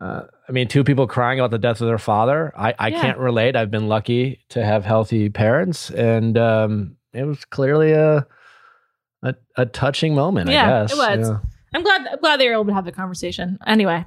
uh, 0.00 0.22
I 0.48 0.52
mean, 0.52 0.68
two 0.68 0.84
people 0.84 1.08
crying 1.08 1.40
about 1.40 1.50
the 1.50 1.58
death 1.58 1.80
of 1.80 1.88
their 1.88 1.98
father. 1.98 2.52
I, 2.56 2.74
I 2.78 2.88
Yeah. 2.88 3.00
can't 3.00 3.18
relate. 3.18 3.56
I've 3.56 3.72
been 3.72 3.88
lucky 3.88 4.40
to 4.50 4.64
have 4.64 4.84
healthy 4.84 5.28
parents, 5.30 5.90
and 5.90 6.38
um, 6.38 6.96
it 7.12 7.24
was 7.24 7.44
clearly 7.44 7.90
a 7.90 8.24
a, 9.24 9.34
a 9.56 9.66
touching 9.66 10.14
moment. 10.14 10.48
Yeah, 10.48 10.62
I 10.62 10.82
guess 10.82 10.92
it 10.92 10.96
was. 10.96 11.28
Yeah. 11.28 11.38
I'm 11.74 11.82
glad 11.82 12.06
I'm 12.06 12.18
glad 12.20 12.38
they 12.40 12.46
were 12.46 12.54
able 12.54 12.66
to 12.66 12.74
have 12.74 12.84
the 12.84 12.92
conversation. 12.92 13.58
Anyway, 13.66 14.06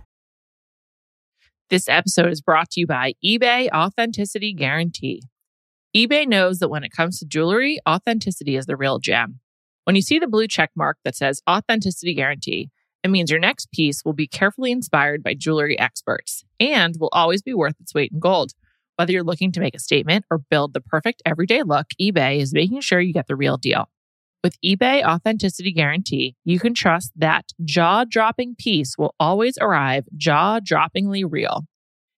This 1.70 1.90
episode 1.90 2.32
is 2.32 2.42
brought 2.42 2.70
to 2.72 2.80
you 2.80 2.88
by 2.88 3.14
eBay 3.24 3.70
Authenticity 3.72 4.54
Guarantee. 4.54 5.22
eBay 5.96 6.26
knows 6.26 6.60
that 6.60 6.70
when 6.70 6.86
it 6.86 6.92
comes 6.92 7.20
to 7.20 7.26
jewelry, 7.26 7.80
authenticity 7.88 8.56
is 8.56 8.68
the 8.68 8.78
real 8.78 9.00
gem. 9.00 9.42
When 9.84 9.98
you 9.98 10.02
see 10.02 10.18
the 10.18 10.28
blue 10.28 10.48
check 10.48 10.72
mark 10.76 10.98
that 11.04 11.16
says 11.16 11.42
Authenticity 11.50 12.14
Guarantee, 12.14 12.70
it 13.04 13.10
means 13.10 13.30
your 13.30 13.40
next 13.40 13.72
piece 13.72 14.04
will 14.06 14.14
be 14.14 14.28
carefully 14.28 14.72
inspired 14.72 15.22
by 15.22 15.34
jewelry 15.34 15.78
experts 15.78 16.46
and 16.60 16.96
will 17.00 17.10
always 17.12 17.42
be 17.42 17.54
worth 17.54 17.76
its 17.82 17.94
weight 17.94 18.12
in 18.14 18.20
gold. 18.20 18.54
Whether 18.96 19.12
you're 19.12 19.24
looking 19.24 19.52
to 19.52 19.60
make 19.60 19.76
a 19.76 19.80
statement 19.80 20.26
or 20.32 20.40
build 20.40 20.74
the 20.74 20.82
perfect 20.82 21.22
everyday 21.26 21.64
look, 21.64 21.88
eBay 22.02 22.40
is 22.40 22.54
making 22.54 22.82
sure 22.82 23.00
you 23.00 23.14
get 23.14 23.28
the 23.28 23.36
real 23.36 23.58
deal. 23.58 23.90
With 24.48 24.62
eBay 24.62 25.04
Authenticity 25.04 25.74
Guarantee, 25.74 26.38
you 26.46 26.58
can 26.58 26.74
trust 26.74 27.12
that 27.18 27.48
jaw 27.66 28.06
dropping 28.06 28.56
piece 28.56 28.98
will 28.98 29.14
always 29.20 29.58
arrive 29.60 30.06
jaw 30.16 30.62
droppingly 30.62 31.26
real. 31.30 31.66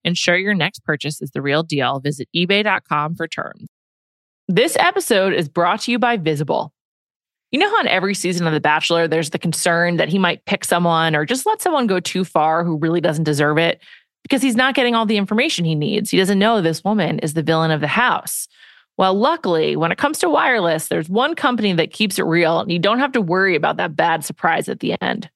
Ensure 0.03 0.37
your 0.37 0.53
next 0.53 0.83
purchase 0.83 1.23
is 1.23 1.31
the 1.31 1.41
real 1.41 1.63
deal. 1.63 1.99
Visit 1.99 2.27
eBay.com 2.35 3.15
for 3.15 3.27
terms. 3.27 3.65
This 4.47 4.77
episode 4.77 5.33
is 5.33 5.49
brought 5.49 5.81
to 5.81 5.91
you 5.91 5.97
by 5.97 6.17
Visible. 6.17 6.71
You 7.51 7.57
know 7.57 7.69
how 7.71 7.81
in 7.81 7.87
every 7.87 8.13
season 8.13 8.45
of 8.45 8.53
The 8.53 8.61
Bachelor, 8.61 9.07
there's 9.07 9.31
the 9.31 9.39
concern 9.39 9.97
that 9.97 10.09
he 10.09 10.19
might 10.19 10.45
pick 10.45 10.63
someone 10.63 11.15
or 11.15 11.25
just 11.25 11.47
let 11.47 11.63
someone 11.63 11.87
go 11.87 11.99
too 11.99 12.23
far 12.23 12.63
who 12.63 12.77
really 12.77 13.01
doesn't 13.01 13.23
deserve 13.23 13.57
it 13.57 13.81
because 14.21 14.43
he's 14.43 14.55
not 14.55 14.75
getting 14.75 14.93
all 14.93 15.07
the 15.07 15.17
information 15.17 15.65
he 15.65 15.73
needs. 15.73 16.11
He 16.11 16.17
doesn't 16.19 16.37
know 16.37 16.61
this 16.61 16.83
woman 16.83 17.17
is 17.17 17.33
the 17.33 17.41
villain 17.41 17.71
of 17.71 17.81
the 17.81 17.87
house. 17.87 18.47
Well, 18.99 19.13
luckily, 19.13 19.77
when 19.77 19.93
it 19.93 19.97
comes 19.97 20.19
to 20.19 20.29
wireless, 20.29 20.89
there's 20.89 21.07
one 21.07 21.33
company 21.33 21.71
that 21.71 21.93
keeps 21.93 22.19
it 22.19 22.23
real 22.23 22.59
and 22.59 22.69
you 22.69 22.79
don't 22.79 22.99
have 22.99 23.13
to 23.13 23.21
worry 23.21 23.55
about 23.55 23.77
that 23.77 23.95
bad 23.95 24.25
surprise 24.25 24.67
at 24.67 24.81
the 24.81 25.01
end. 25.01 25.29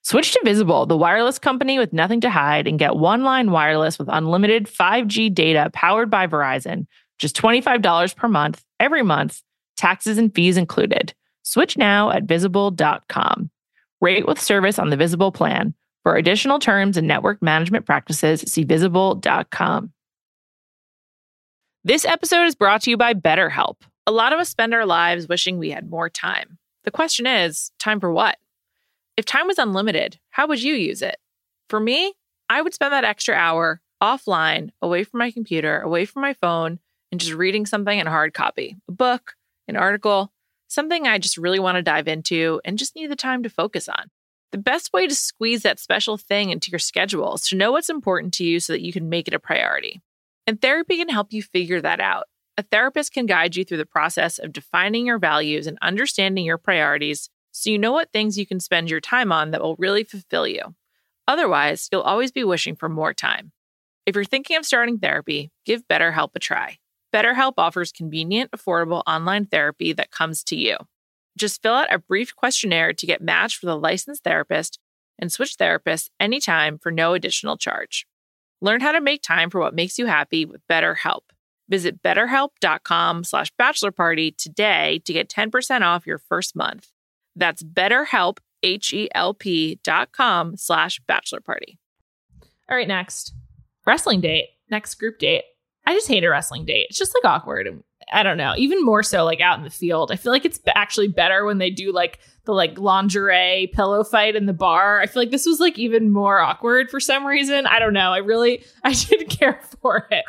Switch 0.00 0.32
to 0.32 0.40
Visible, 0.42 0.86
the 0.86 0.96
wireless 0.96 1.38
company 1.38 1.78
with 1.78 1.92
nothing 1.92 2.22
to 2.22 2.30
hide, 2.30 2.66
and 2.66 2.78
get 2.78 2.96
one 2.96 3.22
line 3.22 3.50
wireless 3.50 3.98
with 3.98 4.08
unlimited 4.10 4.64
5G 4.64 5.34
data 5.34 5.68
powered 5.74 6.08
by 6.08 6.26
Verizon, 6.26 6.86
just 7.18 7.36
$25 7.36 8.16
per 8.16 8.26
month, 8.26 8.64
every 8.80 9.02
month, 9.02 9.42
taxes 9.76 10.16
and 10.16 10.34
fees 10.34 10.56
included. 10.56 11.12
Switch 11.42 11.76
now 11.76 12.08
at 12.08 12.22
visible.com. 12.22 13.50
Rate 14.00 14.26
with 14.26 14.40
service 14.40 14.78
on 14.78 14.88
the 14.88 14.96
Visible 14.96 15.30
plan. 15.30 15.74
For 16.04 16.16
additional 16.16 16.58
terms 16.58 16.96
and 16.96 17.06
network 17.06 17.42
management 17.42 17.84
practices, 17.84 18.40
see 18.50 18.64
visible.com. 18.64 19.92
This 21.82 22.04
episode 22.04 22.44
is 22.44 22.54
brought 22.54 22.82
to 22.82 22.90
you 22.90 22.98
by 22.98 23.14
BetterHelp. 23.14 23.76
A 24.06 24.12
lot 24.12 24.34
of 24.34 24.38
us 24.38 24.50
spend 24.50 24.74
our 24.74 24.84
lives 24.84 25.26
wishing 25.26 25.56
we 25.56 25.70
had 25.70 25.88
more 25.88 26.10
time. 26.10 26.58
The 26.84 26.90
question 26.90 27.26
is, 27.26 27.72
time 27.78 28.00
for 28.00 28.12
what? 28.12 28.36
If 29.16 29.24
time 29.24 29.46
was 29.46 29.56
unlimited, 29.56 30.18
how 30.28 30.46
would 30.46 30.62
you 30.62 30.74
use 30.74 31.00
it? 31.00 31.16
For 31.70 31.80
me, 31.80 32.12
I 32.50 32.60
would 32.60 32.74
spend 32.74 32.92
that 32.92 33.04
extra 33.04 33.34
hour 33.34 33.80
offline, 34.02 34.72
away 34.82 35.04
from 35.04 35.20
my 35.20 35.30
computer, 35.30 35.80
away 35.80 36.04
from 36.04 36.20
my 36.20 36.34
phone, 36.34 36.80
and 37.10 37.18
just 37.18 37.32
reading 37.32 37.64
something 37.64 37.98
in 37.98 38.06
hard 38.06 38.34
copy 38.34 38.76
a 38.86 38.92
book, 38.92 39.32
an 39.66 39.76
article, 39.76 40.30
something 40.68 41.06
I 41.06 41.16
just 41.16 41.38
really 41.38 41.60
want 41.60 41.76
to 41.76 41.82
dive 41.82 42.08
into 42.08 42.60
and 42.62 42.76
just 42.76 42.94
need 42.94 43.10
the 43.10 43.16
time 43.16 43.42
to 43.44 43.48
focus 43.48 43.88
on. 43.88 44.10
The 44.52 44.58
best 44.58 44.92
way 44.92 45.06
to 45.06 45.14
squeeze 45.14 45.62
that 45.62 45.80
special 45.80 46.18
thing 46.18 46.50
into 46.50 46.70
your 46.70 46.78
schedule 46.78 47.36
is 47.36 47.48
to 47.48 47.56
know 47.56 47.72
what's 47.72 47.88
important 47.88 48.34
to 48.34 48.44
you 48.44 48.60
so 48.60 48.74
that 48.74 48.82
you 48.82 48.92
can 48.92 49.08
make 49.08 49.28
it 49.28 49.34
a 49.34 49.38
priority. 49.38 50.02
And 50.50 50.60
therapy 50.60 50.96
can 50.96 51.08
help 51.08 51.32
you 51.32 51.44
figure 51.44 51.80
that 51.80 52.00
out. 52.00 52.24
A 52.56 52.64
therapist 52.64 53.12
can 53.12 53.24
guide 53.24 53.54
you 53.54 53.64
through 53.64 53.78
the 53.78 53.86
process 53.86 54.36
of 54.36 54.52
defining 54.52 55.06
your 55.06 55.20
values 55.20 55.68
and 55.68 55.78
understanding 55.80 56.44
your 56.44 56.58
priorities 56.58 57.30
so 57.52 57.70
you 57.70 57.78
know 57.78 57.92
what 57.92 58.12
things 58.12 58.36
you 58.36 58.44
can 58.44 58.58
spend 58.58 58.90
your 58.90 58.98
time 58.98 59.30
on 59.30 59.52
that 59.52 59.62
will 59.62 59.76
really 59.76 60.02
fulfill 60.02 60.48
you. 60.48 60.74
Otherwise, 61.28 61.88
you'll 61.92 62.00
always 62.00 62.32
be 62.32 62.42
wishing 62.42 62.74
for 62.74 62.88
more 62.88 63.14
time. 63.14 63.52
If 64.06 64.16
you're 64.16 64.24
thinking 64.24 64.56
of 64.56 64.66
starting 64.66 64.98
therapy, 64.98 65.52
give 65.64 65.86
BetterHelp 65.86 66.30
a 66.34 66.40
try. 66.40 66.78
BetterHelp 67.14 67.52
offers 67.56 67.92
convenient, 67.92 68.50
affordable 68.50 69.04
online 69.06 69.46
therapy 69.46 69.92
that 69.92 70.10
comes 70.10 70.42
to 70.42 70.56
you. 70.56 70.78
Just 71.38 71.62
fill 71.62 71.74
out 71.74 71.94
a 71.94 72.00
brief 72.00 72.34
questionnaire 72.34 72.92
to 72.92 73.06
get 73.06 73.22
matched 73.22 73.62
with 73.62 73.70
a 73.70 73.76
licensed 73.76 74.24
therapist 74.24 74.80
and 75.16 75.30
switch 75.30 75.56
therapists 75.58 76.10
anytime 76.18 76.76
for 76.76 76.90
no 76.90 77.14
additional 77.14 77.56
charge. 77.56 78.04
Learn 78.60 78.80
how 78.80 78.92
to 78.92 79.00
make 79.00 79.22
time 79.22 79.50
for 79.50 79.60
what 79.60 79.74
makes 79.74 79.98
you 79.98 80.06
happy 80.06 80.44
with 80.44 80.66
BetterHelp. 80.68 81.22
Visit 81.68 82.02
betterhelp.com 82.02 83.24
slash 83.24 83.50
bachelor 83.56 83.92
party 83.92 84.32
today 84.32 85.00
to 85.04 85.12
get 85.12 85.28
10% 85.28 85.82
off 85.82 86.06
your 86.06 86.18
first 86.18 86.56
month. 86.56 86.88
That's 87.36 87.62
betterhelp, 87.62 88.38
H-E-L-P 88.62 89.80
dot 89.82 90.12
com 90.12 90.56
slash 90.56 91.00
bachelor 91.06 91.40
party. 91.40 91.78
all 92.68 92.76
right, 92.76 92.88
next 92.88 93.32
wrestling 93.86 94.20
date, 94.20 94.48
next 94.70 94.96
group 94.96 95.18
date. 95.18 95.44
I 95.86 95.94
just 95.94 96.08
hate 96.08 96.24
a 96.24 96.30
wrestling 96.30 96.66
date. 96.66 96.86
It's 96.90 96.98
just 96.98 97.14
like 97.14 97.24
awkward. 97.24 97.82
I 98.12 98.22
don't 98.22 98.36
know. 98.36 98.54
Even 98.56 98.84
more 98.84 99.02
so, 99.02 99.24
like 99.24 99.40
out 99.40 99.58
in 99.58 99.64
the 99.64 99.70
field. 99.70 100.12
I 100.12 100.16
feel 100.16 100.32
like 100.32 100.44
it's 100.44 100.60
actually 100.74 101.08
better 101.08 101.44
when 101.44 101.58
they 101.58 101.70
do 101.70 101.92
like 101.92 102.18
the 102.50 102.54
like 102.56 102.78
lingerie 102.78 103.70
pillow 103.72 104.04
fight 104.04 104.36
in 104.36 104.46
the 104.46 104.52
bar. 104.52 105.00
I 105.00 105.06
feel 105.06 105.22
like 105.22 105.30
this 105.30 105.46
was 105.46 105.60
like 105.60 105.78
even 105.78 106.10
more 106.10 106.38
awkward 106.40 106.90
for 106.90 107.00
some 107.00 107.26
reason. 107.26 107.66
I 107.66 107.78
don't 107.78 107.92
know. 107.94 108.12
I 108.12 108.18
really 108.18 108.64
I 108.84 108.92
didn't 108.92 109.28
care 109.30 109.60
for 109.80 110.06
it. 110.10 110.24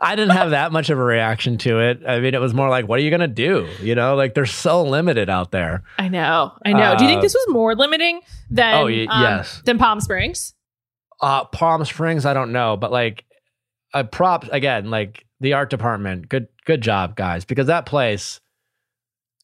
I 0.00 0.14
didn't 0.14 0.36
have 0.36 0.50
that 0.50 0.70
much 0.70 0.90
of 0.90 0.98
a 0.98 1.02
reaction 1.02 1.58
to 1.58 1.80
it. 1.80 2.00
I 2.06 2.20
mean, 2.20 2.32
it 2.32 2.40
was 2.40 2.54
more 2.54 2.68
like, 2.68 2.86
what 2.86 3.00
are 3.00 3.02
you 3.02 3.10
gonna 3.10 3.26
do? 3.26 3.68
You 3.82 3.94
know, 3.96 4.14
like 4.14 4.34
they're 4.34 4.46
so 4.46 4.82
limited 4.84 5.28
out 5.28 5.50
there. 5.50 5.82
I 5.98 6.08
know. 6.08 6.52
I 6.64 6.72
know. 6.72 6.96
do 6.96 7.02
you 7.04 7.10
think 7.10 7.18
Uh, 7.18 7.22
this 7.22 7.34
was 7.34 7.46
more 7.52 7.74
limiting 7.74 8.20
than 8.50 8.74
Oh, 8.74 8.84
y- 8.84 9.06
um, 9.10 9.22
yes. 9.22 9.60
than 9.64 9.78
Palm 9.78 10.00
Springs? 10.00 10.54
Uh, 11.20 11.44
Palm 11.46 11.84
Springs, 11.84 12.24
I 12.26 12.32
don't 12.34 12.52
know, 12.52 12.76
but 12.76 12.92
like, 12.92 13.24
a 13.94 14.04
prop 14.04 14.44
again, 14.52 14.90
like 14.90 15.24
the 15.40 15.54
art 15.54 15.70
department, 15.70 16.28
good, 16.28 16.46
good 16.64 16.80
job, 16.82 17.16
guys, 17.16 17.44
because 17.44 17.66
that 17.68 17.86
place 17.86 18.38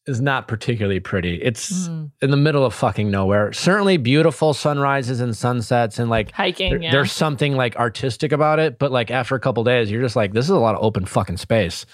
is 0.07 0.21
not 0.21 0.47
particularly 0.47 0.99
pretty. 0.99 1.35
It's 1.41 1.87
Mm. 1.87 2.11
in 2.21 2.29
the 2.31 2.37
middle 2.37 2.63
of 2.63 2.73
fucking 2.73 3.09
nowhere. 3.09 3.51
Certainly 3.53 3.97
beautiful 3.97 4.53
sunrises 4.53 5.19
and 5.19 5.35
sunsets, 5.35 5.97
and 5.97 6.09
like 6.09 6.31
Hiking. 6.31 6.69
there- 6.71 6.81
yeah. 6.81 6.91
there's 6.91 7.11
something 7.11 7.55
like 7.55 7.75
artistic 7.77 8.31
about 8.31 8.59
it. 8.59 8.77
But 8.77 8.91
like 8.91 9.09
after 9.11 9.35
a 9.35 9.39
couple 9.39 9.63
days, 9.63 9.89
you're 9.89 10.01
just 10.03 10.15
like, 10.15 10.33
this 10.33 10.45
is 10.45 10.51
a 10.51 10.57
lot 10.59 10.75
of 10.75 10.83
open 10.83 11.05
fucking 11.05 11.37
space. 11.37 11.85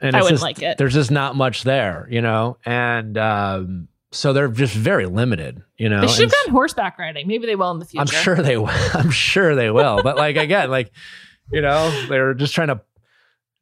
And 0.00 0.14
I 0.14 0.20
it's 0.20 0.24
wouldn't 0.26 0.34
just- 0.36 0.42
like 0.44 0.62
it. 0.62 0.78
There's 0.78 0.94
just 0.94 1.10
not 1.10 1.34
much 1.34 1.64
there, 1.64 2.06
you 2.08 2.22
know, 2.22 2.56
and 2.64 3.18
um, 3.18 3.88
so 4.12 4.32
they're 4.32 4.46
just 4.48 4.74
very 4.74 5.06
limited, 5.06 5.60
you 5.76 5.88
know. 5.88 6.00
They 6.02 6.06
should 6.06 6.30
have 6.30 6.44
gone 6.46 6.52
horseback 6.54 6.98
riding. 7.00 7.26
Maybe 7.26 7.46
they 7.46 7.56
will 7.56 7.72
in 7.72 7.80
the 7.80 7.84
future. 7.84 8.00
I'm 8.02 8.06
sure 8.22 8.36
they 8.36 8.56
will. 8.56 8.68
I'm 8.94 9.10
sure 9.10 9.56
they 9.56 9.70
will. 9.70 10.00
But 10.04 10.16
like 10.16 10.36
again, 10.36 10.70
like 10.70 10.92
you 11.50 11.62
know, 11.62 11.90
they're 12.08 12.34
just 12.34 12.54
trying 12.54 12.68
to 12.68 12.80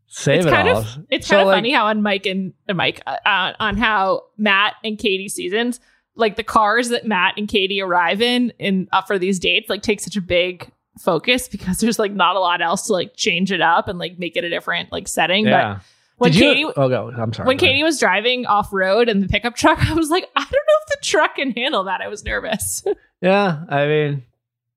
save 0.09 0.39
it's 0.39 0.47
it 0.47 0.51
kind 0.51 0.69
all. 0.69 0.79
of 0.79 0.87
it's 1.11 1.27
So, 1.27 1.37
kind 1.37 1.43
of 1.43 1.49
like- 1.49 1.57
funny 1.57 1.73
how 1.73 1.87
on 1.87 2.03
Mike 2.03 2.27
and 2.27 2.53
uh, 2.69 2.75
Mike 2.75 3.03
uh, 3.07 3.17
uh, 3.27 3.53
on 3.61 3.77
how 3.77 4.25
Matt 4.39 4.75
and 4.85 4.99
Katie 4.99 5.29
seasons 5.29 5.81
like 6.15 6.37
the 6.37 6.43
cars 6.43 6.89
that 6.89 7.07
Matt 7.07 7.35
and 7.37 7.47
Katie 7.49 7.81
arrive 7.83 8.23
in 8.23 8.53
in 8.59 8.89
uh, 8.93 9.03
for 9.03 9.19
these 9.19 9.39
dates 9.39 9.69
like 9.69 9.83
take 9.83 10.01
such 10.01 10.17
a 10.17 10.21
big 10.23 10.71
focus 10.99 11.47
because 11.49 11.79
there's 11.81 11.99
like 11.99 12.13
not 12.13 12.37
a 12.37 12.41
lot 12.41 12.63
else 12.63 12.87
to 12.87 12.93
like 12.93 13.15
change 13.17 13.53
it 13.53 13.61
up 13.61 13.89
and 13.89 13.99
like 13.99 14.19
make 14.19 14.37
it 14.37 14.45
a 14.45 14.49
different 14.49 14.91
like 14.93 15.09
setting. 15.09 15.47
Yeah. 15.47 15.75
But 15.75 15.83
when 16.19 16.33
Did 16.33 16.41
you- 16.41 16.53
Katie 16.55 16.65
oh, 16.79 16.89
go. 16.89 17.11
I'm 17.15 17.33
sorry. 17.35 17.47
when. 17.47 17.59
Katie 17.59 17.83
was 17.83 18.01
driving 18.01 18.47
off 18.47 18.73
road 18.73 19.11
in 19.11 19.21
the 19.21 19.29
pickup 19.29 19.55
truck, 19.57 19.79
I 19.91 19.93
was 19.93 20.09
like, 20.09 20.27
I 20.35 20.41
don't 20.41 20.51
know 20.53 20.75
if 20.87 20.99
the 20.99 21.05
truck 21.05 21.37
can 21.37 21.51
handle 21.51 21.85
that. 21.85 22.01
I 22.01 22.09
was 22.09 22.25
nervous. 22.25 22.85
Yeah, 23.23 23.65
I 23.71 23.87
mean, 23.87 24.23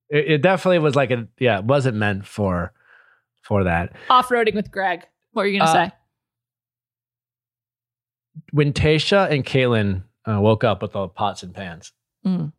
it, 0.10 0.32
it 0.32 0.42
definitely 0.42 0.80
was 0.80 0.96
like 0.96 1.12
a 1.12 1.28
yeah, 1.40 1.60
it 1.60 1.66
wasn't 1.66 1.98
meant 1.98 2.26
for 2.26 2.72
for 3.42 3.66
that. 3.66 3.92
off 4.10 4.30
roading 4.30 4.56
with 4.56 4.72
Greg. 4.72 5.06
What 5.40 5.44
were 5.44 5.48
you 5.48 5.60
gonna 5.60 5.72
Uh, 5.72 5.74
say? 5.88 5.92
When 8.52 8.74
Tayshia 8.74 9.32
and 9.32 9.46
Kaitlyn 9.46 10.04
uh, 10.28 10.42
woke 10.42 10.66
up 10.66 10.82
with 10.82 10.92
the 10.92 11.08
pots 11.08 11.44
and 11.44 11.54
pans, 11.56 11.94
Mm. 12.26 12.52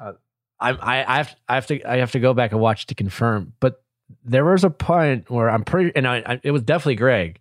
uh, 0.00 0.12
I, 0.58 0.70
I 0.70 1.04
I 1.14 1.16
have 1.18 1.36
I 1.46 1.54
have 1.56 1.66
to 1.66 1.82
I 1.84 1.96
have 1.98 2.12
to 2.12 2.20
go 2.20 2.32
back 2.32 2.52
and 2.52 2.60
watch 2.62 2.86
to 2.86 2.94
confirm. 2.94 3.52
But 3.60 3.82
there 4.24 4.46
was 4.46 4.64
a 4.64 4.70
point 4.70 5.28
where 5.28 5.50
I'm 5.50 5.62
pretty, 5.64 5.92
and 5.94 6.08
I, 6.08 6.22
I, 6.24 6.40
it 6.42 6.52
was 6.52 6.62
definitely 6.62 6.94
Greg, 6.94 7.38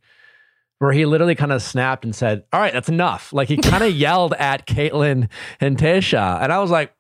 where 0.79 0.91
he 0.91 1.05
literally 1.05 1.35
kind 1.35 1.53
of 1.53 1.61
snapped 1.61 2.03
and 2.03 2.13
said, 2.13 2.43
"All 2.51 2.59
right, 2.59 2.73
that's 2.73 2.89
enough." 2.89 3.31
Like 3.31 3.47
he 3.47 3.55
kind 3.55 3.81
of 3.85 3.91
yelled 3.95 4.33
at 4.33 4.67
Kaitlyn 4.67 5.29
and 5.61 5.77
Tayshia, 5.77 6.41
and 6.43 6.51
I 6.51 6.59
was 6.59 6.69
like, 6.71 6.93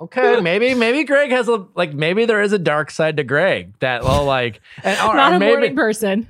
"Okay, 0.00 0.40
maybe 0.42 0.74
maybe 0.74 1.02
Greg 1.02 1.30
has 1.32 1.48
a 1.48 1.66
like 1.74 1.92
maybe 1.92 2.24
there 2.26 2.42
is 2.42 2.52
a 2.52 2.58
dark 2.60 2.92
side 2.92 3.16
to 3.16 3.24
Greg 3.24 3.74
that 3.80 4.04
well 4.04 4.24
like 4.24 4.60
and 4.84 4.96
or, 5.00 5.14
Not 5.16 5.32
or 5.32 5.36
a 5.36 5.38
maybe 5.40 5.52
morning 5.52 5.74
person. 5.76 6.28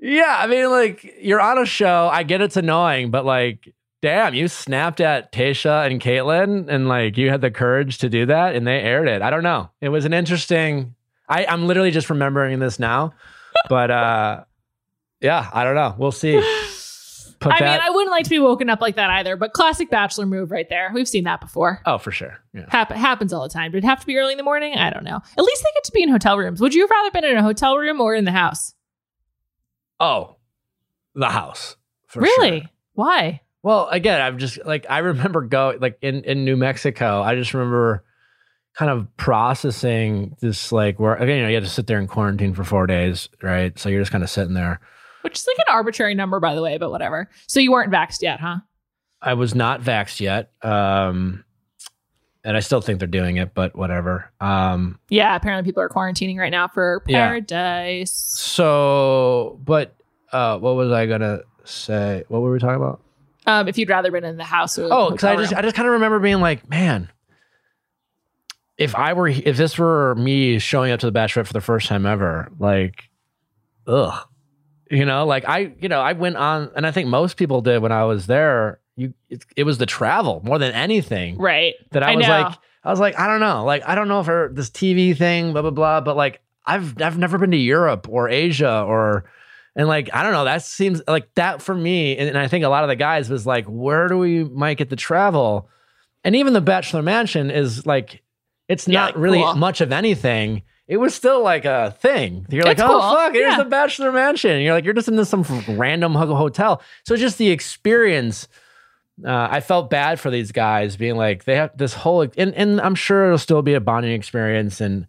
Yeah, 0.00 0.36
I 0.38 0.46
mean, 0.46 0.70
like 0.70 1.14
you're 1.20 1.40
on 1.40 1.58
a 1.58 1.66
show. 1.66 2.08
I 2.12 2.22
get 2.22 2.40
it's 2.40 2.56
annoying, 2.56 3.10
but 3.10 3.24
like, 3.24 3.72
damn, 4.00 4.34
you 4.34 4.46
snapped 4.48 5.00
at 5.00 5.32
Tayshia 5.32 5.90
and 5.90 6.00
Kaitlyn, 6.00 6.68
and 6.68 6.88
like 6.88 7.16
you 7.16 7.30
had 7.30 7.40
the 7.40 7.50
courage 7.50 7.98
to 7.98 8.08
do 8.08 8.26
that, 8.26 8.54
and 8.54 8.66
they 8.66 8.80
aired 8.80 9.08
it. 9.08 9.22
I 9.22 9.30
don't 9.30 9.42
know. 9.42 9.70
It 9.80 9.88
was 9.88 10.04
an 10.04 10.12
interesting. 10.12 10.94
I, 11.28 11.46
I'm 11.46 11.66
literally 11.66 11.90
just 11.90 12.10
remembering 12.10 12.58
this 12.58 12.78
now. 12.78 13.12
But 13.68 13.90
uh 13.90 14.44
yeah, 15.20 15.50
I 15.52 15.64
don't 15.64 15.74
know. 15.74 15.94
We'll 15.98 16.12
see. 16.12 16.36
Put 17.40 17.52
I 17.52 17.58
that. 17.60 17.80
mean, 17.80 17.80
I 17.88 17.90
wouldn't 17.90 18.10
like 18.10 18.24
to 18.24 18.30
be 18.30 18.38
woken 18.40 18.68
up 18.68 18.80
like 18.80 18.96
that 18.96 19.10
either, 19.10 19.36
but 19.36 19.52
classic 19.52 19.90
bachelor 19.90 20.26
move 20.26 20.50
right 20.50 20.68
there. 20.68 20.90
We've 20.92 21.06
seen 21.08 21.22
that 21.24 21.40
before. 21.40 21.80
oh, 21.86 21.96
for 21.98 22.10
sure. 22.10 22.36
Yeah. 22.52 22.64
Hap- 22.68 22.90
happens 22.90 23.32
all 23.32 23.44
the 23.44 23.48
time. 23.48 23.70
Did 23.70 23.84
it 23.84 23.86
have 23.86 24.00
to 24.00 24.06
be 24.06 24.16
early 24.16 24.32
in 24.32 24.38
the 24.38 24.42
morning? 24.44 24.74
I 24.74 24.90
don't 24.90 25.04
know. 25.04 25.20
At 25.36 25.44
least 25.44 25.62
they 25.62 25.70
get 25.74 25.84
to 25.84 25.92
be 25.92 26.02
in 26.02 26.08
hotel 26.08 26.36
rooms. 26.36 26.60
Would 26.60 26.74
you 26.74 26.82
have 26.82 26.90
rather 26.90 27.10
been 27.12 27.24
in 27.24 27.36
a 27.36 27.42
hotel 27.42 27.78
room 27.78 28.00
or 28.00 28.14
in 28.14 28.24
the 28.24 28.32
house? 28.32 28.74
Oh, 30.00 30.36
the 31.14 31.28
house. 31.28 31.76
For 32.06 32.20
really? 32.20 32.60
sure. 32.60 32.70
Why? 32.94 33.40
Well, 33.62 33.88
again, 33.88 34.20
I'm 34.20 34.38
just 34.38 34.64
like 34.64 34.86
I 34.88 34.98
remember 34.98 35.42
going 35.42 35.80
like 35.80 35.98
in 36.00 36.24
in 36.24 36.44
New 36.44 36.56
Mexico. 36.56 37.22
I 37.22 37.34
just 37.34 37.54
remember 37.54 38.04
kind 38.74 38.90
of 38.90 39.08
processing 39.16 40.36
this 40.40 40.70
like 40.70 41.00
where 41.00 41.14
again, 41.16 41.38
you 41.38 41.42
know, 41.42 41.48
you 41.48 41.54
had 41.54 41.64
to 41.64 41.70
sit 41.70 41.86
there 41.86 41.98
in 41.98 42.06
quarantine 42.06 42.54
for 42.54 42.64
four 42.64 42.86
days, 42.86 43.28
right? 43.42 43.76
So 43.78 43.88
you're 43.88 44.00
just 44.00 44.12
kind 44.12 44.24
of 44.24 44.30
sitting 44.30 44.54
there. 44.54 44.80
Which 45.22 45.36
is 45.38 45.46
like 45.46 45.58
an 45.58 45.74
arbitrary 45.74 46.14
number, 46.14 46.38
by 46.38 46.54
the 46.54 46.62
way, 46.62 46.78
but 46.78 46.90
whatever. 46.90 47.28
So 47.48 47.58
you 47.58 47.72
weren't 47.72 47.92
vaxxed 47.92 48.22
yet, 48.22 48.38
huh? 48.40 48.58
I 49.20 49.34
was 49.34 49.54
not 49.54 49.82
vaxxed 49.82 50.20
yet, 50.20 50.52
um, 50.62 51.44
and 52.44 52.56
I 52.56 52.60
still 52.60 52.80
think 52.80 52.98
they're 52.98 53.08
doing 53.08 53.36
it, 53.36 53.52
but 53.54 53.74
whatever. 53.76 54.30
Um, 54.40 54.98
Yeah, 55.10 55.34
apparently 55.36 55.68
people 55.68 55.82
are 55.82 55.88
quarantining 55.88 56.38
right 56.38 56.50
now 56.50 56.68
for 56.68 57.02
Yeah. 57.06 57.26
paradise. 57.26 58.12
so, 58.12 59.58
but 59.64 59.94
uh, 60.32 60.58
what 60.58 60.76
was 60.76 60.92
I 60.92 61.06
gonna 61.06 61.40
say? 61.64 62.24
What 62.28 62.42
were 62.42 62.52
we 62.52 62.58
talking 62.58 62.76
about? 62.76 63.00
Um, 63.46 63.66
if 63.68 63.78
you'd 63.78 63.88
rather 63.88 64.10
been 64.10 64.24
in 64.24 64.36
the 64.36 64.44
house 64.44 64.78
or 64.78 64.88
Oh, 64.92 65.10
because 65.10 65.24
I 65.24 65.36
just 65.36 65.52
room. 65.52 65.58
I 65.58 65.62
just 65.62 65.74
kind 65.74 65.88
of 65.88 65.92
remember 65.94 66.18
being 66.20 66.40
like, 66.40 66.68
man, 66.68 67.10
if 68.76 68.94
I 68.94 69.12
were 69.14 69.28
if 69.28 69.56
this 69.56 69.78
were 69.78 70.14
me 70.16 70.58
showing 70.58 70.92
up 70.92 71.00
to 71.00 71.10
the 71.10 71.18
bachelorette 71.18 71.46
for 71.46 71.52
the 71.54 71.60
first 71.60 71.88
time 71.88 72.04
ever, 72.06 72.50
like, 72.58 73.08
ugh, 73.86 74.26
you 74.90 75.04
know, 75.04 75.26
like 75.26 75.48
I, 75.48 75.72
you 75.80 75.88
know, 75.88 76.00
I 76.00 76.12
went 76.12 76.36
on, 76.36 76.70
and 76.76 76.86
I 76.86 76.90
think 76.90 77.08
most 77.08 77.36
people 77.36 77.60
did 77.62 77.80
when 77.82 77.90
I 77.92 78.04
was 78.04 78.26
there. 78.26 78.80
You, 78.98 79.14
it, 79.30 79.44
it 79.56 79.62
was 79.64 79.78
the 79.78 79.86
travel 79.86 80.40
more 80.44 80.58
than 80.58 80.72
anything 80.74 81.38
right. 81.38 81.74
that 81.92 82.02
I, 82.02 82.12
I 82.12 82.16
was 82.16 82.26
know. 82.26 82.40
like, 82.40 82.58
I 82.84 82.90
was 82.90 83.00
like, 83.00 83.18
I 83.18 83.26
don't 83.26 83.40
know, 83.40 83.64
like 83.64 83.82
I 83.86 83.94
don't 83.94 84.08
know 84.08 84.20
if 84.20 84.26
her, 84.26 84.50
this 84.52 84.70
TV 84.70 85.16
thing, 85.16 85.52
blah 85.52 85.62
blah 85.62 85.70
blah, 85.70 86.00
but 86.00 86.16
like 86.16 86.40
I've 86.66 87.00
I've 87.00 87.16
never 87.16 87.38
been 87.38 87.52
to 87.52 87.56
Europe 87.56 88.06
or 88.10 88.28
Asia 88.28 88.82
or. 88.82 89.24
And 89.76 89.86
like 89.86 90.10
I 90.12 90.24
don't 90.24 90.32
know, 90.32 90.44
that 90.46 90.64
seems 90.64 91.00
like 91.06 91.32
that 91.36 91.62
for 91.62 91.72
me, 91.72 92.16
and, 92.16 92.28
and 92.30 92.36
I 92.36 92.48
think 92.48 92.64
a 92.64 92.68
lot 92.68 92.82
of 92.82 92.88
the 92.88 92.96
guys 92.96 93.30
was 93.30 93.46
like, 93.46 93.64
where 93.66 94.08
do 94.08 94.18
we 94.18 94.42
might 94.42 94.76
get 94.76 94.90
the 94.90 94.96
travel? 94.96 95.70
And 96.24 96.34
even 96.34 96.52
the 96.52 96.60
Bachelor 96.60 97.00
Mansion 97.00 97.48
is 97.52 97.86
like, 97.86 98.20
it's 98.68 98.88
Yeah, 98.88 99.02
not 99.02 99.16
really 99.16 99.38
cool. 99.38 99.54
much 99.54 99.80
of 99.80 99.92
anything. 99.92 100.62
It 100.88 100.96
was 100.96 101.14
still 101.14 101.44
like 101.44 101.64
a 101.64 101.94
thing. 102.00 102.44
You're 102.50 102.64
like, 102.64 102.72
It's 102.78 102.82
oh 102.82 102.88
cool. 102.88 103.00
fuck, 103.00 103.34
here's 103.34 103.52
Yeah. 103.56 103.62
the 103.62 103.70
Bachelor 103.70 104.10
Mansion. 104.10 104.50
And 104.50 104.64
you're 104.64 104.74
like, 104.74 104.84
you're 104.84 104.94
just 104.94 105.06
in 105.06 105.24
some 105.24 105.44
random 105.68 106.14
ho- 106.14 106.34
hotel. 106.34 106.82
So 107.04 107.14
just 107.14 107.38
the 107.38 107.50
experience. 107.50 108.48
Uh, 109.24 109.48
I 109.50 109.60
felt 109.60 109.90
bad 109.90 110.20
for 110.20 110.30
these 110.30 110.52
guys 110.52 110.96
being 110.96 111.16
like 111.16 111.44
they 111.44 111.56
have 111.56 111.76
this 111.76 111.92
whole 111.92 112.22
and, 112.22 112.54
and 112.54 112.80
I'm 112.80 112.94
sure 112.94 113.26
it'll 113.26 113.38
still 113.38 113.62
be 113.62 113.74
a 113.74 113.80
bonding 113.80 114.12
experience 114.12 114.80
and 114.80 115.06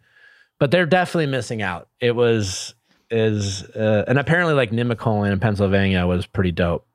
but 0.58 0.72
they're 0.72 0.86
definitely 0.86 1.28
missing 1.28 1.62
out. 1.62 1.90
It 2.00 2.16
was 2.16 2.74
is 3.12 3.64
uh, 3.76 4.06
and 4.08 4.18
apparently 4.18 4.54
like 4.54 4.72
Nemacolin 4.72 5.32
in 5.32 5.40
Pennsylvania 5.40 6.06
was 6.08 6.26
pretty 6.26 6.52
dope. 6.52 6.86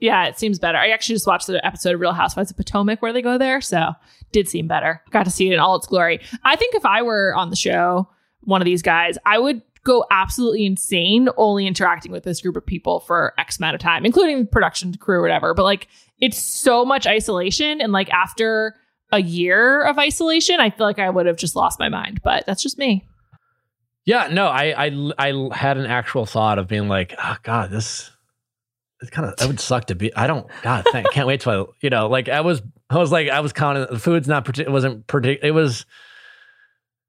Yeah, 0.00 0.26
it 0.26 0.38
seems 0.38 0.58
better. 0.58 0.76
I 0.76 0.88
actually 0.88 1.14
just 1.14 1.26
watched 1.26 1.46
the 1.46 1.64
episode 1.64 1.94
of 1.94 2.00
Real 2.00 2.12
Housewives 2.12 2.50
of 2.50 2.56
Potomac 2.56 3.00
where 3.00 3.12
they 3.12 3.22
go 3.22 3.38
there, 3.38 3.60
so 3.60 3.92
did 4.32 4.48
seem 4.48 4.66
better. 4.66 5.02
Got 5.10 5.24
to 5.24 5.30
see 5.30 5.48
it 5.48 5.54
in 5.54 5.58
all 5.58 5.76
its 5.76 5.86
glory. 5.86 6.20
I 6.44 6.56
think 6.56 6.74
if 6.74 6.84
I 6.84 7.02
were 7.02 7.34
on 7.34 7.48
the 7.50 7.56
show, 7.56 8.08
one 8.42 8.60
of 8.60 8.66
these 8.66 8.82
guys, 8.82 9.16
I 9.24 9.38
would 9.38 9.62
go 9.86 10.04
absolutely 10.10 10.66
insane 10.66 11.28
only 11.36 11.66
interacting 11.66 12.10
with 12.10 12.24
this 12.24 12.42
group 12.42 12.56
of 12.56 12.66
people 12.66 13.00
for 13.00 13.32
X 13.38 13.58
amount 13.58 13.76
of 13.76 13.80
time, 13.80 14.04
including 14.04 14.46
production 14.46 14.92
crew 14.94 15.20
or 15.20 15.22
whatever. 15.22 15.54
But 15.54 15.62
like 15.62 15.86
it's 16.20 16.42
so 16.42 16.84
much 16.84 17.06
isolation 17.06 17.80
and 17.80 17.92
like 17.92 18.10
after 18.10 18.74
a 19.12 19.22
year 19.22 19.82
of 19.84 19.98
isolation, 19.98 20.58
I 20.58 20.70
feel 20.70 20.86
like 20.86 20.98
I 20.98 21.08
would 21.08 21.26
have 21.26 21.36
just 21.36 21.54
lost 21.54 21.78
my 21.78 21.88
mind. 21.88 22.20
But 22.22 22.44
that's 22.46 22.62
just 22.62 22.78
me. 22.78 23.06
Yeah, 24.04 24.28
no, 24.30 24.48
I 24.48 24.86
I 24.86 25.12
I 25.18 25.48
had 25.56 25.78
an 25.78 25.86
actual 25.86 26.26
thought 26.26 26.58
of 26.58 26.66
being 26.66 26.88
like, 26.88 27.14
oh 27.22 27.36
god, 27.44 27.70
this 27.70 28.10
it's 29.00 29.10
kind 29.10 29.28
of 29.28 29.34
it 29.40 29.46
would 29.46 29.60
suck 29.60 29.86
to 29.86 29.94
be. 29.94 30.14
I 30.16 30.26
don't 30.26 30.48
God, 30.62 30.84
thank, 30.90 31.10
can't 31.12 31.28
wait 31.28 31.40
till 31.40 31.52
I, 31.52 31.64
you 31.80 31.90
know, 31.90 32.08
like 32.08 32.28
I 32.28 32.40
was 32.40 32.60
I 32.90 32.98
was 32.98 33.12
like 33.12 33.28
I 33.28 33.38
was 33.38 33.52
counting 33.52 33.86
the 33.88 34.00
food's 34.00 34.26
not 34.26 34.44
partic- 34.44 34.66
it 34.66 34.72
wasn't 34.72 35.06
partic- 35.06 35.40
it 35.42 35.52
was 35.52 35.86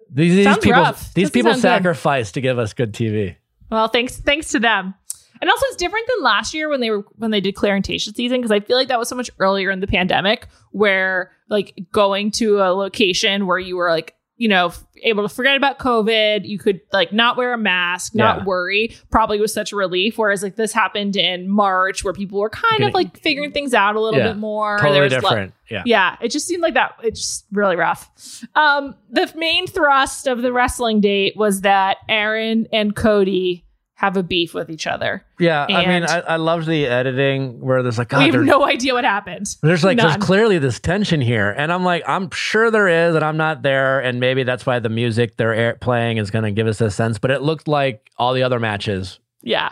these 0.09 0.35
these 0.35 0.45
Sounds 0.45 0.59
people 0.59 0.81
rough. 0.81 1.13
these 1.13 1.29
Doesn't 1.29 1.33
people 1.33 1.53
sacrificed 1.55 2.33
to 2.35 2.41
give 2.41 2.59
us 2.59 2.73
good 2.73 2.93
TV. 2.93 3.35
Well, 3.69 3.87
thanks 3.87 4.17
thanks 4.17 4.49
to 4.51 4.59
them. 4.59 4.93
And 5.39 5.49
also 5.49 5.65
it's 5.67 5.75
different 5.75 6.07
than 6.07 6.23
last 6.23 6.53
year 6.53 6.69
when 6.69 6.79
they 6.79 6.89
were 6.89 7.05
when 7.17 7.31
they 7.31 7.41
did 7.41 7.55
Tayshia 7.55 8.15
season 8.15 8.39
because 8.39 8.51
I 8.51 8.59
feel 8.59 8.75
like 8.75 8.87
that 8.87 8.99
was 8.99 9.09
so 9.09 9.15
much 9.15 9.29
earlier 9.39 9.69
in 9.71 9.79
the 9.79 9.87
pandemic 9.87 10.47
where 10.71 11.31
like 11.49 11.77
going 11.91 12.31
to 12.31 12.59
a 12.59 12.73
location 12.73 13.45
where 13.45 13.59
you 13.59 13.77
were 13.77 13.89
like 13.89 14.15
you 14.37 14.47
know 14.47 14.71
able 15.03 15.27
to 15.27 15.33
forget 15.33 15.55
about 15.57 15.79
covid 15.79 16.47
you 16.47 16.57
could 16.59 16.79
like 16.93 17.11
not 17.11 17.37
wear 17.37 17.53
a 17.53 17.57
mask 17.57 18.13
not 18.15 18.39
Yeah. 18.39 18.43
worry 18.45 18.95
probably 19.11 19.39
was 19.39 19.53
such 19.53 19.71
a 19.71 19.75
relief 19.75 20.17
whereas 20.17 20.41
like 20.43 20.55
this 20.55 20.71
happened 20.73 21.15
in 21.15 21.49
march 21.49 22.03
where 22.03 22.13
people 22.13 22.39
were 22.39 22.49
kind 22.49 22.65
Getting- 22.79 22.87
of 22.89 22.93
like 22.93 23.17
figuring 23.19 23.51
things 23.51 23.73
out 23.73 23.95
a 23.95 23.99
little 23.99 24.19
Yeah. 24.19 24.29
bit 24.29 24.37
more 24.37 24.77
Totally 24.79 25.01
was, 25.01 25.11
like- 25.13 25.21
different. 25.21 25.53
yeah. 25.69 25.83
yeah, 25.85 26.15
it 26.21 26.29
just 26.29 26.47
seemed 26.47 26.61
like 26.63 26.75
that. 26.75 26.93
It's 27.03 27.19
just 27.19 27.45
really 27.51 27.75
rough. 27.75 28.09
Um, 28.55 28.95
the 29.09 29.31
main 29.35 29.67
thrust 29.67 30.27
of 30.27 30.41
the 30.41 30.53
wrestling 30.53 31.01
date 31.01 31.35
was 31.35 31.61
that 31.61 31.97
Aaron 32.07 32.67
and 32.71 32.95
Cody 32.95 33.65
have 33.97 34.15
a 34.15 34.21
beef 34.21 34.53
with 34.53 34.69
each 34.69 34.85
other. 34.85 35.25
Yeah, 35.39 35.65
I 35.67 35.87
mean, 35.87 36.03
I, 36.03 36.19
I 36.19 36.35
loved 36.35 36.67
the 36.67 36.85
editing 36.85 37.59
where 37.59 37.81
there's 37.81 37.97
like, 37.97 38.09
God, 38.09 38.19
we 38.19 38.31
have 38.31 38.45
no 38.45 38.63
idea 38.63 38.93
what 38.93 39.03
happened. 39.03 39.47
there's 39.63 39.83
like, 39.83 39.97
there's 39.97 40.17
clearly 40.17 40.59
this 40.59 40.79
tension 40.79 41.19
here, 41.19 41.49
and 41.49 41.73
I'm 41.73 41.83
like, 41.83 42.03
I'm 42.07 42.29
sure 42.29 42.69
there 42.69 42.87
is, 42.87 43.15
and 43.15 43.25
I'm 43.25 43.37
not 43.37 43.63
there, 43.63 43.99
and 43.99 44.19
maybe 44.19 44.43
that's 44.43 44.67
why 44.67 44.77
the 44.77 44.89
music 44.89 45.37
they're 45.37 45.53
air- 45.53 45.77
playing 45.81 46.17
is 46.17 46.29
going 46.29 46.45
to 46.45 46.51
give 46.51 46.67
us 46.67 46.79
a 46.79 46.91
sense. 46.91 47.17
But 47.17 47.31
it 47.31 47.41
looked 47.41 47.67
like 47.67 48.11
all 48.17 48.35
the 48.35 48.43
other 48.43 48.59
matches. 48.59 49.19
Yeah. 49.41 49.71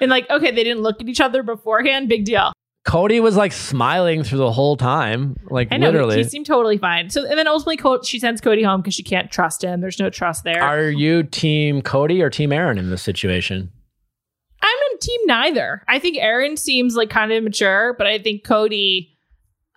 And 0.00 0.08
like, 0.08 0.30
okay, 0.30 0.52
they 0.52 0.62
didn't 0.62 0.82
look 0.82 1.00
at 1.00 1.08
each 1.08 1.20
other 1.20 1.42
beforehand. 1.42 2.08
Big 2.08 2.24
deal. 2.24 2.52
Cody 2.84 3.18
was 3.18 3.34
like 3.34 3.52
smiling 3.52 4.22
through 4.24 4.38
the 4.38 4.52
whole 4.52 4.76
time, 4.76 5.36
like 5.50 5.68
I 5.70 5.78
know. 5.78 5.86
literally. 5.86 6.18
He 6.18 6.24
seemed 6.24 6.44
totally 6.44 6.76
fine. 6.76 7.08
So, 7.08 7.24
and 7.26 7.38
then 7.38 7.48
ultimately, 7.48 7.78
Co- 7.78 8.02
she 8.02 8.18
sends 8.18 8.42
Cody 8.42 8.62
home 8.62 8.82
because 8.82 8.94
she 8.94 9.02
can't 9.02 9.30
trust 9.30 9.64
him. 9.64 9.80
There's 9.80 9.98
no 9.98 10.10
trust 10.10 10.44
there. 10.44 10.62
Are 10.62 10.90
you 10.90 11.22
team 11.22 11.80
Cody 11.80 12.20
or 12.20 12.28
team 12.28 12.52
Aaron 12.52 12.76
in 12.76 12.90
this 12.90 13.00
situation? 13.02 13.72
I'm 14.60 14.78
in 14.92 14.98
team 14.98 15.20
neither. 15.24 15.82
I 15.88 15.98
think 15.98 16.18
Aaron 16.18 16.56
seems 16.58 16.94
like 16.94 17.08
kind 17.08 17.32
of 17.32 17.38
immature, 17.38 17.94
but 17.96 18.06
I 18.06 18.18
think 18.18 18.44
Cody 18.44 19.16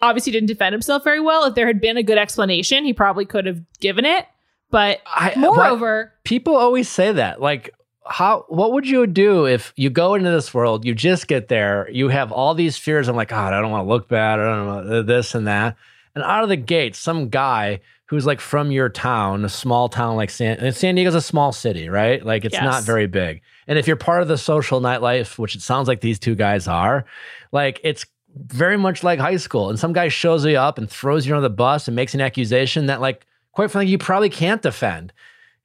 obviously 0.02 0.32
didn't 0.34 0.48
defend 0.48 0.74
himself 0.74 1.04
very 1.04 1.20
well. 1.22 1.46
If 1.46 1.56
there 1.56 1.68
had 1.68 1.80
been 1.80 1.98
a 1.98 2.04
good 2.04 2.18
explanation, 2.18 2.84
he 2.84 2.94
probably 2.94 3.26
could 3.26 3.46
have 3.46 3.60
given 3.80 4.06
it. 4.06 4.26
But 4.70 5.00
I, 5.06 5.30
but 5.30 5.38
moreover, 5.40 6.14
people 6.26 6.58
always 6.58 6.90
say 6.90 7.14
that. 7.14 7.42
Like, 7.42 7.74
how? 8.10 8.46
What 8.48 8.74
would 8.74 8.88
you 8.88 9.08
do 9.08 9.46
if 9.46 9.74
you 9.76 9.90
go 9.90 10.16
into 10.16 10.30
this 10.32 10.54
world? 10.54 10.86
You 10.86 10.94
just 10.96 11.28
get 11.28 11.48
there. 11.48 11.90
You 11.92 12.10
have 12.10 12.32
all 12.32 12.54
these 12.54 12.78
fears. 12.78 13.08
I'm 13.08 13.16
like, 13.16 13.30
God, 13.30 13.54
I 13.54 13.62
don't 13.62 13.72
want 13.72 13.86
to 13.86 13.90
look 13.90 14.08
bad. 14.08 14.40
I 14.40 14.46
don't 14.46 14.66
know 14.88 15.00
uh, 15.00 15.02
this 15.04 15.36
and 15.36 15.48
that. 15.48 15.76
And 16.16 16.24
out 16.24 16.44
of 16.44 16.50
the 16.50 16.56
gate, 16.56 16.96
some 16.96 17.30
guy 17.30 17.80
who's 18.06 18.26
like 18.26 18.40
from 18.40 18.72
your 18.72 18.90
town, 18.90 19.44
a 19.46 19.50
small 19.50 19.90
town 19.90 20.16
like 20.16 20.30
San. 20.30 20.72
San 20.72 20.96
Diego's 20.96 21.14
a 21.16 21.22
small 21.22 21.52
city, 21.52 21.90
right? 21.90 22.26
Like 22.26 22.46
it's 22.46 22.54
Yes. 22.54 22.64
not 22.64 22.84
very 22.84 23.06
big. 23.08 23.42
And 23.68 23.78
if 23.78 23.86
you're 23.86 23.98
part 23.98 24.22
of 24.22 24.28
the 24.28 24.38
social 24.38 24.80
nightlife, 24.80 25.38
which 25.38 25.56
it 25.56 25.62
sounds 25.62 25.88
like 25.88 26.02
these 26.02 26.18
two 26.18 26.34
guys 26.36 26.68
are, 26.68 27.06
like 27.52 27.80
it's 27.84 28.06
very 28.36 28.78
much 28.78 29.04
like 29.04 29.20
high 29.20 29.36
school. 29.38 29.70
And 29.70 29.78
some 29.78 29.94
guy 29.94 30.08
shows 30.08 30.46
you 30.46 30.58
up 30.58 30.78
and 30.78 30.90
throws 30.90 31.26
you 31.28 31.34
under 31.36 31.42
the 31.48 31.54
bus 31.54 31.88
and 31.88 31.96
makes 31.96 32.14
an 32.14 32.22
accusation 32.22 32.86
that, 32.86 33.02
like, 33.02 33.26
quite 33.52 33.72
frankly, 33.72 33.92
you 33.92 33.98
probably 33.98 34.30
can't 34.30 34.62
defend. 34.62 35.12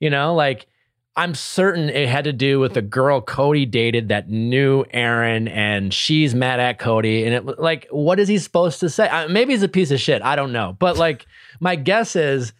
You 0.01 0.11
know, 0.11 0.35
like 0.35 0.67
I'm 1.15 1.35
certain 1.35 1.91
it 1.91 2.09
had 2.09 2.25
to 2.25 2.33
do 2.33 2.59
with 2.59 2.73
the 2.73 2.81
girl 2.81 3.21
Cody 3.21 3.67
dated 3.67 4.09
that 4.09 4.31
knew 4.31 4.85
Aaron 4.91 5.47
and 5.47 5.93
she's 5.93 6.35
mad 6.35 6.59
at 6.59 6.79
Cody. 6.79 7.25
And 7.25 7.35
it 7.35 7.59
like, 7.59 7.87
what 7.91 8.19
is 8.19 8.29
he 8.29 8.39
supposed 8.39 8.81
to 8.81 8.89
say? 8.89 9.09
Uh, 9.09 9.29
maybe 9.29 9.53
he's 9.53 9.63
a 9.63 9.69
piece 9.69 9.91
of 9.91 10.01
shit. 10.01 10.23
I 10.23 10.37
don't 10.37 10.53
know. 10.53 10.75
But 10.79 10.97
like, 10.97 11.27
my 11.61 11.77
guess 11.77 12.17
is, 12.17 12.55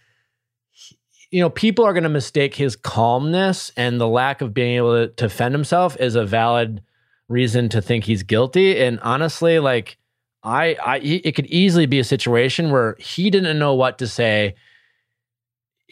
you 1.31 1.41
know, 1.41 1.49
people 1.49 1.87
are 1.87 1.95
going 1.95 2.03
to 2.03 2.11
mistake 2.11 2.55
his 2.55 2.77
calmness 2.77 3.73
and 3.75 3.99
the 3.99 4.09
lack 4.09 4.43
of 4.43 4.53
being 4.53 4.77
able 4.77 5.07
to 5.07 5.13
defend 5.15 5.55
himself 5.55 5.97
as 5.97 6.15
a 6.15 6.27
valid 6.27 6.83
reason 7.29 7.71
to 7.71 7.81
think 7.81 8.05
he's 8.05 8.23
guilty. 8.23 8.83
And 8.83 9.01
honestly, 9.01 9.59
like, 9.61 9.97
I, 10.43 10.77
I, 10.85 10.99
it 10.99 11.35
could 11.35 11.47
easily 11.47 11.87
be 11.87 12.01
a 12.01 12.05
situation 12.05 12.71
where 12.71 12.97
he 12.99 13.31
didn't 13.31 13.59
know 13.59 13.73
what 13.75 13.99
to 13.99 14.07
say 14.07 14.57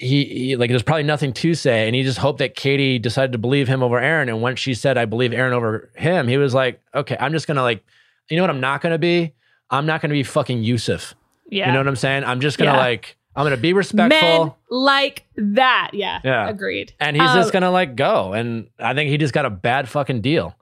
he, 0.00 0.24
he 0.24 0.56
like 0.56 0.70
there's 0.70 0.82
probably 0.82 1.02
nothing 1.02 1.30
to 1.32 1.54
say 1.54 1.86
and 1.86 1.94
he 1.94 2.02
just 2.02 2.16
hoped 2.18 2.38
that 2.38 2.54
katie 2.56 2.98
decided 2.98 3.32
to 3.32 3.38
believe 3.38 3.68
him 3.68 3.82
over 3.82 3.98
aaron 4.00 4.28
and 4.30 4.40
once 4.40 4.58
she 4.58 4.72
said 4.72 4.96
i 4.96 5.04
believe 5.04 5.32
aaron 5.34 5.52
over 5.52 5.90
him 5.94 6.26
he 6.26 6.38
was 6.38 6.54
like 6.54 6.80
okay 6.94 7.16
i'm 7.20 7.32
just 7.32 7.46
gonna 7.46 7.62
like 7.62 7.84
you 8.30 8.36
know 8.36 8.42
what 8.42 8.48
i'm 8.48 8.60
not 8.60 8.80
gonna 8.80 8.96
be 8.98 9.34
i'm 9.68 9.84
not 9.84 10.00
gonna 10.00 10.14
be 10.14 10.22
fucking 10.22 10.62
yusuf 10.62 11.14
yeah. 11.50 11.66
you 11.66 11.72
know 11.72 11.78
what 11.80 11.86
i'm 11.86 11.96
saying 11.96 12.24
i'm 12.24 12.40
just 12.40 12.56
gonna 12.56 12.70
Yeah. 12.72 12.78
like 12.78 13.16
I'm 13.36 13.44
gonna 13.44 13.56
be 13.56 13.72
respectful. 13.72 14.44
Men 14.46 14.52
like 14.70 15.24
that. 15.36 15.92
Yeah. 15.92 16.18
Yeah. 16.24 16.48
Agreed. 16.48 16.92
and 16.98 17.14
he's 17.16 17.28
Um, 17.28 17.36
just 17.36 17.52
gonna 17.52 17.70
like 17.70 17.94
go. 17.94 18.32
And 18.32 18.66
I 18.76 18.92
think 18.92 19.08
he 19.08 19.18
just 19.18 19.32
got 19.32 19.46
a 19.46 19.50
bad 19.50 19.88
fucking 19.88 20.20
deal. 20.20 20.56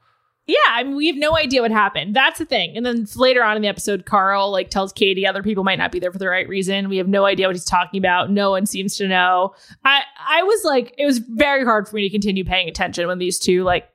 Yeah, 0.48 0.56
I 0.70 0.82
mean, 0.82 0.96
we 0.96 1.08
have 1.08 1.16
no 1.16 1.36
idea 1.36 1.60
what 1.60 1.70
happened. 1.70 2.16
That's 2.16 2.38
the 2.38 2.46
thing. 2.46 2.74
And 2.74 2.84
then 2.84 3.06
later 3.16 3.44
on 3.44 3.56
in 3.56 3.60
the 3.60 3.68
episode, 3.68 4.06
Carl 4.06 4.50
like 4.50 4.70
tells 4.70 4.94
Katie 4.94 5.26
other 5.26 5.42
people 5.42 5.62
might 5.62 5.78
not 5.78 5.92
be 5.92 5.98
there 5.98 6.10
for 6.10 6.18
the 6.18 6.26
right 6.26 6.48
reason. 6.48 6.88
We 6.88 6.96
have 6.96 7.06
no 7.06 7.26
idea 7.26 7.46
what 7.48 7.54
he's 7.54 7.66
talking 7.66 7.98
about. 7.98 8.30
No 8.30 8.50
one 8.50 8.64
seems 8.64 8.96
to 8.96 9.06
know. 9.06 9.54
I 9.84 10.00
I 10.26 10.42
was 10.42 10.64
like, 10.64 10.94
it 10.96 11.04
was 11.04 11.18
very 11.18 11.64
hard 11.64 11.86
for 11.86 11.96
me 11.96 12.02
to 12.02 12.10
continue 12.10 12.44
paying 12.44 12.66
attention 12.66 13.06
when 13.06 13.18
these 13.18 13.38
two 13.38 13.62
like 13.62 13.94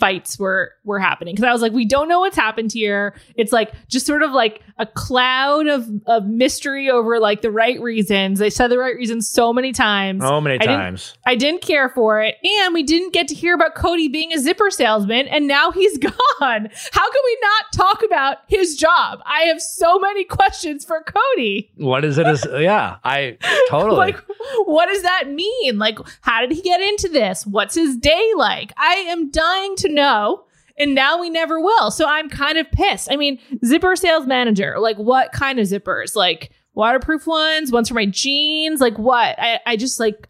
fights 0.00 0.38
were 0.38 0.72
were 0.84 0.98
happening 0.98 1.34
because 1.34 1.46
I 1.48 1.52
was 1.52 1.62
like, 1.62 1.72
we 1.72 1.84
don't 1.84 2.08
know 2.08 2.20
what's 2.20 2.36
happened 2.36 2.72
here. 2.72 3.14
It's 3.36 3.52
like 3.52 3.72
just 3.88 4.06
sort 4.06 4.22
of 4.22 4.32
like 4.32 4.62
a 4.78 4.86
cloud 4.86 5.66
of 5.68 5.86
of 6.06 6.26
mystery 6.26 6.88
over 6.90 7.20
like 7.20 7.42
the 7.42 7.50
right 7.50 7.80
reasons. 7.80 8.38
They 8.38 8.50
said 8.50 8.68
the 8.68 8.78
right 8.78 8.96
reasons 8.96 9.28
so 9.28 9.52
many 9.52 9.72
times. 9.72 10.22
Oh, 10.24 10.40
many 10.40 10.56
I 10.56 10.58
didn't- 10.58 10.78
times. 10.78 11.14
I 11.26 11.34
didn't 11.36 11.60
care 11.62 11.88
for 11.90 12.22
it. 12.22 12.36
And 12.42 12.72
we 12.74 12.82
didn't 12.82 13.12
get 13.12 13.28
to 13.28 13.34
hear 13.34 13.54
about 13.54 13.74
Cody 13.74 14.08
being 14.08 14.32
a 14.32 14.38
zipper 14.38 14.70
salesman, 14.70 15.28
and 15.28 15.46
now 15.46 15.70
he's 15.70 15.98
gone. 16.10 16.12
How 16.40 17.10
can 17.10 17.22
we 17.24 17.38
not 17.42 17.64
talk 17.74 18.02
about 18.02 18.38
his 18.48 18.76
job? 18.76 19.20
I 19.26 19.42
have 19.42 19.60
so 19.60 19.98
many 19.98 20.24
questions 20.24 20.84
for 20.84 21.02
Cody. 21.04 21.70
What 21.76 22.04
is 22.04 22.16
it? 22.18 22.26
Is 22.26 22.46
yeah, 22.58 22.96
I 23.04 23.36
totally. 23.68 23.98
Like, 23.98 24.16
what 24.64 24.86
does 24.86 25.02
that 25.02 25.30
mean? 25.30 25.78
Like, 25.78 25.98
how 26.22 26.40
did 26.40 26.52
he 26.52 26.62
get 26.62 26.80
into 26.80 27.08
this? 27.08 27.46
What's 27.46 27.74
his 27.74 27.96
day 27.96 28.30
like? 28.36 28.72
I 28.78 28.94
am 29.08 29.30
dying 29.30 29.76
to 29.76 29.89
know. 29.90 30.44
And 30.78 30.94
now 30.94 31.20
we 31.20 31.28
never 31.28 31.60
will. 31.60 31.90
So 31.90 32.06
I'm 32.06 32.30
kind 32.30 32.56
of 32.56 32.70
pissed. 32.70 33.12
I 33.12 33.16
mean, 33.16 33.38
zipper 33.64 33.96
sales 33.96 34.26
manager, 34.26 34.78
like 34.78 34.96
what 34.96 35.30
kind 35.32 35.58
of 35.58 35.66
zippers? 35.66 36.16
Like 36.16 36.52
waterproof 36.74 37.26
ones, 37.26 37.70
ones 37.70 37.88
for 37.88 37.94
my 37.94 38.06
jeans? 38.06 38.80
Like 38.80 38.98
what? 38.98 39.38
I, 39.38 39.60
I 39.66 39.76
just 39.76 40.00
like, 40.00 40.28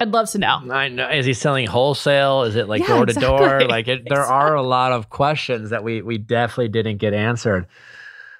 I'd 0.00 0.12
love 0.12 0.30
to 0.30 0.38
know. 0.38 0.62
I 0.70 0.88
know. 0.88 1.10
Is 1.10 1.26
he 1.26 1.34
selling 1.34 1.66
wholesale? 1.66 2.44
Is 2.44 2.56
it 2.56 2.68
like 2.68 2.80
Yeah, 2.80 2.88
door 2.88 3.06
to 3.06 3.12
door? 3.12 3.60
Like 3.66 3.86
it, 3.86 4.08
there 4.08 4.24
are 4.24 4.54
a 4.54 4.62
lot 4.62 4.92
of 4.92 5.10
questions 5.10 5.68
that 5.70 5.84
we 5.84 6.00
we 6.00 6.16
definitely 6.16 6.68
didn't 6.68 6.96
get 6.96 7.12
answered. 7.12 7.66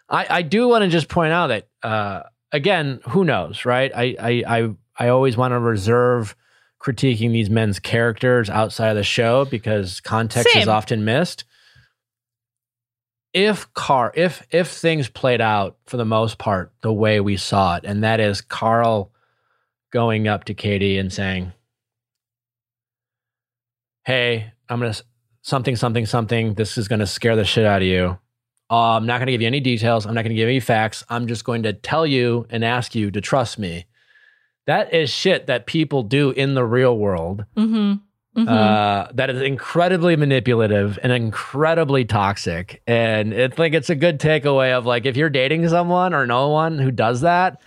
I 0.08 0.38
I 0.38 0.42
do 0.42 0.66
want 0.68 0.84
to 0.84 0.88
just 0.88 1.08
point 1.08 1.32
out 1.32 1.48
that 1.48 1.68
uh, 1.82 2.22
again, 2.50 3.00
who 3.10 3.24
knows, 3.24 3.66
right? 3.66 3.92
I 3.94 4.16
I 4.18 4.44
I, 4.46 4.70
I 4.98 5.08
always 5.08 5.36
want 5.36 5.52
to 5.52 5.58
reserve 5.58 6.34
critiquing 6.80 7.32
these 7.32 7.50
men's 7.50 7.78
characters 7.78 8.48
outside 8.48 8.90
of 8.90 8.96
the 8.96 9.04
show 9.04 9.44
because 9.44 10.00
context 10.00 10.56
is 10.56 10.68
often 10.68 11.04
missed. 11.04 11.44
If 13.32 13.72
Car 13.74 14.12
if 14.16 14.44
if 14.50 14.68
things 14.68 15.08
played 15.08 15.40
out 15.40 15.76
for 15.86 15.96
the 15.96 16.04
most 16.04 16.38
part 16.38 16.72
the 16.80 16.92
way 16.92 17.20
we 17.20 17.36
saw 17.36 17.76
it, 17.76 17.84
and 17.84 18.02
that 18.02 18.18
is 18.18 18.40
Carl 18.40 19.12
going 19.92 20.26
up 20.26 20.44
to 20.44 20.54
Katie 20.54 20.98
and 20.98 21.12
saying, 21.12 21.52
hey, 24.04 24.52
I'm 24.68 24.80
gonna 24.80 24.94
something, 25.42 25.76
something, 25.76 26.06
something. 26.06 26.54
This 26.54 26.76
is 26.76 26.88
gonna 26.88 27.06
scare 27.06 27.36
the 27.36 27.44
shit 27.44 27.66
out 27.66 27.82
of 27.82 27.88
you. 27.88 28.18
Uh, 28.70 28.96
I'm 28.96 29.06
not 29.06 29.18
gonna 29.18 29.32
give 29.32 29.42
you 29.42 29.46
any 29.46 29.60
details. 29.60 30.06
I'm 30.06 30.14
not 30.14 30.22
gonna 30.22 30.34
give 30.34 30.48
you 30.48 30.54
any 30.54 30.60
facts. 30.60 31.04
I'm 31.08 31.28
just 31.28 31.44
going 31.44 31.62
to 31.64 31.72
tell 31.72 32.06
you 32.06 32.46
and 32.50 32.64
ask 32.64 32.94
you 32.94 33.10
to 33.12 33.20
trust 33.20 33.58
me. 33.58 33.86
That 34.66 34.94
is 34.94 35.10
shit 35.10 35.46
that 35.46 35.66
people 35.66 36.02
do 36.02 36.30
in 36.30 36.54
the 36.54 36.64
real 36.64 36.96
world. 36.96 37.44
Mm-hmm. 37.56 37.94
Uh, 38.36 39.08
that 39.12 39.28
is 39.28 39.42
incredibly 39.42 40.16
manipulative 40.16 40.98
and 41.02 41.12
incredibly 41.12 42.04
toxic. 42.04 42.80
And 42.86 43.32
it's 43.32 43.58
like 43.58 43.74
it's 43.74 43.90
a 43.90 43.94
good 43.94 44.20
takeaway 44.20 44.72
of 44.72 44.86
like 44.86 45.04
if 45.04 45.16
you're 45.16 45.30
dating 45.30 45.68
someone 45.68 46.14
or 46.14 46.26
no 46.26 46.48
one 46.48 46.78
who 46.78 46.90
does 46.90 47.22
that, 47.22 47.60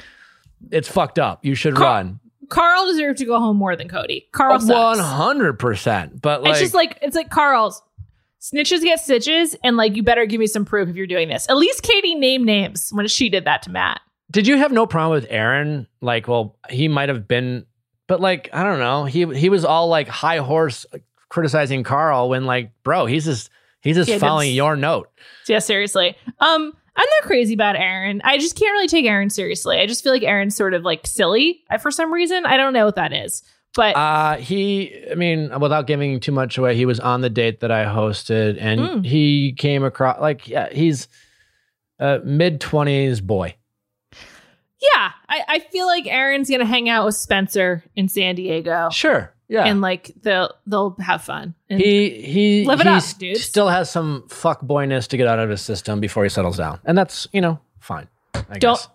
it's 0.71 0.87
fucked 0.87 1.19
up. 1.19 1.43
You 1.43 1.55
should 1.55 1.75
Car- 1.75 1.85
run. 1.85 2.19
Carl 2.49 2.87
deserved 2.87 3.17
to 3.19 3.25
go 3.25 3.39
home 3.39 3.57
more 3.57 3.75
than 3.75 3.89
Cody. 3.89 4.27
Carl 4.31 4.59
hundred 4.59 5.53
percent. 5.53 6.21
But 6.21 6.43
like, 6.43 6.51
it's 6.51 6.61
just 6.61 6.73
like 6.73 6.97
it's 7.01 7.15
like 7.15 7.29
Carl's 7.29 7.81
snitches 8.39 8.81
get 8.81 8.99
stitches, 8.99 9.55
and 9.63 9.75
like 9.75 9.95
you 9.95 10.03
better 10.03 10.25
give 10.25 10.39
me 10.39 10.47
some 10.47 10.65
proof 10.65 10.89
if 10.89 10.95
you're 10.95 11.07
doing 11.07 11.29
this. 11.29 11.47
At 11.49 11.57
least 11.57 11.83
Katie 11.83 12.15
named 12.15 12.45
names 12.45 12.89
when 12.91 13.07
she 13.07 13.29
did 13.29 13.45
that 13.45 13.63
to 13.63 13.69
Matt. 13.71 14.01
Did 14.33 14.47
you 14.47 14.57
have 14.57 14.71
no 14.73 14.85
problem 14.85 15.11
with 15.21 15.27
Aaron? 15.31 15.87
Like, 16.01 16.27
well, 16.27 16.57
he 16.69 16.87
might 16.89 17.07
have 17.09 17.27
been, 17.27 17.65
but 18.07 18.19
like, 18.19 18.49
I 18.51 18.63
don't 18.63 18.79
know. 18.79 19.05
He 19.05 19.25
he 19.33 19.47
was 19.49 19.63
all 19.63 19.87
like 19.87 20.07
high 20.09 20.37
horse 20.39 20.85
criticizing 21.29 21.83
Carl 21.83 22.29
when 22.29 22.45
like, 22.45 22.71
bro, 22.83 23.05
he's 23.05 23.25
just 23.25 23.49
he's 23.81 23.95
just 23.95 24.09
Yeah, 24.09 24.17
following 24.17 24.53
your 24.53 24.75
note. 24.75 25.09
Yeah, 25.47 25.59
seriously. 25.59 26.17
Um, 26.39 26.73
I'm 26.95 27.07
not 27.21 27.27
crazy 27.27 27.53
about 27.53 27.75
Aaron. 27.75 28.21
I 28.23 28.37
just 28.37 28.55
can't 28.59 28.71
really 28.73 28.87
take 28.87 29.05
Aaron 29.05 29.29
seriously. 29.29 29.79
I 29.79 29.87
just 29.87 30.03
feel 30.03 30.11
like 30.11 30.21
Aaron's 30.23 30.55
sort 30.55 30.73
of 30.75 30.83
like 30.83 31.07
silly 31.07 31.61
uh, 31.71 31.77
for 31.77 31.89
some 31.91 32.13
reason. 32.13 32.45
I 32.45 32.57
don't 32.57 32.73
know 32.73 32.85
what 32.85 32.95
that 32.97 33.13
is, 33.13 33.41
but 33.75 33.95
Uh 33.95 34.35
he 34.37 34.93
I 35.11 35.15
mean, 35.15 35.59
without 35.59 35.87
giving 35.87 36.19
too 36.19 36.31
much 36.31 36.57
away, 36.57 36.75
he 36.75 36.85
was 36.85 36.99
on 36.99 37.21
the 37.21 37.29
date 37.29 37.61
that 37.61 37.71
I 37.71 37.85
hosted 37.85 38.57
and 38.59 38.79
Mm. 38.81 39.05
he 39.05 39.53
came 39.57 39.83
across 39.83 40.19
like 40.19 40.47
yeah, 40.47 40.69
he's 40.71 41.07
a 41.99 42.19
mid 42.23 42.59
twenties 42.61 43.21
boy. 43.21 43.55
Yeah, 44.93 45.11
I, 45.29 45.41
I 45.47 45.59
feel 45.71 45.85
like 45.85 46.05
Aaron's 46.07 46.49
gonna 46.49 46.65
hang 46.65 46.89
out 46.89 47.05
with 47.05 47.15
Spencer 47.15 47.83
in 47.95 48.09
San 48.09 48.35
Diego, 48.35 48.89
Sure. 48.91 49.31
Yeah. 49.47 49.65
and 49.65 49.81
like 49.81 50.11
they'll 50.23 50.51
they'll 50.67 50.95
have 50.99 51.21
fun. 51.23 51.53
He 51.69 52.09
he 52.21 52.65
Live 52.65 52.81
it 52.81 52.87
he 52.87 53.31
up, 53.31 53.37
still 53.37 53.69
has 53.69 53.89
some 53.89 54.27
fuck 54.29 54.61
boyness 54.61 55.07
to 55.07 55.17
get 55.17 55.27
out 55.27 55.39
of 55.39 55.49
his 55.49 55.61
system 55.61 55.99
before 55.99 56.23
he 56.23 56.29
settles 56.29 56.57
down. 56.57 56.79
And 56.85 56.97
that's, 56.97 57.27
you 57.31 57.39
know, 57.41 57.59
fine. 57.79 58.07
I 58.33 58.57
Don't- 58.57 58.75
guess. 58.77 58.87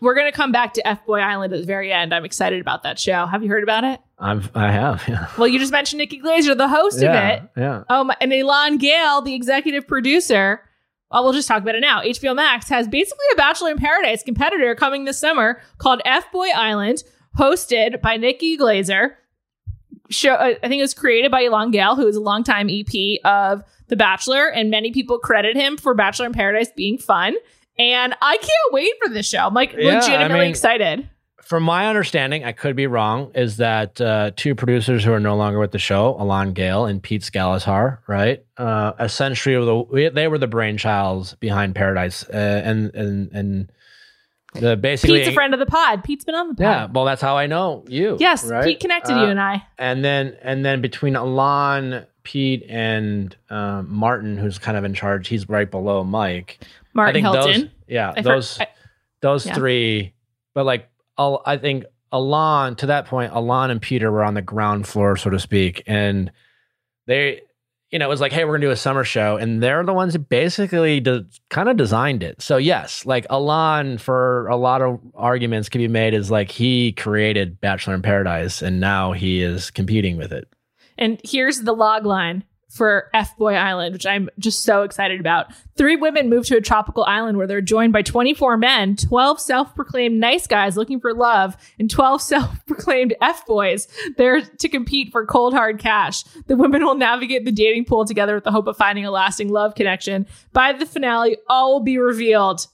we're 0.00 0.14
gonna 0.14 0.30
come 0.32 0.52
back 0.52 0.74
to 0.74 0.86
F 0.86 1.04
Boy 1.06 1.20
Island 1.20 1.52
at 1.54 1.60
the 1.60 1.66
very 1.66 1.92
end. 1.92 2.14
I'm 2.14 2.24
excited 2.24 2.60
about 2.60 2.82
that 2.82 2.98
show. 2.98 3.24
Have 3.26 3.42
you 3.42 3.48
heard 3.48 3.62
about 3.62 3.84
it? 3.84 4.00
I've 4.18 4.54
I 4.56 4.70
have, 4.70 5.02
yeah. 5.08 5.28
Well, 5.38 5.48
you 5.48 5.58
just 5.58 5.72
mentioned 5.72 5.98
Nikki 5.98 6.20
Glazer, 6.20 6.56
the 6.56 6.68
host 6.68 7.00
yeah, 7.02 7.28
of 7.38 7.42
it. 7.44 7.50
Yeah. 7.56 7.82
Um, 7.88 8.12
and 8.20 8.32
Elan 8.32 8.76
Gale, 8.78 9.22
the 9.22 9.34
executive 9.34 9.88
producer. 9.88 10.60
Well, 11.14 11.22
we'll 11.22 11.32
just 11.32 11.46
talk 11.46 11.62
about 11.62 11.76
it 11.76 11.80
now. 11.80 12.02
HBO 12.02 12.34
Max 12.34 12.68
has 12.70 12.88
basically 12.88 13.24
a 13.32 13.36
Bachelor 13.36 13.70
in 13.70 13.78
Paradise 13.78 14.24
competitor 14.24 14.74
coming 14.74 15.04
this 15.04 15.16
summer 15.16 15.62
called 15.78 16.02
F 16.04 16.30
Boy 16.32 16.48
Island, 16.52 17.04
hosted 17.38 18.02
by 18.02 18.16
Nikki 18.16 18.58
Glazer. 18.58 19.12
Show, 20.10 20.34
uh, 20.34 20.54
I 20.60 20.68
think 20.68 20.80
it 20.80 20.82
was 20.82 20.92
created 20.92 21.30
by 21.30 21.44
Elan 21.44 21.70
Gale, 21.70 21.94
who 21.94 22.08
is 22.08 22.16
a 22.16 22.20
longtime 22.20 22.68
EP 22.68 23.20
of 23.24 23.62
The 23.86 23.94
Bachelor, 23.96 24.48
and 24.48 24.70
many 24.70 24.90
people 24.90 25.18
credit 25.20 25.54
him 25.54 25.76
for 25.76 25.94
Bachelor 25.94 26.26
in 26.26 26.32
Paradise 26.32 26.72
being 26.74 26.98
fun. 26.98 27.36
And 27.78 28.14
I 28.20 28.36
can't 28.36 28.72
wait 28.72 28.92
for 29.00 29.08
this 29.08 29.28
show. 29.28 29.38
I'm 29.46 29.54
like 29.54 29.72
Yeah, 29.72 29.90
I 29.92 29.94
legitimately 30.00 30.38
mean- 30.40 30.50
excited. 30.50 31.08
From 31.46 31.62
my 31.62 31.86
understanding, 31.88 32.42
I 32.44 32.52
could 32.52 32.74
be 32.74 32.86
wrong, 32.86 33.30
is 33.34 33.58
that 33.58 34.00
uh, 34.00 34.30
two 34.34 34.54
producers 34.54 35.04
who 35.04 35.12
are 35.12 35.20
no 35.20 35.36
longer 35.36 35.58
with 35.58 35.72
the 35.72 35.78
show, 35.78 36.16
Elan 36.18 36.52
Gale 36.54 36.86
and 36.86 37.02
Pete 37.02 37.22
Scalettar, 37.22 37.98
right? 38.06 38.44
Uh, 38.56 38.92
essentially, 38.98 39.54
the, 39.54 40.10
they 40.14 40.26
were 40.28 40.38
the 40.38 40.48
brainchilds 40.48 41.38
behind 41.40 41.74
Paradise, 41.74 42.24
uh, 42.28 42.62
and 42.64 42.94
and 42.94 43.30
and 43.32 43.72
the 44.54 44.76
basically. 44.76 45.18
Pete's 45.18 45.30
a 45.30 45.32
friend 45.32 45.52
of 45.52 45.60
the 45.60 45.66
pod. 45.66 46.02
Pete's 46.02 46.24
been 46.24 46.34
on 46.34 46.48
the 46.48 46.54
pod. 46.54 46.62
Yeah, 46.62 46.86
well, 46.86 47.04
that's 47.04 47.20
how 47.20 47.36
I 47.36 47.46
know 47.46 47.84
you. 47.88 48.16
Yes, 48.18 48.44
right? 48.46 48.64
Pete 48.64 48.80
connected 48.80 49.12
Uh, 49.16 49.24
you 49.24 49.28
and 49.28 49.40
I. 49.40 49.62
and 49.78 50.04
then 50.04 50.36
and 50.42 50.64
then 50.64 50.80
between 50.80 51.14
Elan, 51.16 52.06
Pete, 52.22 52.64
and 52.68 53.36
um, 53.50 53.92
Martin, 53.92 54.38
who's 54.38 54.58
kind 54.58 54.76
of 54.78 54.84
in 54.84 54.94
charge, 54.94 55.28
he's 55.28 55.48
right 55.48 55.70
below 55.70 56.04
Mike. 56.04 56.58
Martin 56.94 57.22
Hilton. 57.22 57.60
those, 57.62 57.70
yeah, 57.88 58.10
I've 58.10 58.16
heard- 58.16 58.24
those 58.24 58.60
I- 58.60 58.68
those 59.20 59.46
yeah. 59.46 59.54
three, 59.54 60.14
but 60.54 60.64
like 60.64 60.88
I 61.18 61.56
think 61.56 61.84
Elan 62.12 62.76
to 62.76 62.86
that 62.86 63.06
point, 63.06 63.32
Elan 63.32 63.70
and 63.70 63.82
Peter 63.82 64.10
were 64.10 64.24
on 64.24 64.34
the 64.34 64.42
ground 64.42 64.86
floor, 64.86 65.16
so 65.16 65.30
to 65.30 65.38
speak, 65.38 65.82
and 65.86 66.30
they, 67.06 67.42
you 67.90 67.98
know, 67.98 68.06
it 68.06 68.08
was 68.08 68.20
like, 68.20 68.32
hey, 68.32 68.44
we're 68.44 68.52
gonna 68.52 68.66
do 68.66 68.70
a 68.70 68.76
summer 68.76 69.04
show, 69.04 69.36
and 69.36 69.62
they're 69.62 69.84
the 69.84 69.92
ones 69.92 70.14
who 70.14 70.20
basically 70.20 71.00
de- 71.00 71.26
kind 71.50 71.68
of 71.68 71.76
designed 71.76 72.22
it. 72.22 72.40
So 72.40 72.56
yes, 72.56 73.04
like 73.04 73.26
Elan, 73.30 73.98
for 73.98 74.46
a 74.48 74.56
lot 74.56 74.82
of 74.82 75.00
arguments, 75.14 75.68
can 75.68 75.80
be 75.80 75.88
made 75.88 76.14
is 76.14 76.30
like 76.30 76.50
he 76.50 76.92
created 76.92 77.60
Bachelor 77.60 77.94
in 77.94 78.02
Paradise, 78.02 78.62
and 78.62 78.80
now 78.80 79.12
he 79.12 79.42
is 79.42 79.70
competing 79.70 80.16
with 80.16 80.32
it. 80.32 80.48
And 80.96 81.20
here's 81.24 81.62
the 81.62 81.74
log 81.74 82.06
line 82.06 82.44
for 82.74 83.08
F 83.14 83.36
Boy 83.36 83.54
Island, 83.54 83.92
which 83.92 84.04
I'm 84.04 84.28
just 84.38 84.64
so 84.64 84.82
excited 84.82 85.20
about. 85.20 85.46
Three 85.76 85.94
women 85.94 86.28
move 86.28 86.44
to 86.46 86.56
a 86.56 86.60
tropical 86.60 87.04
island 87.04 87.38
where 87.38 87.46
they're 87.46 87.60
joined 87.60 87.92
by 87.92 88.02
24 88.02 88.56
men, 88.56 88.96
12 88.96 89.40
self 89.40 89.74
proclaimed 89.76 90.18
nice 90.18 90.48
guys 90.48 90.76
looking 90.76 90.98
for 90.98 91.14
love, 91.14 91.56
and 91.78 91.88
12 91.88 92.20
self 92.34 92.66
proclaimed 92.66 93.14
F 93.20 93.46
boys 93.46 93.86
there 94.16 94.40
to 94.40 94.68
compete 94.68 95.12
for 95.12 95.24
cold 95.24 95.54
hard 95.54 95.78
cash. 95.78 96.24
The 96.48 96.56
women 96.56 96.84
will 96.84 96.96
navigate 96.96 97.44
the 97.44 97.52
dating 97.52 97.84
pool 97.84 98.04
together 98.04 98.34
with 98.34 98.44
the 98.44 98.52
hope 98.52 98.66
of 98.66 98.76
finding 98.76 99.06
a 99.06 99.10
lasting 99.12 99.50
love 99.50 99.76
connection. 99.76 100.26
By 100.52 100.72
the 100.72 100.86
finale, 100.86 101.36
all 101.48 101.74
will 101.74 101.84
be 101.84 101.98
revealed. 101.98 102.66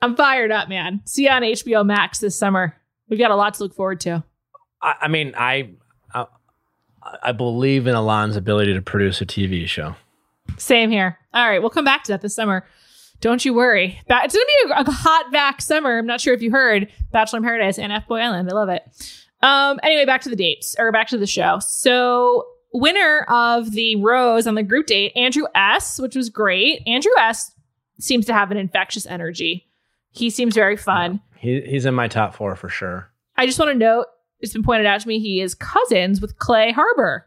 I'm 0.00 0.14
fired 0.14 0.52
up, 0.52 0.68
man. 0.68 1.00
See 1.04 1.24
you 1.24 1.30
on 1.30 1.42
HBO 1.42 1.84
Max 1.84 2.18
this 2.18 2.38
summer. 2.38 2.76
We've 3.08 3.18
got 3.18 3.30
a 3.32 3.36
lot 3.36 3.54
to 3.54 3.64
look 3.64 3.74
forward 3.74 4.00
to. 4.00 4.22
I, 4.80 4.94
I 5.02 5.08
mean, 5.08 5.34
I, 5.36 5.70
I 7.22 7.32
believe 7.32 7.86
in 7.86 7.94
Elan's 7.94 8.36
ability 8.36 8.74
to 8.74 8.82
produce 8.82 9.20
a 9.20 9.26
TV 9.26 9.66
show. 9.66 9.94
Same 10.58 10.90
here. 10.90 11.18
All 11.34 11.48
right, 11.48 11.60
we'll 11.60 11.70
come 11.70 11.84
back 11.84 12.04
to 12.04 12.12
that 12.12 12.22
this 12.22 12.34
summer. 12.34 12.64
Don't 13.20 13.44
you 13.44 13.54
worry. 13.54 13.98
It's 14.06 14.34
gonna 14.34 14.44
be 14.46 14.72
a, 14.72 14.80
a 14.80 14.90
hot 14.90 15.32
back 15.32 15.62
summer. 15.62 15.98
I'm 15.98 16.06
not 16.06 16.20
sure 16.20 16.34
if 16.34 16.42
you 16.42 16.50
heard 16.50 16.90
Bachelor 17.12 17.38
in 17.38 17.44
Paradise 17.44 17.78
and 17.78 17.92
F 17.92 18.06
Boy 18.06 18.18
Island. 18.18 18.50
I 18.50 18.54
love 18.54 18.68
it. 18.68 18.82
Um. 19.42 19.80
Anyway, 19.82 20.04
back 20.04 20.22
to 20.22 20.28
the 20.28 20.36
dates 20.36 20.76
or 20.78 20.92
back 20.92 21.08
to 21.08 21.18
the 21.18 21.26
show. 21.26 21.58
So 21.60 22.46
winner 22.72 23.24
of 23.28 23.72
the 23.72 23.96
rose 23.96 24.46
on 24.46 24.54
the 24.54 24.62
group 24.62 24.86
date, 24.86 25.12
Andrew 25.16 25.44
S, 25.54 25.98
which 25.98 26.14
was 26.14 26.28
great. 26.28 26.82
Andrew 26.86 27.12
S 27.18 27.52
seems 27.98 28.26
to 28.26 28.34
have 28.34 28.50
an 28.50 28.56
infectious 28.56 29.06
energy. 29.06 29.66
He 30.10 30.30
seems 30.30 30.54
very 30.54 30.76
fun. 30.76 31.20
He, 31.38 31.60
he's 31.62 31.86
in 31.86 31.94
my 31.94 32.08
top 32.08 32.34
four 32.34 32.56
for 32.56 32.68
sure. 32.68 33.10
I 33.36 33.46
just 33.46 33.58
want 33.58 33.70
to 33.70 33.78
note 33.78 34.06
it's 34.40 34.52
been 34.52 34.62
pointed 34.62 34.86
out 34.86 35.00
to 35.00 35.08
me 35.08 35.18
he 35.18 35.40
is 35.40 35.54
cousins 35.54 36.20
with 36.20 36.38
Clay 36.38 36.72
Harbor. 36.72 37.26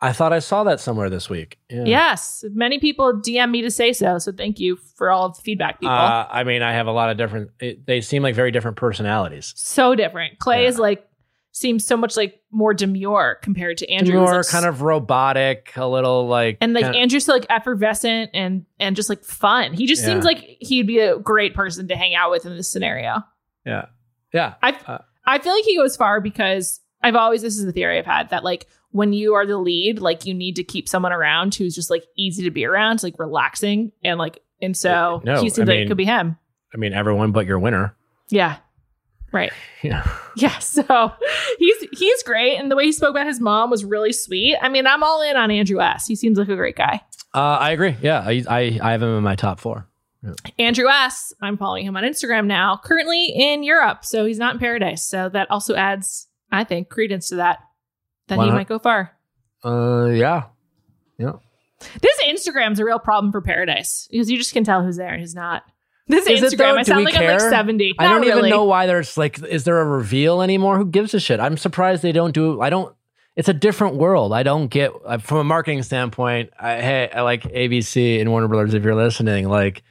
I 0.00 0.12
thought 0.12 0.32
I 0.32 0.40
saw 0.40 0.64
that 0.64 0.80
somewhere 0.80 1.08
this 1.08 1.30
week. 1.30 1.58
Yeah. 1.70 1.84
Yes, 1.86 2.44
many 2.50 2.80
people 2.80 3.12
DM 3.24 3.50
me 3.52 3.62
to 3.62 3.70
say 3.70 3.92
so. 3.92 4.18
So 4.18 4.32
thank 4.32 4.58
you 4.58 4.76
for 4.96 5.10
all 5.12 5.26
of 5.26 5.36
the 5.36 5.42
feedback, 5.42 5.78
people. 5.78 5.94
Uh, 5.94 6.26
I 6.28 6.42
mean, 6.42 6.60
I 6.60 6.72
have 6.72 6.88
a 6.88 6.92
lot 6.92 7.10
of 7.10 7.16
different. 7.16 7.50
It, 7.60 7.86
they 7.86 8.00
seem 8.00 8.20
like 8.22 8.34
very 8.34 8.50
different 8.50 8.76
personalities. 8.76 9.52
so 9.56 9.94
different. 9.94 10.40
Clay 10.40 10.62
Yeah. 10.62 10.68
is 10.70 10.78
like 10.80 11.06
seems 11.54 11.84
so 11.86 11.96
much 11.98 12.16
like 12.16 12.40
more 12.50 12.74
demure 12.74 13.38
compared 13.42 13.76
to 13.78 13.88
Andrew. 13.92 14.18
More 14.18 14.38
like, 14.38 14.48
kind 14.48 14.64
of 14.66 14.82
robotic, 14.82 15.70
a 15.76 15.86
little 15.86 16.26
like 16.26 16.58
and 16.60 16.72
like 16.72 16.84
Andrew's 16.96 17.26
so 17.26 17.32
like 17.34 17.46
effervescent 17.48 18.30
and 18.34 18.64
and 18.80 18.96
just 18.96 19.08
like 19.08 19.22
fun. 19.22 19.72
He 19.72 19.86
just 19.86 20.04
seems 20.04 20.24
like 20.24 20.38
he'd 20.60 20.86
be 20.88 20.98
a 20.98 21.16
great 21.18 21.54
person 21.54 21.86
to 21.88 21.94
hang 21.96 22.14
out 22.16 22.32
with 22.32 22.44
in 22.44 22.56
this 22.56 22.72
scenario. 22.72 23.22
yeah, 23.64 23.86
yeah. 24.34 24.54
I 24.62 24.70
Uh, 24.86 24.98
I 25.24 25.38
feel 25.38 25.52
like 25.52 25.64
he 25.64 25.76
goes 25.76 25.96
far 25.96 26.20
because 26.20 26.80
I've 27.02 27.16
always 27.16 27.42
this 27.42 27.58
is 27.58 27.64
the 27.64 27.72
theory 27.72 27.98
I've 27.98 28.06
had 28.06 28.30
that 28.30 28.44
like 28.44 28.66
when 28.90 29.12
you 29.12 29.34
are 29.34 29.46
the 29.46 29.56
lead, 29.56 30.00
like 30.00 30.26
you 30.26 30.34
need 30.34 30.56
to 30.56 30.64
keep 30.64 30.88
someone 30.88 31.12
around 31.12 31.54
who's 31.54 31.74
just 31.74 31.90
like 31.90 32.04
easy 32.16 32.44
to 32.44 32.50
be 32.50 32.64
around, 32.64 33.02
like 33.02 33.18
relaxing 33.18 33.92
and 34.04 34.18
like 34.18 34.40
and 34.60 34.76
so 34.76 35.20
No, 35.24 35.40
he 35.40 35.46
I 35.46 35.48
seems 35.48 35.68
like 35.68 35.78
it 35.78 35.88
could 35.88 35.96
be 35.96 36.04
him. 36.04 36.36
I 36.74 36.76
mean, 36.76 36.92
everyone 36.92 37.32
but 37.32 37.46
your 37.46 37.58
winner. 37.58 37.94
Yeah. 38.28 38.56
Right. 39.32 39.52
Yeah. 39.82 40.08
Yeah. 40.36 40.56
So 40.60 41.10
he's 41.58 41.76
he's 41.98 42.22
great. 42.22 42.56
And 42.56 42.70
the 42.70 42.76
way 42.76 42.84
he 42.84 42.92
spoke 42.92 43.10
about 43.10 43.26
his 43.26 43.40
mom 43.40 43.68
was 43.68 43.84
really 43.84 44.12
sweet. 44.12 44.56
I 44.62 44.68
mean, 44.68 44.86
I'm 44.86 45.02
all 45.02 45.20
in 45.22 45.36
on 45.36 45.50
Andrew 45.50 45.80
S. 45.80 46.06
He 46.06 46.14
seems 46.14 46.38
like 46.38 46.48
a 46.48 46.54
great 46.54 46.76
guy. 46.76 47.00
Uh, 47.34 47.58
I 47.58 47.72
agree. 47.72 47.96
Yeah, 48.00 48.20
I, 48.20 48.44
I 48.48 48.78
I 48.80 48.92
have 48.92 49.02
him 49.02 49.16
in 49.16 49.24
my 49.24 49.34
top 49.34 49.58
four. 49.58 49.88
Andrew 50.58 50.88
S. 50.88 51.32
I'm 51.40 51.56
following 51.56 51.84
him 51.84 51.96
on 51.96 52.04
Instagram 52.04 52.46
now, 52.46 52.80
currently 52.82 53.26
in 53.26 53.62
Europe. 53.62 54.04
So 54.04 54.24
he's 54.24 54.38
not 54.38 54.54
in 54.54 54.60
paradise. 54.60 55.04
So 55.04 55.28
that 55.30 55.50
also 55.50 55.74
adds, 55.74 56.28
I 56.50 56.64
think, 56.64 56.88
credence 56.88 57.28
to 57.30 57.36
that. 57.36 57.58
That 58.28 58.38
Why 58.38 58.44
he 58.44 58.50
not? 58.50 58.56
might 58.56 58.68
go 58.68 58.78
far. 58.78 59.16
Uh, 59.64 60.06
yeah, 60.06 60.44
yeah. 61.18 61.32
This 62.00 62.18
Instagram's 62.28 62.78
a 62.78 62.84
real 62.84 62.98
problem 63.00 63.32
for 63.32 63.40
Paradise 63.40 64.06
because 64.10 64.30
you 64.30 64.38
just 64.38 64.52
can 64.52 64.62
tell 64.64 64.84
who's 64.84 64.96
there 64.96 65.08
and 65.08 65.20
who's 65.20 65.34
not. 65.34 65.64
This 66.08 66.26
Is 66.26 66.40
Instagram? 66.40 66.74
I 66.78 66.82
Do 66.82 66.84
sound 66.84 67.04
like 67.04 67.14
I'm 67.16 67.22
like 67.24 67.38
care? 67.38 67.50
70. 67.50 67.94
I 67.98 68.04
Not 68.04 68.14
don't 68.22 68.24
even 68.38 68.50
know 68.50 68.64
why 68.64 68.86
there's 68.86 69.16
like, 69.16 69.42
is 69.42 69.64
there 69.64 69.80
a 69.80 69.84
reveal 69.84 70.42
anymore? 70.42 70.76
Who 70.76 70.84
gives 70.84 71.14
a 71.14 71.20
shit? 71.20 71.40
I'm 71.40 71.56
surprised 71.56 72.02
they 72.02 72.12
don't 72.12 72.32
do. 72.32 72.60
I 72.60 72.70
don't. 72.70 72.94
It's 73.34 73.48
a 73.48 73.54
different 73.54 73.96
world. 73.96 74.32
I 74.32 74.42
don't 74.42 74.68
get 74.68 74.92
uh, 75.06 75.18
from 75.18 75.38
a 75.38 75.44
marketing 75.44 75.82
standpoint. 75.84 76.50
I, 76.60 76.80
hey, 76.80 77.10
I 77.14 77.22
like 77.22 77.44
ABC 77.44 78.20
and 78.20 78.30
Warner 78.30 78.48
Brothers. 78.48 78.74
If 78.74 78.84
you're 78.84 78.94
listening, 78.94 79.48
like, 79.48 79.82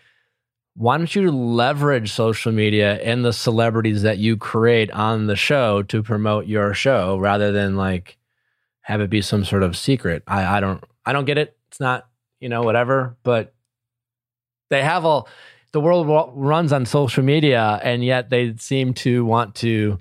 why 0.76 0.98
don't 0.98 1.14
you 1.16 1.32
leverage 1.32 2.12
social 2.12 2.52
media 2.52 2.96
and 3.02 3.26
the 3.26 3.34
celebrities 3.34 4.04
that 4.04 4.18
you 4.20 4.38
create 4.38 4.90
on 4.92 5.28
the 5.28 5.36
show 5.36 5.84
to 5.84 6.02
promote 6.02 6.48
your 6.48 6.74
show 6.74 7.18
rather 7.18 7.52
than 7.52 7.76
like 7.76 8.18
have 8.82 9.02
it 9.02 9.10
be 9.10 9.22
some 9.22 9.44
sort 9.46 9.64
of 9.64 9.76
secret? 9.78 10.24
I, 10.28 10.58
I 10.58 10.60
don't. 10.60 10.84
I 11.06 11.14
don't 11.14 11.26
get 11.26 11.38
it. 11.38 11.58
It's 11.70 11.80
not 11.80 12.08
you 12.40 12.48
know 12.50 12.64
whatever, 12.64 13.18
but 13.24 13.54
they 14.70 14.82
have 14.82 15.04
all 15.06 15.28
the 15.74 15.82
world 15.82 16.08
runs 16.36 16.72
on 16.74 16.86
social 16.86 17.24
media 17.24 17.80
and 17.84 18.04
yet 18.04 18.30
they 18.30 18.56
seem 18.58 18.94
to 18.94 19.24
want 19.26 19.56
to 19.56 19.98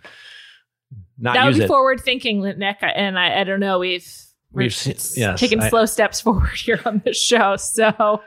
not 1.18 1.34
that 1.34 1.46
would 1.46 1.56
be 1.56 1.62
it 1.64 1.68
forward 1.68 2.00
thinking, 2.00 2.42
Nick. 2.42 2.78
And 2.82 3.18
I, 3.18 3.40
I 3.40 3.44
don't 3.44 3.60
know. 3.60 3.78
We've 3.78 4.06
We've 4.52 4.74
seen- 4.74 4.94
yes, 5.20 5.38
taken 5.38 5.60
I- 5.60 5.68
slow 5.68 5.86
steps 5.86 6.20
forward 6.20 6.50
here 6.56 6.80
on 6.84 7.02
the 7.04 7.12
show. 7.12 7.56
So 7.56 7.84
Uh, 7.88 8.20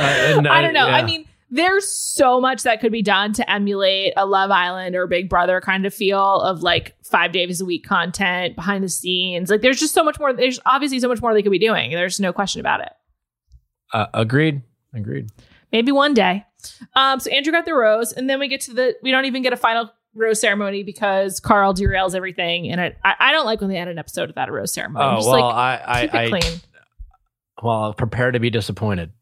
I 0.00 0.32
don't 0.62 0.72
know. 0.74 0.86
yeah. 0.86 0.96
I 0.96 1.02
mean, 1.04 1.26
there's 1.54 1.86
so 1.86 2.40
much 2.40 2.64
that 2.64 2.80
could 2.80 2.90
be 2.90 3.00
done 3.00 3.32
to 3.34 3.48
emulate 3.48 4.12
a 4.16 4.26
Love 4.26 4.50
Island 4.50 4.96
or 4.96 5.06
Big 5.06 5.28
Brother 5.28 5.60
kind 5.60 5.86
of 5.86 5.94
feel 5.94 6.40
of 6.40 6.62
like 6.62 6.96
five 7.04 7.30
days 7.30 7.60
a 7.60 7.64
week 7.64 7.86
content 7.86 8.56
behind 8.56 8.82
the 8.82 8.88
scenes. 8.88 9.50
Like, 9.50 9.60
there's 9.62 9.78
just 9.78 9.94
so 9.94 10.02
much 10.02 10.18
more. 10.18 10.32
There's 10.32 10.58
obviously 10.66 10.98
so 10.98 11.06
much 11.08 11.22
more 11.22 11.32
they 11.32 11.42
could 11.42 11.52
be 11.52 11.60
doing. 11.60 11.92
There's 11.92 12.18
no 12.18 12.32
question 12.32 12.58
about 12.60 12.80
it. 12.80 12.90
uh, 13.92 14.06
agreed 14.12 14.62
agreed 14.94 15.28
Maybe 15.72 15.92
one 15.92 16.12
day. 16.14 16.44
Um, 16.96 17.20
so 17.20 17.30
Andrew 17.30 17.52
got 17.52 17.66
the 17.66 17.74
rose, 17.74 18.12
and 18.12 18.28
then 18.28 18.40
we 18.40 18.48
get 18.48 18.60
to 18.62 18.74
the. 18.74 18.96
We 19.02 19.10
don't 19.12 19.26
even 19.26 19.42
get 19.42 19.52
a 19.52 19.56
final 19.56 19.90
rose 20.14 20.40
ceremony 20.40 20.82
because 20.82 21.38
Carl 21.38 21.72
derails 21.74 22.14
everything, 22.16 22.68
and 22.68 22.80
it, 22.80 22.98
I, 23.04 23.14
I 23.18 23.32
don't 23.32 23.44
like 23.44 23.60
when 23.60 23.70
they 23.70 23.76
end 23.76 23.90
an 23.90 23.98
episode 23.98 24.28
without 24.28 24.48
a 24.48 24.52
rose 24.52 24.72
ceremony. 24.72 25.04
oh 25.04 25.16
just 25.16 25.28
well 25.28 25.40
like 25.40 25.82
i 25.86 26.02
keep 26.02 26.14
i, 26.14 26.22
it 26.22 26.32
I 26.32 26.40
clean. 26.40 26.60
well 27.62 27.92
prepare 27.94 28.30
to 28.32 28.40
be 28.40 28.50
disappointed 28.50 29.12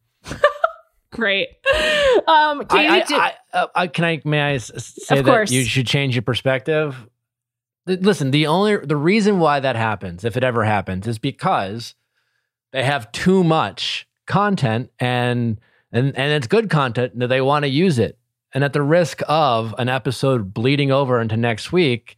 Great. 1.13 1.49
Um, 2.27 2.65
Katie 2.65 2.87
I, 2.87 2.95
I, 2.95 3.03
did- 3.03 3.17
I, 3.19 3.33
uh, 3.53 3.67
I, 3.75 3.87
can 3.87 4.05
I 4.05 4.21
may 4.25 4.41
I 4.53 4.57
say 4.57 5.17
Of 5.17 5.25
that 5.25 5.31
course. 5.31 5.51
you 5.51 5.63
should 5.63 5.87
change 5.87 6.15
your 6.15 6.21
perspective? 6.21 7.07
Listen, 7.85 8.31
the 8.31 8.47
only 8.47 8.77
the 8.77 8.95
reason 8.95 9.39
why 9.39 9.59
that 9.59 9.75
happens, 9.75 10.23
if 10.23 10.37
it 10.37 10.43
ever 10.43 10.63
happens, 10.63 11.05
is 11.07 11.19
because 11.19 11.95
they 12.71 12.83
have 12.83 13.11
too 13.11 13.43
much 13.43 14.07
content 14.25 14.89
and 14.99 15.59
and 15.91 16.17
and 16.17 16.31
it's 16.33 16.47
good 16.47 16.69
content 16.69 17.19
that 17.19 17.27
they 17.27 17.41
want 17.41 17.63
to 17.63 17.69
use 17.69 17.99
it. 17.99 18.17
And 18.53 18.63
at 18.63 18.73
the 18.73 18.81
risk 18.81 19.21
of 19.27 19.75
an 19.77 19.89
episode 19.89 20.53
bleeding 20.53 20.91
over 20.91 21.19
into 21.19 21.35
next 21.35 21.71
week, 21.73 22.17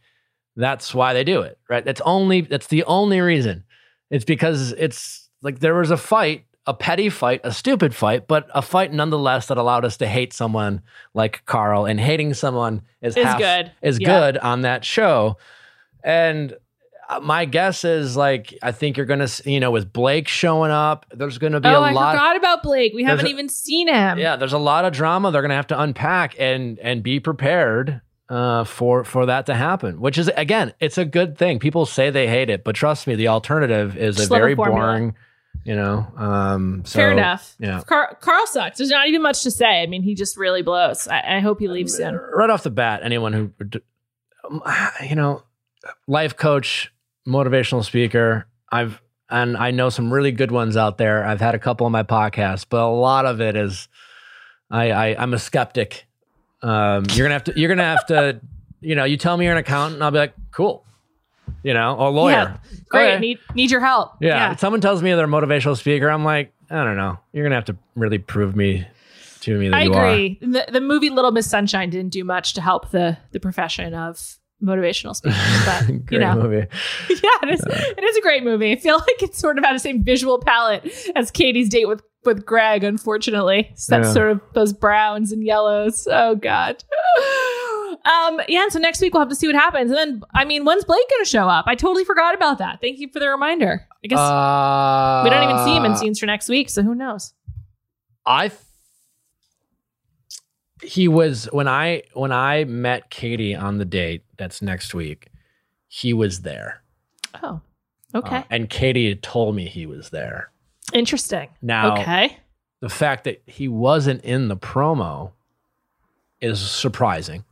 that's 0.54 0.94
why 0.94 1.12
they 1.12 1.24
do 1.24 1.40
it. 1.42 1.58
Right? 1.68 1.84
That's 1.84 2.00
only 2.02 2.42
that's 2.42 2.68
the 2.68 2.84
only 2.84 3.20
reason. 3.20 3.64
It's 4.10 4.24
because 4.24 4.70
it's 4.72 5.28
like 5.42 5.58
there 5.58 5.74
was 5.74 5.90
a 5.90 5.96
fight, 5.96 6.45
a 6.66 6.74
petty 6.74 7.08
fight, 7.08 7.40
a 7.44 7.52
stupid 7.52 7.94
fight, 7.94 8.26
but 8.26 8.48
a 8.54 8.62
fight 8.62 8.92
nonetheless 8.92 9.46
that 9.46 9.56
allowed 9.58 9.84
us 9.84 9.96
to 9.98 10.06
hate 10.06 10.32
someone 10.32 10.80
like 11.14 11.44
Carl. 11.46 11.86
And 11.86 12.00
hating 12.00 12.34
someone 12.34 12.82
is, 13.00 13.16
Is 13.16 13.24
half- 13.24 13.38
good. 13.38 13.72
Is 13.82 13.98
Yeah. 14.00 14.08
good 14.08 14.38
on 14.38 14.62
that 14.62 14.84
show. 14.84 15.36
And 16.02 16.56
uh, 17.08 17.20
my 17.20 17.44
guess 17.44 17.84
is 17.84 18.16
like 18.16 18.52
I 18.62 18.72
think 18.72 18.96
you're 18.96 19.06
gonna 19.06 19.28
you 19.44 19.60
know 19.60 19.70
with 19.70 19.92
Blake 19.92 20.26
showing 20.28 20.70
up, 20.72 21.06
there's 21.14 21.38
gonna 21.38 21.60
be 21.60 21.68
oh, 21.68 21.74
a 21.80 21.80
I 21.82 21.92
lot. 21.92 22.12
forgot 22.14 22.36
about 22.36 22.62
Blake. 22.62 22.92
We 22.94 23.04
haven't 23.04 23.26
a- 23.26 23.30
even 23.30 23.48
seen 23.48 23.88
him. 23.88 24.18
Yeah, 24.18 24.36
there's 24.36 24.52
a 24.52 24.58
lot 24.58 24.84
of 24.84 24.92
drama 24.92 25.30
they're 25.30 25.42
gonna 25.42 25.54
have 25.54 25.68
to 25.68 25.80
unpack 25.80 26.34
and 26.38 26.78
and 26.80 27.02
be 27.02 27.20
prepared 27.20 28.00
uh, 28.28 28.64
for 28.64 29.04
for 29.04 29.26
that 29.26 29.46
to 29.46 29.54
happen. 29.54 30.00
Which 30.00 30.18
is 30.18 30.28
again, 30.36 30.72
it's 30.80 30.98
a 30.98 31.04
good 31.04 31.38
thing. 31.38 31.60
People 31.60 31.86
say 31.86 32.10
they 32.10 32.26
hate 32.26 32.50
it, 32.50 32.64
but 32.64 32.74
trust 32.74 33.06
me, 33.06 33.14
the 33.14 33.28
alternative 33.28 33.96
is 33.96 34.16
Just 34.16 34.30
a 34.30 34.34
a 34.34 34.38
very 34.38 34.54
formula. 34.56 34.80
boring. 34.80 35.14
You 35.66 35.74
know, 35.74 36.06
um, 36.16 36.84
so, 36.84 36.96
Fair 37.00 37.10
enough. 37.10 37.56
yeah. 37.58 37.82
Car- 37.82 38.16
Carl 38.20 38.46
sucks. 38.46 38.78
There's 38.78 38.90
not 38.90 39.08
even 39.08 39.20
much 39.20 39.42
to 39.42 39.50
say. 39.50 39.82
I 39.82 39.86
mean, 39.86 40.02
he 40.02 40.14
just 40.14 40.36
really 40.36 40.62
blows. 40.62 41.08
I, 41.08 41.38
I 41.38 41.40
hope 41.40 41.58
he 41.58 41.66
leaves 41.66 41.96
soon. 41.96 42.14
Right 42.14 42.48
off 42.50 42.62
the 42.62 42.70
bat, 42.70 43.00
anyone 43.02 43.32
who, 43.32 43.50
um, 44.48 44.62
you 45.08 45.16
know, 45.16 45.42
life 46.06 46.36
coach, 46.36 46.92
motivational 47.26 47.84
speaker, 47.84 48.46
I've 48.70 49.02
and 49.28 49.56
I 49.56 49.72
know 49.72 49.88
some 49.88 50.12
really 50.12 50.30
good 50.30 50.52
ones 50.52 50.76
out 50.76 50.98
there. 50.98 51.24
I've 51.24 51.40
had 51.40 51.56
a 51.56 51.58
couple 51.58 51.84
on 51.86 51.90
my 51.90 52.04
podcast, 52.04 52.66
but 52.70 52.80
a 52.82 52.86
lot 52.86 53.26
of 53.26 53.40
it 53.40 53.56
is, 53.56 53.88
I, 54.70 54.92
I 54.92 55.20
I'm 55.20 55.34
a 55.34 55.38
skeptic. 55.40 56.06
Um, 56.62 57.06
you're 57.10 57.24
gonna 57.26 57.34
have 57.34 57.44
to, 57.44 57.58
you're 57.58 57.68
gonna 57.68 57.82
have 57.82 58.06
to, 58.06 58.40
you 58.80 58.94
know, 58.94 59.02
you 59.02 59.16
tell 59.16 59.36
me 59.36 59.46
you're 59.46 59.54
an 59.54 59.58
accountant, 59.58 59.94
and 59.96 60.04
I'll 60.04 60.12
be 60.12 60.18
like, 60.18 60.34
cool, 60.52 60.85
you 61.62 61.74
know, 61.74 61.96
or 61.96 62.10
lawyer. 62.10 62.32
Yeah, 62.32 62.56
great. 62.88 63.10
Okay. 63.14 63.20
Need 63.20 63.38
need 63.54 63.70
your 63.70 63.80
help. 63.80 64.12
Yeah. 64.20 64.52
If 64.52 64.60
someone 64.60 64.80
tells 64.80 65.02
me 65.02 65.12
they're 65.14 65.24
a 65.24 65.28
motivational 65.28 65.76
speaker, 65.76 66.08
I'm 66.10 66.24
like, 66.24 66.52
I 66.70 66.82
don't 66.84 66.96
know. 66.96 67.18
You're 67.32 67.44
gonna 67.44 67.54
have 67.56 67.64
to 67.66 67.76
really 67.94 68.18
prove 68.18 68.54
me 68.56 68.86
to 69.40 69.58
me 69.58 69.68
that 69.68 69.76
I 69.76 69.82
you 69.84 69.92
agree. 69.92 70.38
The, 70.40 70.66
the 70.72 70.80
movie 70.80 71.10
Little 71.10 71.30
Miss 71.30 71.48
Sunshine 71.48 71.90
didn't 71.90 72.10
do 72.12 72.24
much 72.24 72.54
to 72.54 72.60
help 72.60 72.90
the 72.90 73.18
the 73.32 73.40
profession 73.40 73.94
of 73.94 74.20
motivational 74.62 75.14
speaking, 75.14 75.38
are. 75.38 75.64
but 75.66 75.86
Great 76.06 76.12
you 76.12 76.18
know, 76.18 76.34
movie. 76.34 76.56
yeah, 77.10 77.30
it 77.42 77.50
is. 77.50 77.60
It 77.66 78.02
is 78.04 78.16
a 78.16 78.20
great 78.22 78.42
movie. 78.42 78.72
I 78.72 78.76
feel 78.76 78.96
like 78.98 79.22
it's 79.22 79.38
sort 79.38 79.58
of 79.58 79.64
had 79.64 79.74
the 79.74 79.78
same 79.80 80.02
visual 80.02 80.38
palette 80.38 80.90
as 81.14 81.30
Katie's 81.30 81.68
date 81.68 81.86
with 81.86 82.02
with 82.24 82.44
Greg. 82.46 82.82
Unfortunately, 82.82 83.70
so 83.76 83.96
that's 83.96 84.08
Yeah. 84.08 84.14
sort 84.14 84.30
of 84.32 84.40
those 84.54 84.72
browns 84.72 85.30
and 85.30 85.44
yellows. 85.44 86.08
Oh 86.10 86.34
God. 86.34 86.82
Um, 88.06 88.40
yeah, 88.48 88.62
and 88.62 88.72
so 88.72 88.78
next 88.78 89.00
week 89.00 89.12
we'll 89.14 89.20
have 89.22 89.28
to 89.30 89.34
see 89.34 89.46
what 89.48 89.56
happens. 89.56 89.90
And 89.90 89.98
then, 89.98 90.22
I 90.34 90.44
mean, 90.44 90.64
when's 90.64 90.84
Blake 90.84 91.08
going 91.10 91.24
to 91.24 91.28
show 91.28 91.48
up? 91.48 91.64
I 91.66 91.74
totally 91.74 92.04
forgot 92.04 92.34
about 92.34 92.58
that. 92.58 92.80
Thank 92.80 92.98
you 92.98 93.08
for 93.12 93.18
the 93.18 93.28
reminder. 93.28 93.86
I 94.04 94.06
guess 94.06 94.18
Uh, 94.18 95.22
we 95.24 95.30
don't 95.30 95.42
even 95.42 95.64
see 95.64 95.74
him 95.74 95.84
in 95.84 95.96
scenes 95.96 96.20
for 96.20 96.26
next 96.26 96.48
week, 96.48 96.70
so 96.70 96.82
who 96.82 96.94
knows? 96.94 97.34
I 98.24 98.48
th- 98.48 98.60
he 100.82 101.08
was 101.08 101.46
when 101.52 101.68
I 101.68 102.02
when 102.12 102.32
I 102.32 102.64
met 102.64 103.10
Katie 103.10 103.54
on 103.54 103.78
the 103.78 103.84
date 103.84 104.24
that's 104.36 104.60
next 104.62 104.94
week, 104.94 105.28
he 105.88 106.12
was 106.12 106.42
there. 106.42 106.82
Oh, 107.42 107.60
okay, 108.14 108.38
Uh, 108.38 108.42
and 108.50 108.68
Katie 108.70 109.08
had 109.08 109.22
told 109.22 109.56
me 109.56 109.66
he 109.68 109.86
was 109.86 110.10
there. 110.10 110.50
interesting. 110.92 111.48
Now 111.62 111.94
okay, 111.98 112.38
the 112.80 112.88
fact 112.88 113.24
that 113.24 113.42
he 113.46 113.68
wasn't 113.68 114.22
in 114.22 114.48
the 114.48 114.56
promo 114.56 115.32
is 116.40 116.60
surprising 116.60 117.44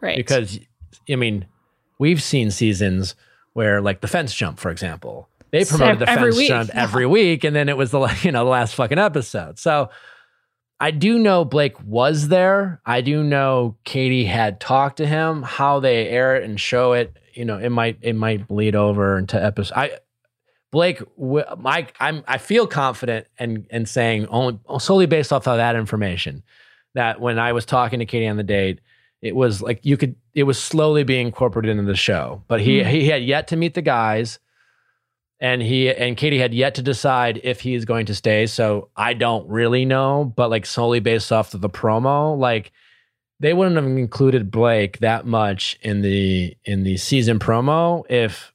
Right. 0.00 0.16
because 0.16 0.58
I 1.08 1.16
mean, 1.16 1.46
we've 1.98 2.22
seen 2.22 2.50
seasons 2.50 3.14
where 3.52 3.80
like 3.80 4.00
the 4.00 4.08
fence 4.08 4.34
jump, 4.34 4.58
for 4.58 4.70
example, 4.70 5.28
they 5.50 5.64
So 5.64 5.76
promoted 5.76 6.00
the 6.00 6.06
fence 6.06 6.36
week, 6.36 6.48
jump 6.48 6.70
yeah. 6.70 6.82
every 6.82 7.06
week, 7.06 7.44
and 7.44 7.54
then 7.56 7.68
it 7.68 7.76
was 7.76 7.90
the 7.90 8.00
you 8.22 8.32
know 8.32 8.44
the 8.44 8.50
last 8.50 8.74
fucking 8.74 8.98
episode. 8.98 9.58
So 9.58 9.90
I 10.80 10.90
do 10.90 11.18
know 11.18 11.44
Blake 11.44 11.80
was 11.82 12.28
there. 12.28 12.80
I 12.86 13.00
do 13.00 13.22
know 13.22 13.76
Katie 13.84 14.24
had 14.24 14.60
talked 14.60 14.98
to 14.98 15.06
him. 15.06 15.42
How 15.42 15.80
they 15.80 16.08
air 16.08 16.36
it 16.36 16.44
and 16.44 16.60
show 16.60 16.92
it, 16.92 17.16
you 17.34 17.44
know, 17.44 17.58
it 17.58 17.70
might 17.70 17.98
it 18.00 18.14
might 18.14 18.46
bleed 18.46 18.74
over 18.74 19.18
into 19.18 19.42
episode. 19.42 19.74
I 19.76 19.98
Blake, 20.70 21.02
Mike, 21.16 21.94
I'm 21.98 22.22
I 22.28 22.38
feel 22.38 22.66
confident 22.66 23.26
and 23.38 23.66
and 23.70 23.88
saying 23.88 24.26
only 24.26 24.60
solely 24.78 25.06
based 25.06 25.32
off 25.32 25.48
of 25.48 25.56
that 25.56 25.76
information 25.76 26.42
that 26.94 27.20
when 27.20 27.38
I 27.38 27.52
was 27.52 27.64
talking 27.64 28.00
to 28.00 28.06
Katie 28.06 28.26
on 28.26 28.36
the 28.36 28.42
date, 28.42 28.80
it 29.22 29.34
was 29.34 29.60
like 29.62 29.84
you 29.84 29.96
could 29.96 30.14
it 30.34 30.44
was 30.44 30.58
slowly 30.62 31.02
being 31.04 31.26
incorporated 31.26 31.70
into 31.72 31.82
the 31.90 31.96
show. 31.96 32.42
But 32.48 32.60
he 32.60 32.82
Hmm. 32.82 32.88
he 32.88 33.08
had 33.08 33.22
yet 33.24 33.48
to 33.48 33.56
meet 33.56 33.74
the 33.74 33.82
guys, 33.82 34.38
and 35.40 35.62
he 35.62 35.90
and 35.92 36.16
Katie 36.16 36.38
had 36.38 36.54
yet 36.54 36.74
to 36.76 36.82
decide 36.82 37.40
if 37.44 37.60
he's 37.60 37.84
going 37.84 38.06
to 38.06 38.14
stay. 38.14 38.46
So 38.46 38.90
I 38.96 39.14
don't 39.14 39.48
really 39.48 39.84
know, 39.84 40.32
but 40.36 40.50
like 40.50 40.66
solely 40.66 41.00
based 41.00 41.32
off 41.32 41.54
of 41.54 41.60
the 41.60 41.70
promo, 41.70 42.38
like 42.38 42.72
they 43.40 43.54
wouldn't 43.54 43.76
have 43.76 43.84
included 43.84 44.50
Blake 44.50 44.98
that 44.98 45.26
much 45.26 45.78
in 45.82 46.02
the 46.02 46.56
in 46.64 46.82
the 46.84 46.96
season 46.96 47.38
promo 47.38 48.04
if 48.10 48.52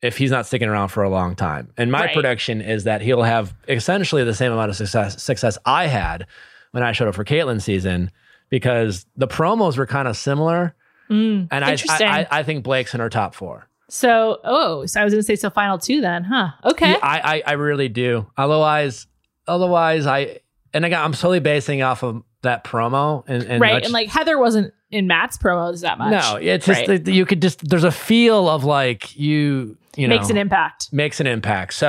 if 0.00 0.16
he's 0.16 0.30
not 0.30 0.46
sticking 0.46 0.68
around 0.68 0.88
for 0.88 1.02
a 1.02 1.10
long 1.10 1.34
time. 1.34 1.72
And 1.76 1.90
my 1.90 2.04
Right. 2.04 2.14
prediction 2.14 2.60
is 2.60 2.84
that 2.84 3.00
he'll 3.00 3.22
have 3.24 3.52
essentially 3.66 4.22
the 4.22 4.34
same 4.34 4.52
amount 4.52 4.70
of 4.70 4.76
success 4.76 5.20
success 5.20 5.58
I 5.64 5.86
had 5.88 6.26
when 6.70 6.84
I 6.84 6.92
showed 6.92 7.08
up 7.08 7.16
for 7.16 7.24
Kaitlyn's 7.24 7.64
season 7.64 8.12
because 8.50 9.06
the 9.16 9.28
promos 9.28 9.76
were 9.76 9.86
kind 9.86 10.08
of 10.08 10.16
similar. 10.16 10.74
Mm, 11.10 11.48
And 11.50 11.64
I. 11.64 11.76
I, 11.88 12.04
I 12.04 12.26
I 12.30 12.42
think 12.42 12.64
Blake's 12.64 12.92
in 12.94 13.00
her 13.00 13.08
top 13.08 13.34
four. 13.34 13.68
so, 13.88 14.38
oh, 14.44 14.84
so 14.86 15.00
I 15.00 15.04
was 15.04 15.14
going 15.14 15.20
to 15.20 15.26
say 15.26 15.36
so 15.36 15.48
final 15.50 15.78
two 15.78 16.00
then, 16.02 16.24
huh? 16.24 16.48
Okay. 16.64 16.90
Yeah, 16.90 16.98
I, 17.02 17.36
I 17.36 17.42
I 17.46 17.52
really 17.52 17.88
do. 17.88 18.26
Otherwise, 18.36 19.06
otherwise 19.46 20.06
I 20.06 20.40
and 20.74 20.84
again 20.84 21.00
I'm 21.00 21.14
solely 21.14 21.40
basing 21.40 21.82
off 21.82 22.02
of 22.02 22.22
that 22.42 22.62
promo 22.64 23.24
and, 23.26 23.42
and 23.44 23.60
right. 23.60 23.74
much- 23.74 23.84
And 23.84 23.92
like 23.92 24.08
Heather 24.08 24.38
wasn't 24.38 24.72
in 24.90 25.06
Matt's 25.06 25.38
promos 25.38 25.80
that 25.80 25.98
much. 25.98 26.10
no, 26.12 26.36
it's 26.36 26.66
just 26.66 26.86
Right. 26.88 27.06
you 27.08 27.24
could 27.26 27.40
just 27.42 27.66
there's 27.68 27.84
a 27.84 27.90
feel 27.90 28.48
of 28.48 28.64
like 28.64 29.16
you 29.16 29.76
you 29.96 30.06
know 30.08 30.14
Makes 30.16 30.30
an 30.30 30.36
impact. 30.36 30.88
makes 30.92 31.20
an 31.20 31.26
impact. 31.26 31.72
So 31.74 31.88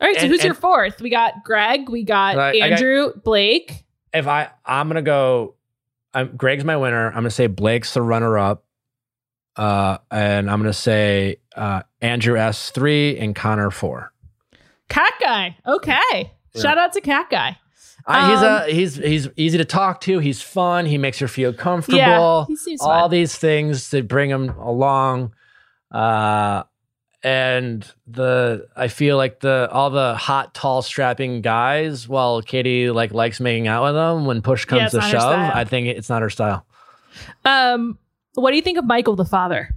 All 0.00 0.08
right. 0.08 0.16
So 0.16 0.22
And- 0.22 0.30
who's 0.32 0.42
your 0.44 0.54
fourth? 0.54 1.00
We 1.02 1.10
got 1.10 1.44
Greg. 1.44 1.88
We 1.90 2.04
got 2.04 2.36
Right, 2.36 2.62
I 2.62 2.70
got- 2.70 2.72
Andrew, 2.78 3.12
Blake. 3.22 3.84
if 4.14 4.26
I 4.26 4.48
I'm 4.64 4.88
gonna 4.88 5.02
go, 5.02 5.54
I'm, 6.12 6.36
Greg's 6.36 6.64
my 6.64 6.76
winner. 6.76 7.08
I'm 7.08 7.14
gonna 7.14 7.30
say 7.30 7.46
Blake's 7.46 7.94
the 7.94 8.02
runner 8.02 8.38
up, 8.38 8.64
uh, 9.56 9.98
and 10.10 10.50
I'm 10.50 10.60
gonna 10.60 10.72
say 10.72 11.36
uh, 11.56 11.82
Andrew 12.00 12.36
S 12.36 12.70
three 12.70 13.16
and 13.18 13.34
Connor 13.34 13.70
four. 13.70 14.12
Cat 14.88 15.12
guy. 15.20 15.56
Okay. 15.66 16.32
Yeah. 16.54 16.62
Shout 16.62 16.78
out 16.78 16.92
to 16.94 17.00
Cat 17.00 17.26
guy. 17.30 17.56
He's 18.08 18.16
Um, 18.42 18.44
a 18.44 18.64
he's 18.72 18.96
he's 18.96 19.28
easy 19.36 19.58
to 19.58 19.64
talk 19.64 20.00
to. 20.02 20.18
He's 20.18 20.40
fun. 20.42 20.86
He 20.86 20.98
makes 20.98 21.18
her 21.20 21.28
feel 21.28 21.52
comfortable. 21.52 21.98
Yeah. 21.98 22.44
He 22.48 22.56
seems 22.56 22.80
all 22.80 23.02
fun. 23.02 23.10
these 23.10 23.36
things 23.36 23.90
that 23.90 24.08
bring 24.08 24.30
him 24.30 24.48
along. 24.58 25.34
Uh, 25.92 26.62
and 27.22 27.86
the 28.06 28.66
I 28.76 28.88
feel 28.88 29.16
like 29.16 29.40
the 29.40 29.68
all 29.70 29.90
the 29.90 30.14
hot, 30.16 30.54
tall, 30.54 30.82
strapping 30.82 31.40
guys. 31.42 32.08
While 32.08 32.42
Katie 32.42 32.90
like 32.90 33.12
likes 33.12 33.40
making 33.40 33.68
out 33.68 33.84
with 33.84 33.94
them 33.94 34.24
when 34.26 34.42
push 34.42 34.64
comes 34.64 34.94
Yeah, 34.94 35.00
to 35.00 35.00
shove. 35.02 35.32
I 35.54 35.64
think 35.64 35.88
it's 35.88 36.08
not 36.08 36.22
her 36.22 36.30
style. 36.30 36.64
Um, 37.44 37.98
what 38.34 38.50
do 38.50 38.56
you 38.56 38.62
think 38.62 38.78
of 38.78 38.84
Michael 38.84 39.16
the 39.16 39.24
father? 39.24 39.74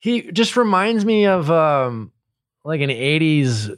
He 0.00 0.30
just 0.32 0.56
reminds 0.56 1.04
me 1.04 1.26
of 1.26 1.50
um 1.50 2.12
like 2.64 2.80
an 2.80 2.90
'80s 2.90 3.76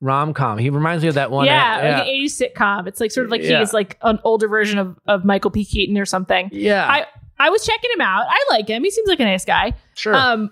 rom 0.00 0.34
com. 0.34 0.58
He 0.58 0.70
reminds 0.70 1.02
me 1.02 1.08
of 1.08 1.14
that 1.14 1.30
one. 1.30 1.46
yeah, 1.46 1.76
like 1.76 2.06
an 2.08 2.14
80s 2.14 2.42
sitcom. 2.42 2.86
It's 2.88 3.00
like 3.00 3.10
sort 3.12 3.26
of 3.26 3.30
like 3.30 3.42
Yeah. 3.42 3.60
he's 3.60 3.72
like 3.72 3.96
an 4.02 4.18
older 4.24 4.48
version 4.48 4.78
of, 4.78 4.98
of 5.06 5.24
Michael 5.24 5.50
P. 5.52 5.64
Keaton 5.64 5.96
or 5.98 6.04
something. 6.06 6.48
yeah, 6.52 6.86
I 6.88 7.06
I 7.38 7.50
was 7.50 7.64
checking 7.64 7.90
him 7.92 8.00
out. 8.00 8.26
I 8.28 8.44
like 8.50 8.68
him. 8.68 8.82
He 8.82 8.90
seems 8.90 9.08
like 9.08 9.20
a 9.20 9.24
nice 9.24 9.44
guy. 9.44 9.74
sure. 9.94 10.14
Um, 10.14 10.50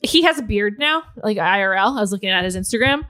he 0.00 0.22
has 0.22 0.38
a 0.38 0.42
beard 0.42 0.78
now, 0.78 1.02
like 1.22 1.36
IRL. 1.36 1.96
I 1.96 2.00
was 2.00 2.12
looking 2.12 2.30
at 2.30 2.44
his 2.44 2.56
Instagram. 2.56 3.06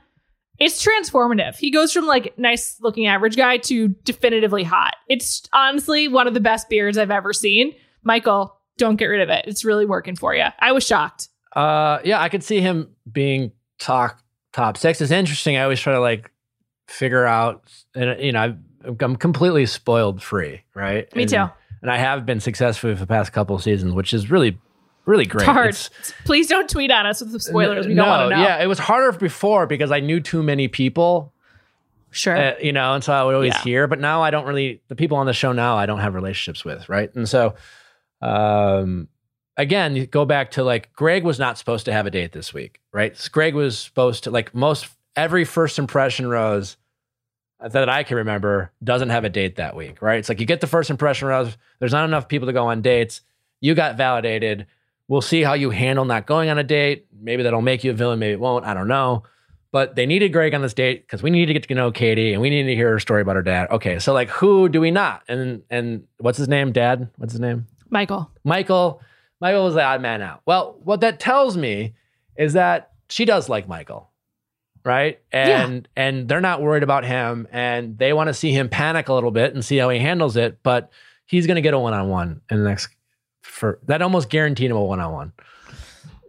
It's 0.59 0.84
transformative. 0.84 1.57
He 1.57 1.70
goes 1.70 1.93
from 1.93 2.07
like 2.07 2.39
nice 2.39 2.78
looking 2.80 3.07
average 3.07 3.37
guy 3.37 3.59
to 3.59 3.89
definitively 3.89 4.64
hot. 4.64 4.97
It's 5.09 5.43
honestly 5.53 6.09
one 6.09 6.26
of 6.26 6.34
the 6.34 6.41
best 6.41 6.68
beards 6.68 6.97
I've 6.97 7.11
ever 7.11 7.32
seen. 7.32 7.74
Michael, 8.03 8.59
don't 8.78 8.97
get 8.97 9.07
rid 9.07 9.20
of 9.20 9.28
it. 9.28 9.45
It's 9.47 9.64
really 9.64 9.84
working 9.84 10.16
for 10.16 10.34
you. 10.34 10.47
I 10.59 10.72
was 10.72 10.87
shocked. 10.87 11.28
Uh, 11.55 11.99
yeah, 12.05 12.20
I 12.20 12.28
could 12.28 12.43
see 12.43 12.61
him 12.61 12.89
being 13.11 13.53
top 13.78 14.18
top 14.53 14.76
six. 14.76 15.01
It's 15.01 15.11
interesting. 15.11 15.57
I 15.57 15.62
always 15.62 15.80
try 15.80 15.93
to 15.93 16.01
like 16.01 16.30
figure 16.89 17.24
out, 17.26 17.70
and 17.95 18.20
you 18.20 18.32
know, 18.32 18.41
I've, 18.41 19.03
I'm 19.03 19.16
completely 19.16 19.66
spoiled 19.66 20.22
free, 20.22 20.62
right? 20.74 21.14
Me 21.14 21.22
and, 21.22 21.30
too. 21.30 21.47
And 21.82 21.91
I 21.91 21.99
have 21.99 22.24
been 22.24 22.41
successful 22.41 22.95
for 22.95 23.01
the 23.01 23.07
past 23.07 23.32
couple 23.32 23.57
of 23.57 23.62
seasons, 23.62 23.93
which 23.93 24.14
is 24.14 24.30
really, 24.30 24.59
really 25.07 25.25
great. 25.25 25.43
It's 25.43 25.51
hard. 25.53 25.69
It's- 25.71 26.13
Please 26.25 26.49
don't 26.49 26.69
tweet 26.69 26.91
at 26.91 27.07
us 27.07 27.21
with 27.21 27.33
the 27.33 27.41
spoilers. 27.41 27.87
We 27.87 27.95
don't 27.95 28.05
no, 28.07 28.11
want 28.11 28.31
to 28.31 28.37
know. 28.37 28.43
Yeah, 28.43 28.63
it 28.63 28.67
was 28.67 28.79
harder 28.79 29.17
before 29.17 29.67
because 29.67 29.91
I 29.91 30.01
knew 30.01 30.21
too 30.21 30.43
many 30.43 30.69
people, 30.69 31.33
Sure. 32.11 32.37
uh, 32.37 32.55
you 32.61 32.73
know, 32.73 32.95
and 32.95 33.03
so 33.03 33.13
I 33.13 33.23
would 33.25 33.35
always 33.35 33.55
Yeah. 33.55 33.63
hear. 33.63 33.87
But 33.87 34.01
now 34.01 34.23
I 34.23 34.31
don't 34.31 34.47
really. 34.47 34.83
The 34.89 34.97
people 34.97 35.17
on 35.17 35.27
the 35.27 35.33
show 35.33 35.53
now, 35.53 35.77
I 35.77 35.87
don't 35.87 36.01
have 36.01 36.15
relationships 36.15 36.65
with, 36.65 36.89
right? 36.89 37.15
And 37.15 37.29
so, 37.29 37.55
um, 38.23 39.09
again, 39.57 39.97
you 39.97 40.07
go 40.07 40.25
back 40.25 40.53
to 40.53 40.65
like 40.65 40.93
Greg 40.93 41.25
was 41.25 41.39
not 41.39 41.59
supposed 41.59 41.85
to 41.87 41.93
have 41.93 42.07
a 42.07 42.11
date 42.11 42.33
this 42.33 42.53
week, 42.53 42.81
right? 42.93 43.17
Greg 43.33 43.55
was 43.55 43.79
supposed 43.79 44.25
to 44.25 44.31
like 44.31 44.55
most 44.55 44.89
every 45.15 45.45
first 45.45 45.79
impression 45.79 46.27
rose 46.29 46.77
that 47.61 47.89
I 47.89 48.03
can 48.03 48.19
remember 48.19 48.71
doesn't 48.85 49.09
have 49.11 49.25
a 49.25 49.31
date 49.31 49.57
that 49.57 49.75
week, 49.75 50.03
right? 50.03 50.19
It's 50.19 50.29
like 50.29 50.41
you 50.41 50.47
get 50.47 50.61
the 50.61 50.67
first 50.67 50.91
impression 50.91 51.29
rose. 51.29 51.57
There's 51.79 51.93
not 51.93 52.05
enough 52.05 52.29
people 52.29 52.47
to 52.47 52.53
go 52.53 52.67
on 52.67 52.83
dates. 52.83 53.23
You 53.61 53.75
got 53.75 53.97
validated. 53.97 54.67
We'll 55.09 55.21
see 55.21 55.43
how 55.43 55.55
you 55.55 55.71
handle 55.71 56.05
not 56.05 56.27
going 56.27 56.49
on 56.49 56.59
a 56.59 56.65
date. 56.65 57.07
Maybe 57.19 57.43
that'll 57.43 57.63
make 57.63 57.85
you 57.85 57.93
a 57.93 57.95
villain. 57.95 58.19
Maybe 58.19 58.33
it 58.33 58.41
won't. 58.41 58.65
I 58.65 58.75
don't 58.75 58.89
know. 58.89 59.23
But 59.73 59.95
they 59.95 60.07
needed 60.07 60.33
Greg 60.33 60.55
on 60.55 60.63
this 60.63 60.75
date 60.75 61.03
because 61.03 61.23
we 61.23 61.31
needed 61.31 61.49
to 61.49 61.53
get 61.53 61.69
to 61.69 61.75
know 61.75 61.93
Katie 61.93 62.33
and 62.33 62.41
we 62.41 62.51
needed 62.51 62.71
to 62.71 62.75
hear 62.75 62.91
her 62.91 62.99
story 62.99 63.23
about 63.23 63.37
her 63.37 63.43
dad. 63.43 63.71
Okay, 63.71 63.99
so 63.99 64.13
like 64.13 64.31
who 64.31 64.69
do 64.69 64.81
we 64.81 64.91
not? 64.91 65.23
And 65.29 65.63
and 65.71 66.05
what's 66.19 66.39
his 66.39 66.49
name? 66.49 66.73
Dad? 66.73 67.11
What's 67.17 67.33
his 67.33 67.41
name? 67.41 67.67
Michael. 67.91 68.31
Michael. 68.43 69.03
Michael 69.41 69.65
was 69.65 69.75
the 69.75 69.83
odd 69.83 70.01
man 70.01 70.23
out. 70.23 70.41
Well, 70.47 70.79
what 70.83 71.01
that 71.03 71.21
tells 71.21 71.57
me 71.57 71.95
is 72.37 72.55
that 72.55 72.93
she 73.09 73.25
does 73.25 73.49
like 73.49 73.69
Michael, 73.69 74.11
right? 74.85 75.21
And 75.31 75.87
and 75.95 76.29
they're 76.29 76.41
not 76.41 76.63
worried 76.63 76.83
about 76.83 77.05
him, 77.05 77.47
and 77.53 77.99
they 77.99 78.13
want 78.13 78.29
to 78.29 78.35
see 78.35 78.53
him 78.53 78.69
panic 78.69 79.09
a 79.09 79.15
little 79.15 79.31
bit 79.31 79.53
and 79.53 79.65
see 79.65 79.77
how 79.77 79.91
he 79.91 79.99
handles 79.99 80.37
it. 80.37 80.63
But 80.63 80.91
he's 81.27 81.47
going 81.47 81.57
to 81.57 81.63
get 81.63 81.75
a 81.75 81.79
one 81.79 81.93
on 81.93 82.09
one 82.09 82.41
in 82.51 82.63
the 82.63 82.69
next. 82.69 82.89
For 83.47 83.78
that, 83.86 84.03
almost 84.03 84.28
guaranteed 84.28 84.70
him 84.70 84.76
a 84.76 84.84
one 84.84 85.01
on 85.01 85.12
one. 85.12 85.32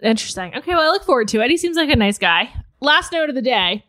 Interesting. 0.01 0.53
Okay, 0.55 0.71
well, 0.75 0.81
I 0.89 0.91
look 0.91 1.03
forward 1.03 1.27
to 1.29 1.41
it. 1.41 1.49
He 1.49 1.57
seems 1.57 1.75
like 1.75 1.89
a 1.89 1.95
nice 1.95 2.17
guy. 2.17 2.53
Last 2.79 3.11
note 3.11 3.29
of 3.29 3.35
the 3.35 3.41
day. 3.41 3.83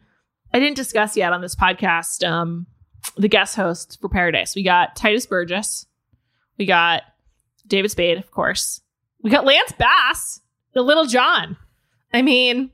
I 0.53 0.59
didn't 0.59 0.77
discuss 0.77 1.17
yet 1.17 1.33
on 1.33 1.43
this 1.43 1.55
podcast 1.55 2.27
um, 2.27 2.67
the 3.17 3.29
guest 3.29 3.55
hosts 3.57 3.97
for 3.97 4.09
Paradise. 4.09 4.55
We 4.57 4.63
got 4.63 4.97
Tituss 4.97 5.29
Burgess. 5.29 5.87
We 6.57 6.65
got 6.67 7.03
David 7.67 7.91
Spade, 7.91 8.17
of 8.19 8.31
course. 8.31 8.81
We 9.23 9.31
got 9.31 9.45
Lance 9.45 9.73
Bass, 9.73 10.41
the 10.73 10.83
Lil 10.83 11.05
Jon. 11.07 11.57
I 12.15 12.23
mean, 12.23 12.71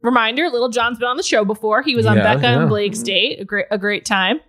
reminder, 0.00 0.48
Lil 0.48 0.70
Jon's 0.70 0.98
been 0.98 1.08
on 1.08 1.18
the 1.18 1.22
show 1.22 1.44
before. 1.44 1.82
He 1.82 1.94
was 1.94 2.06
on 2.06 2.16
Yeah, 2.16 2.22
Becca 2.22 2.42
yeah. 2.42 2.60
and 2.60 2.68
Blake's 2.70 3.02
date. 3.02 3.40
A 3.40 3.44
great, 3.44 3.66
a 3.70 3.76
great 3.78 4.06
time. 4.06 4.40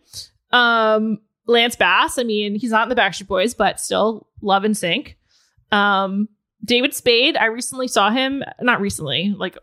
Um, 0.51 1.19
Lance 1.47 1.75
Bass, 1.75 2.17
I 2.17 2.23
mean, 2.23 2.55
he's 2.55 2.71
not 2.71 2.83
in 2.83 2.89
the 2.89 2.95
Backstreet 2.99 3.27
Boys, 3.27 3.53
but 3.53 3.79
still 3.81 4.27
love 4.41 4.63
NSYNC. 4.63 5.15
Um, 5.71 6.27
David 6.63 6.93
Spade, 6.93 7.37
I 7.37 7.45
recently 7.45 7.87
saw 7.87 8.09
him, 8.11 8.43
not 8.61 8.81
recently, 8.81 9.33
like 9.37 9.57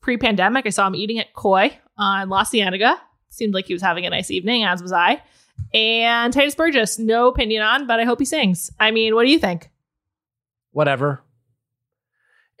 pre 0.00 0.16
pandemic. 0.16 0.66
I 0.66 0.70
saw 0.70 0.86
him 0.86 0.94
eating 0.94 1.18
at 1.18 1.32
Koi 1.34 1.78
on 1.96 2.28
La 2.28 2.44
Cienega. 2.44 2.96
Seemed 3.28 3.54
like 3.54 3.66
he 3.66 3.72
was 3.72 3.82
having 3.82 4.04
a 4.06 4.10
nice 4.10 4.30
evening, 4.30 4.64
as 4.64 4.82
was 4.82 4.92
I. 4.92 5.22
And 5.72 6.34
Tituss 6.34 6.56
Burgess, 6.56 6.98
no 6.98 7.28
opinion 7.28 7.62
on, 7.62 7.86
but 7.86 8.00
I 8.00 8.04
hope 8.04 8.18
he 8.18 8.24
sings. 8.24 8.70
I 8.80 8.90
mean, 8.90 9.14
what 9.14 9.24
do 9.24 9.30
you 9.30 9.38
think? 9.38 9.70
Whatever. 10.72 11.22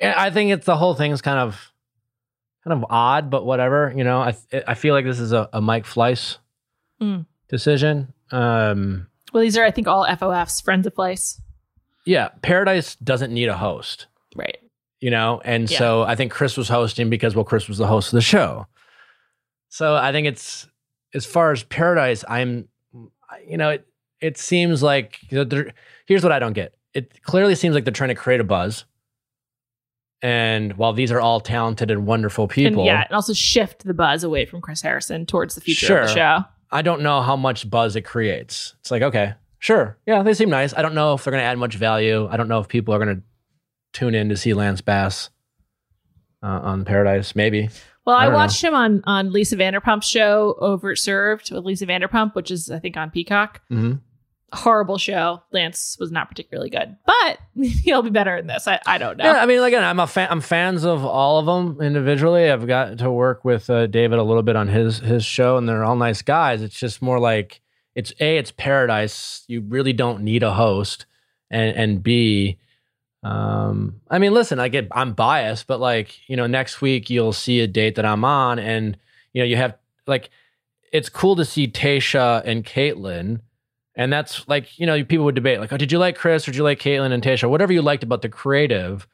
I 0.02 0.30
think 0.30 0.50
it's 0.52 0.66
the 0.66 0.76
whole 0.76 0.94
thing's 0.94 1.20
kind 1.20 1.38
of 1.38 1.72
kind 2.64 2.80
of 2.82 2.86
odd, 2.90 3.30
but 3.30 3.44
whatever. 3.44 3.92
You 3.96 4.04
know, 4.04 4.20
I 4.20 4.34
I 4.66 4.74
feel 4.74 4.94
like 4.94 5.04
this 5.04 5.18
is 5.20 5.32
a, 5.32 5.48
a 5.52 5.60
Mike 5.60 5.84
Fleiss 5.86 6.38
Mm. 7.00 7.24
decision. 7.48 8.12
Um, 8.30 9.06
Well, 9.32 9.42
these 9.42 9.56
are, 9.56 9.64
I 9.64 9.70
think, 9.70 9.88
all 9.88 10.04
FOFs, 10.06 10.62
friends 10.62 10.86
of 10.86 10.94
Fleiss. 10.94 11.40
Yeah, 12.06 12.28
Paradise 12.42 12.96
doesn't 12.96 13.32
need 13.32 13.48
a 13.48 13.56
host. 13.56 14.06
Right. 14.36 14.58
you 15.00 15.10
know 15.10 15.40
and 15.44 15.68
Yeah. 15.70 15.78
so 15.78 16.02
i 16.02 16.14
think 16.14 16.30
chris 16.30 16.56
was 16.56 16.68
hosting 16.68 17.10
because 17.10 17.34
well 17.34 17.44
chris 17.44 17.66
was 17.68 17.78
the 17.78 17.86
host 17.86 18.08
of 18.12 18.16
the 18.16 18.20
show 18.22 18.66
so 19.68 19.94
i 19.96 20.12
think 20.12 20.26
it's 20.28 20.68
as 21.14 21.26
far 21.26 21.50
as 21.50 21.64
Paradise, 21.64 22.24
I'm, 22.28 22.68
you 23.44 23.56
know, 23.56 23.70
it 23.70 23.84
it 24.20 24.38
seems 24.38 24.80
like 24.80 25.18
you 25.28 25.44
know, 25.44 25.64
here's 26.06 26.22
what 26.22 26.30
I 26.30 26.38
don't 26.38 26.52
get. 26.52 26.74
It 26.94 27.20
clearly 27.24 27.56
seems 27.56 27.74
like 27.74 27.82
they're 27.84 27.92
trying 27.92 28.10
to 28.10 28.14
create 28.14 28.40
a 28.40 28.44
buzz. 28.44 28.84
And 30.22 30.76
while 30.76 30.92
these 30.92 31.10
are 31.10 31.20
all 31.20 31.40
talented 31.40 31.90
and 31.90 32.06
wonderful 32.06 32.46
people, 32.46 32.82
And 32.82 32.86
yeah, 32.86 33.04
and 33.08 33.14
also 33.14 33.32
shift 33.32 33.84
the 33.84 33.94
buzz 33.94 34.22
away 34.22 34.44
from 34.44 34.60
Chris 34.60 34.82
Harrison 34.82 35.26
towards 35.26 35.54
the 35.56 35.60
future 35.62 35.98
of 35.98 36.02
the 36.08 36.14
Sure. 36.14 36.16
show. 36.16 36.44
I 36.70 36.82
don't 36.82 37.02
know 37.02 37.22
how 37.22 37.34
much 37.36 37.68
buzz 37.68 37.96
it 37.96 38.02
creates. 38.02 38.74
It's 38.80 38.90
like, 38.92 39.02
okay, 39.02 39.34
sure. 39.60 39.96
Yeah, 40.06 40.22
they 40.24 40.34
seem 40.34 40.50
nice. 40.50 40.74
I 40.74 40.82
don't 40.82 40.94
know 40.94 41.14
if 41.14 41.22
they're 41.22 41.30
going 41.30 41.42
to 41.42 41.46
add 41.46 41.56
much 41.58 41.76
value. 41.76 42.26
I 42.28 42.36
don't 42.36 42.48
know 42.48 42.58
if 42.58 42.66
people 42.66 42.92
are 42.92 42.98
going 42.98 43.16
to 43.16 43.22
tune 43.92 44.14
in 44.16 44.28
to 44.30 44.36
see 44.36 44.52
Lance 44.54 44.80
Bass 44.80 45.30
uh, 46.42 46.46
on 46.62 46.84
Paradise. 46.84 47.36
Maybe. 47.36 47.70
Well, 48.06 48.16
I 48.16 48.22
I, 48.22 48.24
don't 48.24 48.32
know. 48.32 48.38
watched 48.38 48.64
him 48.64 48.74
on 48.74 49.02
on 49.04 49.32
Lisa 49.32 49.56
Vanderpump's 49.56 50.06
show 50.08 50.56
Overserved 50.60 51.52
with 51.52 51.64
Lisa 51.64 51.86
Vanderpump, 51.86 52.34
which 52.34 52.50
is 52.50 52.70
I 52.70 52.78
think 52.80 52.96
on 52.96 53.10
Peacock. 53.10 53.60
hmm 53.68 53.94
Horrible 54.52 54.98
show. 54.98 55.44
Lance 55.52 55.96
was 56.00 56.10
not 56.10 56.28
particularly 56.28 56.70
good, 56.70 56.96
but 57.06 57.38
he'll 57.84 58.02
be 58.02 58.10
better 58.10 58.36
in 58.36 58.48
this. 58.48 58.66
I, 58.66 58.80
I 58.84 58.98
don't 58.98 59.16
know. 59.16 59.24
Yeah, 59.24 59.40
I 59.40 59.46
mean, 59.46 59.62
again, 59.62 59.84
I'm 59.84 60.00
a 60.00 60.08
fan. 60.08 60.26
I'm 60.28 60.40
fans 60.40 60.82
of 60.84 61.04
all 61.04 61.38
of 61.38 61.46
them 61.46 61.80
individually. 61.80 62.50
I've 62.50 62.66
got 62.66 62.98
to 62.98 63.12
work 63.12 63.44
with 63.44 63.70
uh, 63.70 63.86
David 63.86 64.18
a 64.18 64.24
little 64.24 64.42
bit 64.42 64.56
on 64.56 64.66
his 64.66 64.98
his 64.98 65.24
show, 65.24 65.56
and 65.56 65.68
they're 65.68 65.84
all 65.84 65.94
nice 65.94 66.22
guys. 66.22 66.62
It's 66.62 66.74
just 66.74 67.00
more 67.00 67.20
like 67.20 67.60
it's 67.94 68.12
a 68.20 68.36
it's 68.38 68.52
paradise. 68.52 69.44
You 69.48 69.60
really 69.62 69.92
don't 69.92 70.22
need 70.22 70.42
a 70.42 70.52
host, 70.52 71.06
and 71.50 71.76
and 71.76 72.02
b, 72.02 72.58
um, 73.22 74.00
I 74.10 74.18
mean, 74.18 74.32
listen, 74.32 74.58
I 74.58 74.68
get 74.68 74.88
I'm 74.92 75.12
biased, 75.12 75.66
but 75.66 75.80
like 75.80 76.28
you 76.28 76.36
know, 76.36 76.46
next 76.46 76.80
week 76.80 77.10
you'll 77.10 77.32
see 77.32 77.60
a 77.60 77.66
date 77.66 77.96
that 77.96 78.04
I'm 78.06 78.24
on, 78.24 78.58
and 78.58 78.96
you 79.32 79.42
know, 79.42 79.46
you 79.46 79.56
have 79.56 79.76
like 80.06 80.30
it's 80.92 81.08
cool 81.08 81.36
to 81.36 81.44
see 81.44 81.68
Tayshia 81.68 82.42
and 82.44 82.64
Kaitlyn. 82.64 83.40
And 83.96 84.12
that's 84.12 84.48
like, 84.48 84.78
you 84.78 84.86
know, 84.86 85.04
people 85.04 85.24
would 85.26 85.34
debate, 85.34 85.60
like, 85.60 85.72
oh, 85.72 85.76
did 85.76 85.92
you 85.92 85.98
like 85.98 86.16
Chris 86.16 86.48
or 86.48 86.52
did 86.52 86.56
you 86.56 86.64
like 86.64 86.78
Kaitlyn 86.80 87.12
and 87.12 87.22
Tayshia? 87.22 87.50
Whatever 87.50 87.72
you 87.72 87.82
liked 87.82 88.02
about 88.02 88.22
the 88.22 88.28
creative. 88.28 89.06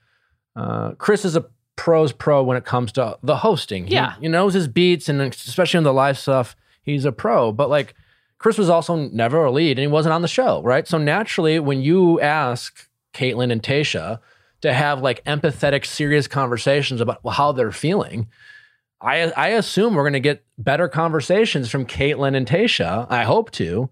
Uh, 0.55 0.93
Chris 0.93 1.24
is 1.24 1.35
a 1.37 1.45
pros 1.74 2.12
pro 2.12 2.43
when 2.43 2.57
it 2.57 2.64
comes 2.64 2.93
to 2.93 3.18
the 3.22 3.37
hosting. 3.37 3.87
He- 3.87 3.95
Yeah. 3.95 4.14
He, 4.20 4.29
knows 4.29 4.55
his 4.55 4.68
beats 4.68 5.09
and 5.09 5.20
especially 5.20 5.79
on 5.79 5.85
the 5.85 5.93
live 5.93 6.18
stuff, 6.18 6.57
he's 6.83 7.05
a 7.05 7.12
pro. 7.12 7.53
But 7.53 7.68
like, 7.68 7.95
Chris 8.39 8.59
was 8.59 8.68
also 8.68 8.97
never 9.09 9.45
a 9.45 9.51
lead 9.51 9.78
and 9.78 9.82
he 9.82 9.87
wasn't 9.87 10.12
on 10.12 10.22
the 10.22 10.28
show, 10.28 10.62
right? 10.62 10.87
So 10.87 10.99
naturally, 10.99 11.59
when 11.59 11.80
you 11.80 12.20
ask 12.20 12.89
Kaitlyn 13.14 13.51
and 13.51 13.62
Tayshia 13.62 14.20
to 14.61 14.72
have 14.72 15.01
like 15.03 15.24
empathetic, 15.24 15.87
serious 15.87 16.26
conversations 16.28 17.01
about 17.01 17.20
how 17.32 17.53
they're 17.53 17.72
feeling, 17.72 18.28
I 19.01 19.30
I 19.37 19.49
assume 19.49 19.95
we're 19.95 20.05
gonna 20.05 20.20
get 20.20 20.45
better 20.59 20.89
conversations 20.89 21.70
from 21.70 21.87
Kaitlyn 21.87 22.34
and 22.37 22.47
Tayshia. 22.47 23.07
I 23.11 23.24
hope 23.24 23.51
to. 23.53 23.91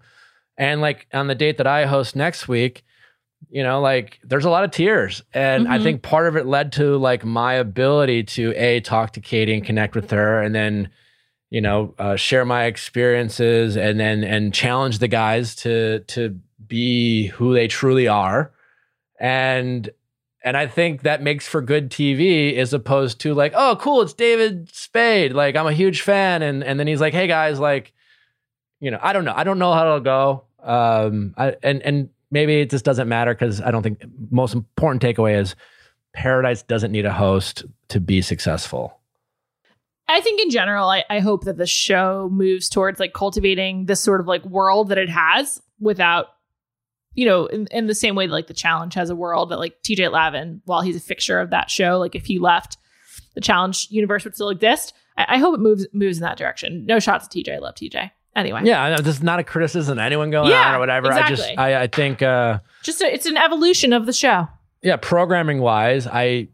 And 0.57 0.81
like 0.81 1.07
on 1.13 1.27
the 1.27 1.35
date 1.35 1.59
that 1.59 1.67
I 1.67 1.85
host 1.87 2.15
next 2.15 2.47
week, 2.47 2.85
you 3.51 3.63
know, 3.63 3.81
like 3.81 4.21
there's 4.23 4.45
a 4.45 4.51
lot 4.51 4.65
of 4.65 4.71
tears. 4.71 5.23
And 5.35 5.69
I 5.69 5.79
Mhm. 5.79 5.83
think 5.83 6.03
part 6.03 6.27
of 6.29 6.37
it 6.37 6.47
led 6.47 6.73
to 6.73 6.97
like 6.97 7.25
my 7.25 7.55
ability 7.55 8.25
to 8.25 8.53
A, 8.57 8.81
talk 8.81 9.13
to 9.15 9.21
Katie 9.21 9.55
and 9.55 9.65
connect 9.65 9.95
with 9.95 10.11
her 10.11 10.41
and 10.41 10.55
then, 10.55 10.89
you 11.51 11.61
know, 11.61 11.95
uh, 11.99 12.17
share 12.17 12.45
my 12.45 12.65
experiences 12.65 13.77
and 13.77 14.01
then 14.01 14.25
and 14.25 14.53
challenge 14.53 14.99
the 14.99 15.09
guys 15.09 15.55
to 15.57 16.01
to 16.01 16.39
be 16.67 17.29
who 17.29 17.55
they 17.55 17.69
truly 17.69 18.09
are. 18.09 18.53
And 19.21 19.91
and 20.43 20.57
I 20.57 20.67
think 20.67 21.03
that 21.03 21.23
makes 21.23 21.49
for 21.49 21.63
good 21.63 21.91
TV 21.91 22.57
as 22.59 22.75
opposed 22.75 23.21
to 23.21 23.33
like, 23.33 23.53
oh, 23.57 23.77
cool, 23.81 24.03
it's 24.03 24.13
David 24.13 24.69
Spade. 24.75 25.33
Like, 25.33 25.57
I'm 25.57 25.67
a 25.67 25.73
huge 25.73 26.03
fan. 26.03 26.43
And 26.43 26.63
and 26.63 26.79
then 26.79 26.87
he's 26.87 27.01
like, 27.01 27.15
hey 27.15 27.27
guys, 27.27 27.59
like, 27.59 27.93
you 28.81 28.91
know, 28.91 28.99
I 29.01 29.13
don't 29.13 29.25
know. 29.25 29.35
I 29.35 29.45
don't 29.45 29.59
know 29.59 29.73
how 29.73 29.87
it'll 29.87 30.01
go. 30.01 30.45
Um, 30.63 31.35
I, 31.39 31.57
and 31.63 31.83
and 31.83 32.11
maybe 32.31 32.61
it 32.61 32.71
just 32.71 32.85
doesn't 32.85 33.09
matter 33.09 33.33
because 33.33 33.61
I 33.61 33.71
don't 33.71 33.83
think 33.83 34.05
most 34.31 34.55
important 34.55 35.03
takeaway 35.03 35.41
is 35.41 35.55
Paradise 36.13 36.63
doesn't 36.63 36.93
need 36.93 37.07
a 37.07 37.13
host 37.13 37.65
to 37.89 38.01
be 38.01 38.23
successful. 38.23 38.99
I 40.09 40.21
think 40.21 40.41
in 40.41 40.51
general, 40.51 40.89
I, 40.89 41.05
I 41.09 41.21
hope 41.21 41.45
that 41.45 41.57
the 41.57 41.67
show 41.67 42.29
moves 42.31 42.69
towards 42.69 43.01
like 43.01 43.13
cultivating 43.15 43.87
this 43.87 44.01
sort 44.01 44.21
of 44.21 44.27
like 44.27 44.45
world 44.45 44.91
that 44.91 44.99
it 44.99 45.09
has 45.09 45.61
without, 45.81 46.27
you 47.15 47.25
know, 47.27 47.47
in, 47.47 47.67
in 47.71 47.87
the 47.87 47.95
same 47.95 48.15
way 48.15 48.27
that 48.27 48.33
like 48.33 48.47
the 48.49 48.55
challenge 48.55 48.95
has 48.95 49.09
a 49.11 49.17
world 49.17 49.51
that 49.51 49.59
like 49.59 49.77
TJ 49.83 50.11
Lavin, 50.13 50.61
while 50.67 50.83
he's 50.83 50.97
a 50.97 51.01
fixture 51.01 51.41
of 51.41 51.51
that 51.51 51.71
show, 51.71 51.99
like 51.99 52.15
if 52.15 52.27
he 52.27 52.39
left, 52.39 52.77
the 53.35 53.41
challenge 53.41 53.87
universe 53.91 54.25
would 54.25 54.35
still 54.35 54.51
exist. 54.51 54.93
I, 55.17 55.37
I 55.37 55.39
hope 55.39 55.55
it 55.55 55.61
moves 55.61 55.87
moves 55.93 56.19
in 56.19 56.23
that 56.23 56.37
direction. 56.37 56.85
No 56.87 56.99
shots 57.01 57.25
at 57.27 57.31
TJ. 57.33 57.55
I 57.57 57.59
love 57.59 57.75
TJ. 57.77 58.11
Anyway, 58.37 58.63
Yeah, 58.65 58.97
this 59.01 59.17
is 59.17 59.23
not 59.23 59.39
a 59.39 59.45
criticism 59.45 59.99
anyone 60.01 60.31
going 60.31 60.51
Yeah, 60.51 60.71
on 60.71 60.75
or 60.75 60.79
whatever. 60.81 61.13
I 61.13 61.29
just. 61.29 61.49
I, 61.57 61.83
I 61.83 61.87
think 61.87 62.21
uh 62.21 62.59
just 62.83 63.01
a, 63.01 63.13
it's 63.13 63.27
an 63.27 63.37
evolution 63.37 63.93
of 63.93 64.07
the 64.07 64.13
show. 64.13 64.49
yeah, 64.83 64.97
programming 64.97 65.61
wise, 65.61 66.07
I 66.09 66.49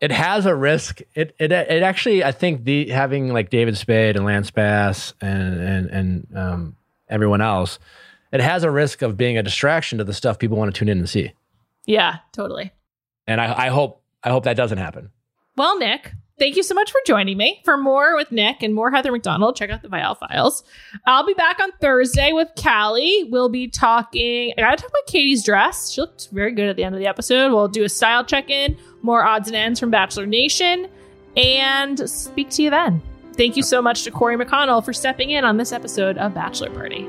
it 0.00 0.10
has 0.10 0.46
a 0.46 0.54
risk. 0.54 1.00
It 1.14 1.34
it 1.38 1.52
it 1.52 1.82
actually 1.82 2.24
I 2.24 2.32
think 2.32 2.64
the 2.64 2.88
having 2.88 3.32
like 3.32 3.50
David 3.50 3.76
Spade 3.76 4.16
and 4.16 4.24
Lance 4.24 4.50
Bass 4.50 5.14
and 5.20 5.60
and 5.60 5.90
and 5.90 6.26
um, 6.36 6.76
everyone 7.08 7.40
else, 7.40 7.78
it 8.32 8.40
has 8.40 8.64
a 8.64 8.70
risk 8.70 9.02
of 9.02 9.16
being 9.16 9.36
a 9.36 9.42
distraction 9.42 9.98
to 9.98 10.04
the 10.04 10.14
stuff 10.14 10.38
people 10.38 10.56
want 10.56 10.74
to 10.74 10.78
tune 10.78 10.88
in 10.88 10.98
and 10.98 11.08
see. 11.08 11.32
Yeah, 11.86 12.18
totally. 12.32 12.72
And 13.26 13.40
I, 13.40 13.66
I 13.66 13.68
hope 13.68 14.02
I 14.24 14.30
hope 14.30 14.44
that 14.44 14.56
doesn't 14.56 14.78
happen. 14.78 15.10
Well, 15.56 15.78
Nick, 15.78 16.12
thank 16.40 16.56
you 16.56 16.64
so 16.64 16.74
much 16.74 16.90
for 16.90 16.98
joining 17.06 17.36
me. 17.36 17.60
For 17.64 17.76
more 17.76 18.16
with 18.16 18.32
Nick 18.32 18.64
and 18.64 18.74
more 18.74 18.90
Heather 18.90 19.12
McDonald, 19.12 19.54
check 19.54 19.70
out 19.70 19.82
the 19.82 19.88
Viall 19.88 20.18
Files. 20.18 20.64
I'll 21.06 21.24
be 21.24 21.34
back 21.34 21.60
on 21.60 21.70
Thursday 21.80 22.32
with 22.32 22.48
Callie. 22.60 23.28
We'll 23.30 23.48
be 23.48 23.68
talking. 23.68 24.52
I 24.58 24.62
gotta 24.62 24.78
talk 24.78 24.90
about 24.90 25.06
Katie's 25.06 25.44
dress. 25.44 25.92
She 25.92 26.00
looked 26.00 26.30
very 26.32 26.50
good 26.50 26.68
at 26.68 26.74
the 26.74 26.82
end 26.82 26.96
of 26.96 26.98
the 26.98 27.06
episode. 27.06 27.52
We'll 27.52 27.68
do 27.68 27.84
a 27.84 27.88
style 27.88 28.24
check 28.24 28.50
in, 28.50 28.76
more 29.02 29.24
odds 29.24 29.46
and 29.46 29.56
ends 29.56 29.78
from 29.78 29.90
Bachelor 29.90 30.26
Nation, 30.26 30.88
and 31.36 32.10
speak 32.10 32.50
to 32.50 32.62
you 32.62 32.70
then. 32.70 33.00
Thank 33.34 33.56
you 33.56 33.62
so 33.62 33.80
much 33.80 34.02
to 34.04 34.10
Corey 34.10 34.36
McConnell 34.36 34.84
for 34.84 34.92
stepping 34.92 35.30
in 35.30 35.44
on 35.44 35.58
this 35.58 35.72
episode 35.72 36.18
of 36.18 36.34
Bachelor 36.34 36.70
Party. 36.70 37.08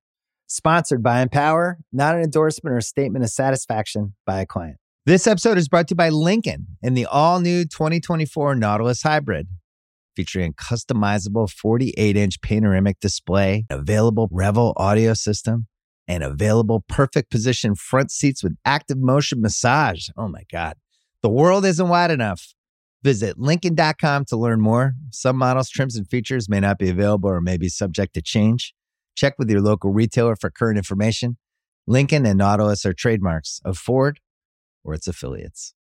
Sponsored 0.53 1.01
by 1.01 1.21
Empower, 1.21 1.79
not 1.93 2.13
an 2.13 2.23
endorsement 2.23 2.73
or 2.73 2.79
a 2.79 2.81
statement 2.81 3.23
of 3.23 3.29
satisfaction 3.29 4.15
by 4.25 4.41
a 4.41 4.45
client. 4.45 4.75
This 5.05 5.25
episode 5.25 5.57
is 5.57 5.69
brought 5.69 5.87
to 5.87 5.93
you 5.93 5.95
by 5.95 6.09
Lincoln 6.09 6.75
and 6.83 6.97
the 6.97 7.05
all 7.05 7.39
new 7.39 7.63
2024 7.63 8.55
Nautilus 8.55 9.01
Hybrid, 9.01 9.47
featuring 10.13 10.49
a 10.49 10.53
customizable 10.53 11.49
48 11.49 12.17
inch 12.17 12.41
panoramic 12.41 12.99
display, 12.99 13.65
available 13.69 14.27
Revel 14.29 14.73
audio 14.75 15.13
system, 15.13 15.67
and 16.05 16.21
available 16.21 16.83
perfect 16.85 17.31
position 17.31 17.73
front 17.73 18.11
seats 18.11 18.43
with 18.43 18.57
active 18.65 18.97
motion 18.97 19.41
massage. 19.41 20.09
Oh 20.17 20.27
my 20.27 20.43
God. 20.51 20.75
The 21.23 21.29
world 21.29 21.63
isn't 21.63 21.87
wide 21.87 22.11
enough. 22.11 22.53
Visit 23.03 23.39
Lincoln.com 23.39 24.25
to 24.25 24.35
learn 24.35 24.59
more. 24.59 24.95
Some 25.11 25.37
models, 25.37 25.69
trims, 25.69 25.95
and 25.95 26.09
features 26.09 26.49
may 26.49 26.59
not 26.59 26.77
be 26.77 26.89
available 26.89 27.29
or 27.29 27.39
may 27.39 27.55
be 27.55 27.69
subject 27.69 28.15
to 28.15 28.21
change. 28.21 28.73
Check 29.15 29.35
with 29.37 29.49
your 29.49 29.61
local 29.61 29.91
retailer 29.91 30.35
for 30.35 30.49
current 30.49 30.77
information. 30.77 31.37
Lincoln 31.87 32.25
and 32.25 32.37
Nautilus 32.37 32.85
are 32.85 32.93
trademarks 32.93 33.59
of 33.65 33.77
Ford 33.77 34.19
or 34.83 34.93
its 34.93 35.07
affiliates. 35.07 35.73